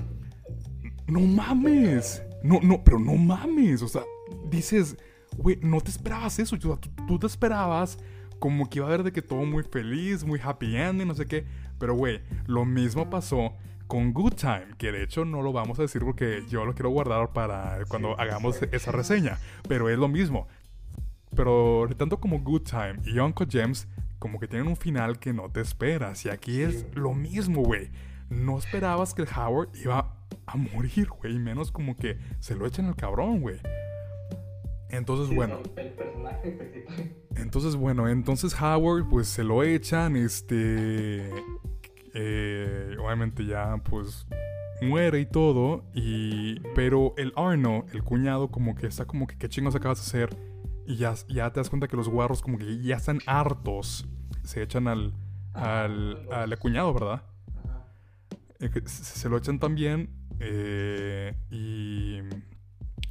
No 1.06 1.20
mames. 1.20 2.22
No, 2.42 2.60
no, 2.62 2.82
pero 2.82 2.98
no 2.98 3.14
mames. 3.14 3.82
O 3.82 3.88
sea, 3.88 4.02
dices, 4.50 4.96
güey, 5.36 5.58
no 5.62 5.80
te 5.80 5.90
esperabas 5.90 6.38
eso. 6.38 6.58
Tú, 6.58 6.78
tú 7.06 7.18
te 7.18 7.26
esperabas 7.26 7.98
como 8.38 8.68
que 8.68 8.78
iba 8.78 8.86
a 8.86 8.88
haber 8.88 9.02
de 9.04 9.12
que 9.12 9.22
todo 9.22 9.44
muy 9.44 9.62
feliz, 9.62 10.24
muy 10.24 10.40
happy 10.42 10.76
ending, 10.76 11.08
no 11.08 11.14
sé 11.14 11.26
qué. 11.26 11.44
Pero, 11.78 11.94
güey, 11.94 12.20
lo 12.46 12.64
mismo 12.64 13.08
pasó 13.10 13.54
con 13.86 14.12
Good 14.12 14.34
Time, 14.34 14.66
que 14.78 14.92
de 14.92 15.02
hecho 15.02 15.24
no 15.24 15.42
lo 15.42 15.52
vamos 15.52 15.78
a 15.78 15.82
decir 15.82 16.02
porque 16.04 16.42
yo 16.48 16.64
lo 16.64 16.74
quiero 16.74 16.90
guardar 16.90 17.32
para 17.32 17.78
cuando 17.88 18.10
Sí, 18.10 18.14
hagamos 18.18 18.56
sí. 18.56 18.66
esa 18.72 18.92
reseña. 18.92 19.38
Pero 19.68 19.88
es 19.90 19.98
lo 19.98 20.08
mismo. 20.08 20.46
Pero 21.34 21.88
tanto 21.96 22.20
como 22.20 22.40
Good 22.40 22.62
Time 22.62 22.96
y 23.04 23.18
Uncle 23.18 23.46
James, 23.50 23.88
como 24.18 24.38
que 24.38 24.46
tienen 24.48 24.68
un 24.68 24.76
final 24.76 25.18
que 25.18 25.32
no 25.32 25.50
te 25.50 25.60
esperas. 25.60 26.24
Y 26.24 26.28
aquí 26.30 26.60
es 26.62 26.86
lo 26.94 27.12
mismo, 27.12 27.62
güey. 27.62 27.90
No 28.30 28.56
esperabas 28.58 29.14
que 29.14 29.22
el 29.22 29.28
Howard 29.36 29.68
iba 29.74 30.14
a 30.46 30.56
morir, 30.56 31.08
güey. 31.08 31.34
y 31.34 31.38
Menos 31.38 31.70
como 31.72 31.96
que 31.96 32.18
se 32.40 32.54
lo 32.54 32.66
echan 32.66 32.86
al 32.86 32.96
cabrón, 32.96 33.40
güey. 33.40 33.58
Entonces, 34.96 35.28
Sí, 35.28 35.34
bueno. 35.34 35.60
El 35.76 35.90
personaje 35.92 36.50
principal. 36.50 37.16
Entonces, 37.36 37.76
bueno, 37.76 38.08
entonces 38.08 38.54
Howard, 38.60 39.08
pues 39.08 39.28
se 39.28 39.42
lo 39.44 39.62
echan, 39.62 40.16
este. 40.16 41.28
eh, 42.14 42.96
obviamente 43.00 43.44
ya, 43.44 43.76
pues 43.84 44.26
muere 44.82 45.20
y 45.20 45.26
todo. 45.26 45.84
Y. 45.94 46.60
Pero 46.74 47.14
el 47.16 47.32
Arno, 47.36 47.86
el 47.92 48.02
cuñado, 48.02 48.48
como 48.50 48.74
que 48.74 48.86
está 48.86 49.04
como 49.06 49.26
que, 49.26 49.36
¿qué 49.36 49.48
chingos 49.48 49.74
acabas 49.74 49.98
de 49.98 50.02
hacer? 50.02 50.36
Y 50.86 50.96
ya, 50.96 51.14
ya 51.28 51.50
te 51.52 51.60
das 51.60 51.70
cuenta 51.70 51.88
que 51.88 51.96
los 51.96 52.08
guarros, 52.08 52.42
como 52.42 52.58
que 52.58 52.82
ya 52.82 52.96
están 52.96 53.18
hartos. 53.26 54.06
Se 54.42 54.62
echan 54.62 54.86
al. 54.88 55.12
al, 55.54 56.28
al 56.32 56.58
cuñado, 56.58 56.92
¿verdad? 56.92 57.22
Ajá. 57.64 57.86
Eh, 58.60 58.70
se 58.86 59.04
se 59.04 59.28
lo 59.28 59.36
echan 59.38 59.58
también. 59.58 60.10
eh, 60.40 61.34
y, 61.50 62.18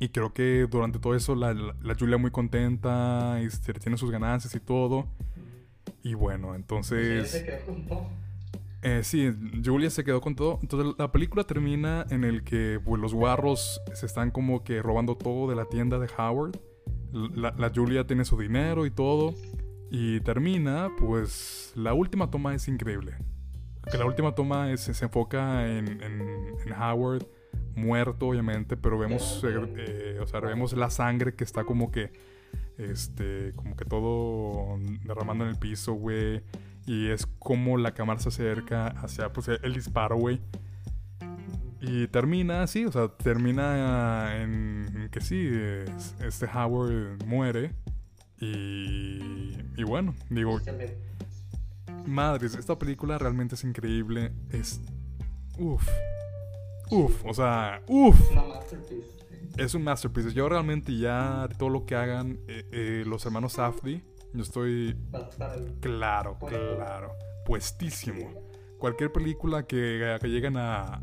y 0.04 0.10
creo 0.10 0.34
que 0.34 0.68
durante 0.70 1.00
todo 1.00 1.16
eso 1.16 1.36
la, 1.36 1.54
la, 1.54 1.76
la 1.82 1.96
Julia 1.96 2.18
muy 2.18 2.32
contenta, 2.32 3.40
este, 3.42 3.74
tiene 3.74 3.98
sus 3.98 4.12
ganancias 4.12 4.54
y 4.56 4.60
todo. 4.60 5.08
Y 6.04 6.14
bueno, 6.16 6.50
Sí, 6.50 6.56
entonces... 6.56 7.32
se 7.32 7.46
quedó 7.46 7.66
con 7.66 7.86
todo. 7.88 8.08
eh, 8.82 9.02
sí, 9.04 9.32
Julia 9.64 9.90
se 9.90 10.04
quedó 10.04 10.20
con 10.22 10.36
todo. 10.36 10.60
Entonces 10.62 10.94
la 10.98 11.12
película 11.12 11.44
termina 11.46 12.06
en 12.10 12.24
el 12.24 12.44
que 12.44 12.80
pues, 12.84 13.02
los 13.02 13.14
guarros 13.14 13.82
se 13.94 14.06
están 14.06 14.32
como 14.32 14.64
que 14.64 14.82
robando 14.82 15.16
todo 15.16 15.50
de 15.50 15.56
la 15.56 15.66
tienda 15.66 16.00
de 16.00 16.10
Howard. 16.18 16.58
La, 17.14 17.54
la 17.58 17.72
Julia 17.74 18.06
tiene 18.08 18.26
su 18.26 18.38
dinero 18.38 18.86
y 18.86 18.92
todo. 18.92 19.34
Y 19.92 20.20
termina, 20.22 20.90
pues 21.00 21.72
la 21.76 21.94
última 21.94 22.30
toma 22.32 22.56
es 22.56 22.68
increíble. 22.68 23.14
Que 23.92 23.98
la 23.98 24.06
última 24.06 24.34
toma 24.34 24.72
es- 24.72 24.82
se 24.82 25.06
enfoca 25.06 25.68
en, 25.68 25.88
en- 26.02 26.56
en 26.66 26.74
Howard 26.74 27.26
muerto, 27.76 28.28
obviamente, 28.28 28.78
pero 28.78 28.98
vemos, 28.98 29.44
eh, 29.44 29.74
eh, 29.78 30.20
o 30.22 30.28
sea, 30.28 30.40
vemos 30.40 30.74
la 30.74 30.90
sangre 30.90 31.36
que 31.36 31.44
está 31.44 31.64
como 31.64 31.92
que, 31.92 32.12
este, 32.78 33.54
como 33.56 33.76
que 33.76 33.86
todo 33.86 34.78
derramando 35.06 35.44
en 35.46 35.52
el 35.52 35.58
piso, 35.58 35.94
güey. 35.94 36.42
Y 36.86 37.08
es 37.10 37.26
como 37.40 37.78
la 37.78 37.94
cámara 37.94 38.20
se 38.20 38.30
acerca 38.30 38.88
hacia, 38.88 39.32
pues, 39.32 39.48
el 39.48 39.74
disparo, 39.74 40.18
güey. 40.18 40.42
Y 41.82 42.08
termina 42.08 42.64
así, 42.64 42.86
o 42.86 42.92
sea, 42.92 43.10
termina 43.10 44.42
en, 44.42 45.10
que 45.12 45.20
sí, 45.22 45.50
es- 45.52 46.16
este 46.22 46.46
Howard 46.46 47.24
muere. 47.26 47.72
Y, 48.40 49.58
y 49.78 49.84
bueno, 49.84 50.14
digo. 50.30 50.60
Madres, 52.06 52.56
esta 52.56 52.78
película 52.78 53.18
realmente 53.18 53.56
es 53.56 53.64
increíble. 53.64 54.32
Es. 54.52 54.82
Uff. 55.58 55.88
Uff, 56.94 57.26
o 57.26 57.34
sea, 57.34 57.82
uff. 57.88 58.20
Es 58.22 58.32
una 58.32 58.44
masterpiece. 58.44 59.10
Es 59.58 59.74
un 59.76 59.84
masterpiece. 59.84 60.34
Yo 60.34 60.50
realmente 60.50 60.98
ya 60.98 61.48
todo 61.58 61.70
lo 61.70 61.86
que 61.86 61.96
hagan 61.96 62.40
eh, 62.48 62.66
eh, 62.72 63.04
los 63.06 63.26
hermanos 63.26 63.54
Safdie, 63.54 64.04
yo 64.34 64.42
estoy 64.42 64.96
claro, 65.80 66.38
claro, 66.40 67.12
puestísimo. 67.46 68.32
Cualquier 68.80 69.12
película 69.12 69.66
que, 69.66 70.18
que 70.22 70.28
lleguen 70.28 70.58
a, 70.58 71.02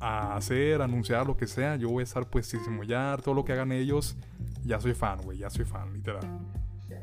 a- 0.00 0.36
hacer, 0.36 0.82
anunciar, 0.82 1.26
lo 1.26 1.36
que 1.36 1.46
sea, 1.46 1.76
yo 1.76 1.88
voy 1.88 2.02
a 2.02 2.04
estar 2.04 2.28
puestísimo. 2.28 2.84
Ya 2.84 3.16
todo 3.24 3.34
lo 3.34 3.44
que 3.44 3.52
hagan 3.52 3.72
ellos, 3.72 4.16
ya 4.64 4.78
soy 4.80 4.94
fan, 4.94 5.20
güey, 5.22 5.38
ya 5.38 5.50
soy 5.50 5.64
fan, 5.64 5.92
literal. 5.94 6.22
Ya. 6.88 7.02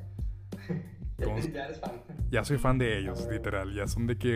Entonces- 1.18 1.52
ya 1.52 1.66
eres 1.66 1.80
fan. 1.80 1.92
Ya 2.30 2.44
soy 2.44 2.58
fan 2.58 2.78
de 2.78 2.98
ellos, 3.00 3.28
literal. 3.32 3.74
Ya 3.74 3.88
son 3.88 4.08
de 4.08 4.18
que 4.18 4.28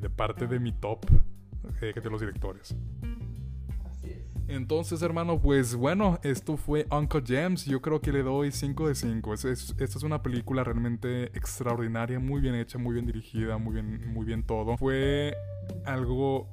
de 0.00 0.10
parte 0.10 0.46
de 0.46 0.58
mi 0.58 0.72
top 0.72 1.04
eh, 1.80 1.92
de 2.00 2.10
los 2.10 2.20
directores. 2.20 2.74
Entonces, 4.52 5.00
hermano, 5.02 5.40
pues 5.40 5.74
bueno, 5.74 6.18
esto 6.22 6.56
fue 6.56 6.86
Uncle 6.90 7.22
James. 7.26 7.64
Yo 7.64 7.80
creo 7.80 8.00
que 8.00 8.12
le 8.12 8.22
doy 8.22 8.52
5 8.52 8.88
de 8.88 8.94
5. 8.94 9.34
Es, 9.34 9.44
es- 9.44 9.70
esta 9.78 9.98
es 9.98 10.02
una 10.02 10.22
película 10.22 10.62
realmente 10.64 11.24
extraordinaria, 11.36 12.18
muy 12.18 12.40
bien 12.40 12.54
hecha, 12.54 12.78
muy 12.78 12.94
bien 12.94 13.06
dirigida, 13.06 13.58
muy 13.58 13.74
bien, 13.74 14.12
muy 14.12 14.24
bien 14.26 14.42
todo. 14.44 14.76
Fue 14.76 15.34
algo 15.84 16.48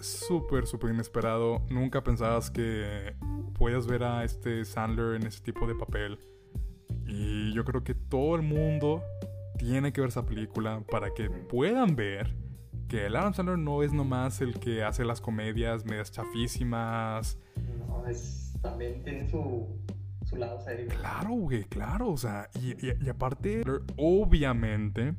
súper, 0.00 0.66
súper 0.66 0.90
inesperado. 0.92 1.62
Nunca 1.70 2.02
pensabas 2.02 2.50
que 2.50 3.14
podías 3.58 3.86
ver 3.86 4.02
a 4.04 4.24
este 4.24 4.64
Sandler 4.64 5.14
en 5.16 5.26
ese 5.26 5.40
tipo 5.42 5.66
de 5.66 5.74
papel. 5.74 6.18
Y 7.06 7.52
yo 7.54 7.64
creo 7.64 7.82
que 7.84 7.94
todo 7.94 8.36
el 8.36 8.42
mundo 8.42 9.02
tiene 9.58 9.92
que 9.92 10.00
ver 10.00 10.08
esa 10.10 10.26
película 10.26 10.82
para 10.90 11.12
que 11.14 11.30
puedan 11.30 11.96
ver 11.96 12.34
que 12.88 13.06
el 13.06 13.16
Adam 13.16 13.34
Sandler 13.34 13.58
no 13.58 13.82
es 13.82 13.92
nomás 13.92 14.40
el 14.40 14.58
que 14.58 14.82
hace 14.82 15.04
las 15.04 15.20
comedias 15.20 15.84
medias 15.84 16.10
chafísimas. 16.10 17.38
No, 17.86 18.06
es, 18.06 18.54
también 18.62 19.02
tiene 19.04 19.28
su, 19.28 19.68
su 20.24 20.36
lado 20.36 20.60
serio. 20.60 20.86
Claro, 20.98 21.30
güey, 21.30 21.64
claro. 21.64 22.08
O 22.10 22.16
sea, 22.16 22.48
y, 22.60 22.70
y- 22.86 22.94
y 23.04 23.08
aparte, 23.08 23.62
obviamente, 23.96 25.14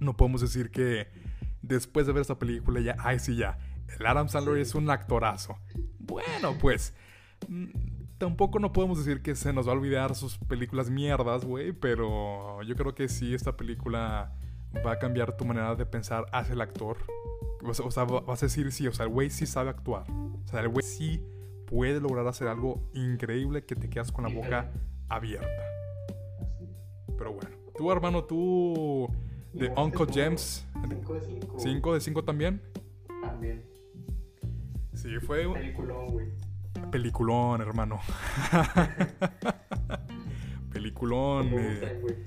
no 0.00 0.16
podemos 0.16 0.40
decir 0.40 0.70
que 0.70 1.08
después 1.62 2.06
de 2.06 2.12
ver 2.12 2.20
esta 2.22 2.38
película 2.38 2.80
ya, 2.80 2.96
ay, 2.98 3.18
sí, 3.18 3.36
ya, 3.36 3.58
el 3.98 4.06
Adam 4.06 4.28
Sandler 4.28 4.56
Sí. 4.56 4.60
es 4.62 4.74
un 4.74 4.90
actorazo. 4.90 5.56
Bueno, 5.98 6.56
pues, 6.60 6.94
mm, 7.48 7.66
tampoco 8.18 8.58
no 8.58 8.72
podemos 8.72 8.98
decir 9.04 9.22
que 9.22 9.34
se 9.34 9.52
nos 9.52 9.66
va 9.68 9.72
a 9.72 9.76
olvidar 9.76 10.14
sus 10.14 10.38
películas 10.38 10.90
mierdas, 10.90 11.44
güey, 11.44 11.72
pero 11.72 12.62
yo 12.62 12.74
creo 12.76 12.94
que 12.94 13.08
sí, 13.08 13.34
esta 13.34 13.56
película 13.56 14.34
va 14.84 14.92
a 14.92 14.98
cambiar 14.98 15.36
tu 15.36 15.44
manera 15.44 15.74
de 15.74 15.86
pensar 15.86 16.26
hacia 16.32 16.54
el 16.54 16.60
actor. 16.60 16.98
O 17.64 17.74
sea, 17.74 17.86
o 17.86 17.90
sea, 17.90 18.04
va- 18.04 18.20
vas 18.20 18.42
a 18.42 18.46
decir, 18.46 18.70
sí, 18.72 18.86
o 18.86 18.92
sea, 18.92 19.06
el 19.06 19.12
güey 19.12 19.30
sí 19.30 19.46
sabe 19.46 19.70
actuar. 19.70 20.04
O 20.10 20.46
sea, 20.48 20.60
el 20.60 20.68
güey 20.68 20.84
sí 20.84 21.22
puede 21.66 22.00
lograr 22.00 22.26
hacer 22.26 22.48
algo 22.48 22.88
increíble 22.94 23.64
que 23.64 23.74
te 23.74 23.88
quedas 23.90 24.12
con 24.12 24.24
la 24.24 24.30
boca 24.34 24.70
abierta. 25.08 25.48
Pero 27.16 27.32
bueno, 27.32 27.50
tú, 27.76 27.90
hermano, 27.92 28.24
tú 28.24 29.08
de 29.52 29.68
Uncle 29.76 30.06
James, 30.12 30.66
Cinco 30.88 31.14
de 31.14 31.20
cinco. 31.22 31.56
5 31.58 31.94
de 31.94 32.00
5 32.00 32.24
también. 32.24 32.62
También. 33.22 33.64
Sí, 34.94 35.08
fue 35.26 35.46
un 35.46 35.54
Peliculón, 35.54 36.06
güey. 36.10 36.26
peliculón, 36.92 37.60
hermano. 37.60 37.98
peliculón. 40.72 41.48
Eh. 41.52 42.20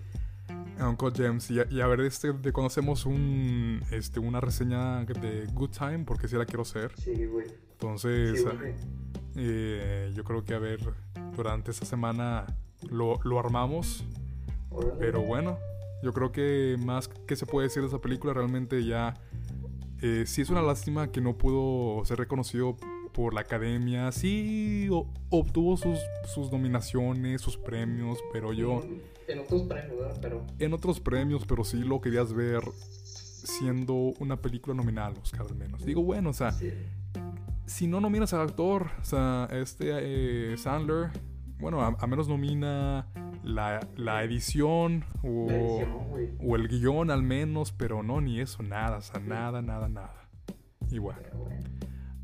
Uncle 0.81 1.11
James. 1.15 1.49
Y 1.51 1.59
a, 1.59 1.67
y 1.69 1.81
a 1.81 1.87
ver, 1.87 2.01
este, 2.01 2.33
de 2.33 2.51
conocemos 2.51 3.05
un, 3.05 3.81
este, 3.91 4.19
una 4.19 4.41
reseña 4.41 5.03
de 5.05 5.47
Good 5.53 5.69
Time, 5.71 5.99
porque 6.05 6.27
sí 6.27 6.35
la 6.35 6.45
quiero 6.45 6.63
hacer. 6.63 6.91
Sí, 6.97 7.25
güey. 7.25 7.47
Entonces, 7.73 8.39
Sí, 8.39 8.43
güey. 8.57 8.73
eh, 9.35 10.11
yo 10.15 10.23
creo 10.23 10.43
que 10.43 10.53
a 10.53 10.59
ver, 10.59 10.79
durante 11.35 11.71
esta 11.71 11.85
semana 11.85 12.45
lo, 12.89 13.19
lo 13.23 13.39
armamos. 13.39 14.05
Órale. 14.69 14.93
Pero 14.99 15.21
bueno, 15.21 15.57
yo 16.03 16.13
creo 16.13 16.31
que 16.31 16.77
más 16.79 17.07
que 17.07 17.35
se 17.35 17.45
puede 17.45 17.67
decir 17.67 17.81
de 17.81 17.87
esa 17.89 17.99
película, 17.99 18.33
realmente 18.33 18.83
ya 18.85 19.13
eh, 20.01 20.23
sí 20.25 20.41
es 20.41 20.49
una 20.49 20.61
lástima 20.61 21.11
que 21.11 21.21
no 21.21 21.37
pudo 21.37 22.03
ser 22.05 22.17
reconocido 22.19 22.77
por 23.13 23.33
la 23.33 23.41
academia. 23.41 24.11
Sí 24.11 24.87
o- 24.91 25.07
obtuvo 25.29 25.77
sus, 25.77 25.99
sus 26.33 26.51
nominaciones, 26.51 27.41
sus 27.41 27.57
premios, 27.57 28.19
pero 28.33 28.53
yo 28.53 28.83
En 29.27 29.39
otros 29.39 29.63
premios, 29.63 29.97
¿verdad? 29.99 30.17
Pero. 30.21 30.45
en 30.59 30.73
otros 30.73 30.99
premios, 30.99 31.45
pero 31.45 31.63
sí 31.63 31.77
lo 31.83 32.01
querías 32.01 32.33
ver 32.33 32.61
siendo 32.75 33.93
una 34.19 34.37
película 34.41 34.75
nominada 34.75 35.07
al 35.07 35.17
Oscar 35.17 35.45
al 35.49 35.55
menos. 35.55 35.83
Digo, 35.85 36.03
bueno, 36.03 36.29
o 36.29 36.33
sea, 36.33 36.51
Sí. 36.51 36.71
si 37.65 37.87
no 37.87 37.99
nominas 38.01 38.33
al 38.33 38.41
actor, 38.41 38.89
o 39.01 39.03
sea, 39.05 39.47
este 39.51 40.51
eh, 40.53 40.57
Sandler, 40.57 41.09
bueno, 41.59 41.81
a, 41.81 41.95
a 41.99 42.07
menos 42.07 42.27
nomina 42.27 43.07
la, 43.43 43.79
la 43.95 44.23
edición 44.23 45.05
o, 45.23 45.47
La 45.47 45.55
edición, 45.59 46.07
güey. 46.09 46.29
o 46.39 46.55
el 46.55 46.67
guion 46.67 47.09
al 47.11 47.23
menos, 47.23 47.71
pero 47.71 48.03
no, 48.03 48.19
ni 48.21 48.39
eso, 48.39 48.61
nada, 48.63 48.97
o 48.97 49.01
sea, 49.01 49.19
nada, 49.19 49.61
nada, 49.61 49.87
nada. 49.87 50.29
Y 50.89 50.97
bueno. 50.99 51.19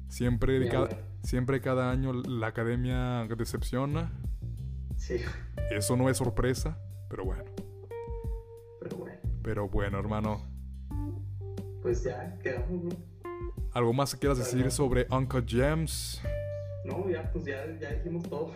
Siempre, 0.10 0.68
cada, 0.70 0.90
siempre 1.24 1.62
cada 1.62 1.92
año 1.92 2.14
la 2.14 2.48
academia 2.48 3.26
decepciona, 3.38 4.12
Sí, 4.96 5.18
eso 5.72 5.96
no 5.96 6.10
es 6.10 6.18
sorpresa, 6.18 6.80
pero 7.10 7.24
bueno, 7.26 7.44
pero 8.82 8.98
bueno. 8.98 9.18
pero 9.44 9.70
bueno, 9.70 10.00
hermano, 10.00 10.42
Pues 11.82 12.04
ya 12.04 12.38
quedamos, 12.40 12.82
güey. 12.84 12.98
¿algo 13.74 13.94
más 13.94 14.14
que 14.14 14.20
quieras 14.20 14.40
decir 14.40 14.72
sobre 14.72 15.06
Uncle 15.12 15.44
James? 15.48 16.20
No, 16.86 17.08
ya, 17.10 17.32
pues 17.32 17.46
ya, 17.46 17.66
ya 17.80 17.92
dijimos 17.94 18.24
todo. 18.30 18.54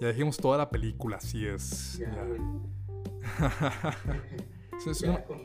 Ya 0.00 0.08
dijimos 0.08 0.36
toda 0.36 0.58
la 0.58 0.70
película, 0.70 1.16
así 1.18 1.46
es. 1.46 1.98
ya, 1.98 2.12
ya. 2.14 2.24
güey. 2.24 2.40
Sí, 4.78 4.90
es 4.90 5.00
Ya 5.00 5.10
una- 5.10 5.24
con. 5.24 5.38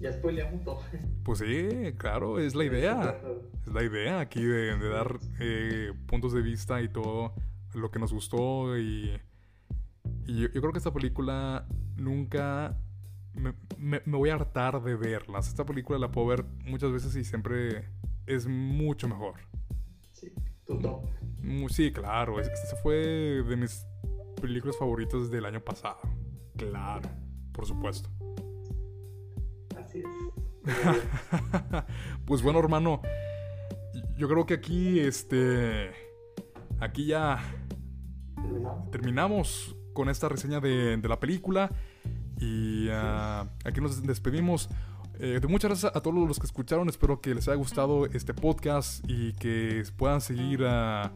Ya 0.00 0.12
spoileamos 0.12 0.64
todo. 0.64 0.80
Pues 1.24 1.40
sí, 1.40 1.68
claro, 1.98 2.38
es 2.40 2.54
la 2.54 2.64
idea. 2.64 3.20
Es 3.66 3.72
la 3.72 3.82
idea 3.84 4.20
aquí 4.20 4.42
de, 4.42 4.76
de 4.76 4.88
dar 4.88 5.18
eh, 5.38 5.92
puntos 6.06 6.32
de 6.32 6.40
vista 6.42 6.80
y 6.82 6.88
todo 6.88 7.34
lo 7.74 7.90
que 7.90 7.98
nos 7.98 8.12
gustó. 8.12 8.76
Y, 8.78 9.10
y 10.26 10.40
yo, 10.42 10.48
yo 10.48 10.60
creo 10.60 10.72
que 10.72 10.78
esta 10.78 10.92
película 10.92 11.66
nunca 11.96 12.76
me, 13.34 13.52
me- 13.78 14.02
me 14.06 14.16
voy 14.16 14.30
a 14.30 14.34
hartar 14.34 14.82
de 14.82 14.96
verlas. 14.96 15.48
Esta 15.48 15.64
película 15.66 15.98
la 15.98 16.10
puedo 16.10 16.26
ver 16.28 16.44
muchas 16.64 16.90
veces 16.92 17.14
y 17.16 17.24
siempre 17.24 17.84
es 18.26 18.46
mucho 18.46 19.06
mejor. 19.06 19.34
Sí, 20.12 20.32
tu 20.64 20.78
top. 20.78 21.04
Sí, 21.68 21.92
claro, 21.92 22.40
es- 22.40 22.48
esta 22.48 22.76
fue 22.76 22.94
de 22.96 23.56
mis 23.56 23.86
películas 24.40 24.76
favoritas 24.78 25.30
del 25.30 25.44
año 25.44 25.60
pasado. 25.60 25.98
Claro, 26.56 27.08
por 27.52 27.66
supuesto. 27.66 28.08
Pues 32.24 32.42
bueno, 32.42 32.58
hermano, 32.58 33.02
yo 34.16 34.28
creo 34.28 34.46
que 34.46 34.54
aquí, 34.54 35.00
este, 35.00 35.90
aquí 36.78 37.06
ya 37.06 37.38
Terminamos. 38.90 39.76
con 39.92 40.08
esta 40.08 40.28
reseña 40.28 40.60
de, 40.60 40.96
de 40.96 41.08
la 41.08 41.18
película 41.18 41.70
y 42.38 42.88
ah, 42.90 43.48
aquí 43.64 43.80
nos 43.80 44.02
despedimos. 44.02 44.68
Eh, 45.18 45.38
muchas 45.48 45.68
gracias 45.70 45.94
a 45.94 46.00
todos 46.00 46.26
los 46.26 46.38
que 46.38 46.46
escucharon. 46.46 46.88
Espero 46.88 47.20
que 47.20 47.34
les 47.34 47.46
haya 47.48 47.56
gustado 47.56 48.06
este 48.06 48.32
podcast 48.32 49.04
y 49.06 49.34
que 49.34 49.82
puedan 49.96 50.20
seguir 50.22 50.64
ah, 50.64 51.12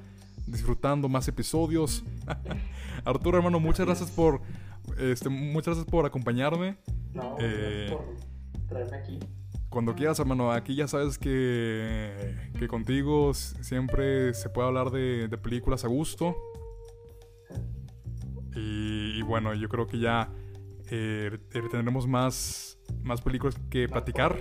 disfrutando 0.46 1.08
más 1.08 1.26
episodios. 1.28 2.04
Arturo, 3.04 3.38
hermano, 3.38 3.60
muchas 3.60 3.86
gracias 3.86 4.10
por, 4.10 4.42
este, 4.98 5.28
muchas 5.30 5.76
gracias 5.76 5.86
por 5.90 6.04
acompañarme. 6.04 6.76
No, 7.14 7.36
Eh, 7.40 7.86
gracias 7.86 7.92
por 7.92 8.33
traerme 8.68 8.96
aquí. 8.96 9.18
Cuando 9.68 9.94
quieras, 9.94 10.18
hermano, 10.20 10.52
aquí 10.52 10.76
ya 10.76 10.86
sabes 10.86 11.18
que, 11.18 12.34
que 12.58 12.68
contigo 12.68 13.34
siempre 13.34 14.32
se 14.34 14.48
puede 14.48 14.68
hablar 14.68 14.90
de, 14.90 15.26
de 15.28 15.36
películas 15.38 15.84
a 15.84 15.88
gusto. 15.88 16.36
Y, 18.54 19.18
y 19.18 19.22
bueno, 19.22 19.52
yo 19.54 19.68
creo 19.68 19.86
que 19.86 19.98
ya 19.98 20.30
eh, 20.90 21.38
eh, 21.52 21.62
tendremos 21.70 22.06
más, 22.06 22.78
más 23.02 23.20
películas 23.20 23.56
que 23.68 23.88
platicar. 23.88 24.36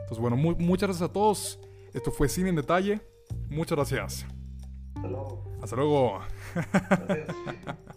Entonces, 0.00 0.18
bueno, 0.18 0.36
mu- 0.36 0.56
muchas 0.58 0.88
gracias 0.88 1.08
a 1.08 1.12
todos. 1.12 1.60
Esto 1.94 2.10
fue 2.10 2.28
Cine 2.28 2.48
en 2.48 2.56
Detalle. 2.56 3.00
Muchas 3.48 3.76
gracias. 3.76 4.26
Hasta 4.96 5.08
luego. 5.08 5.44
Hasta 5.62 5.76
luego. 5.76 6.20
Gracias. 6.54 7.36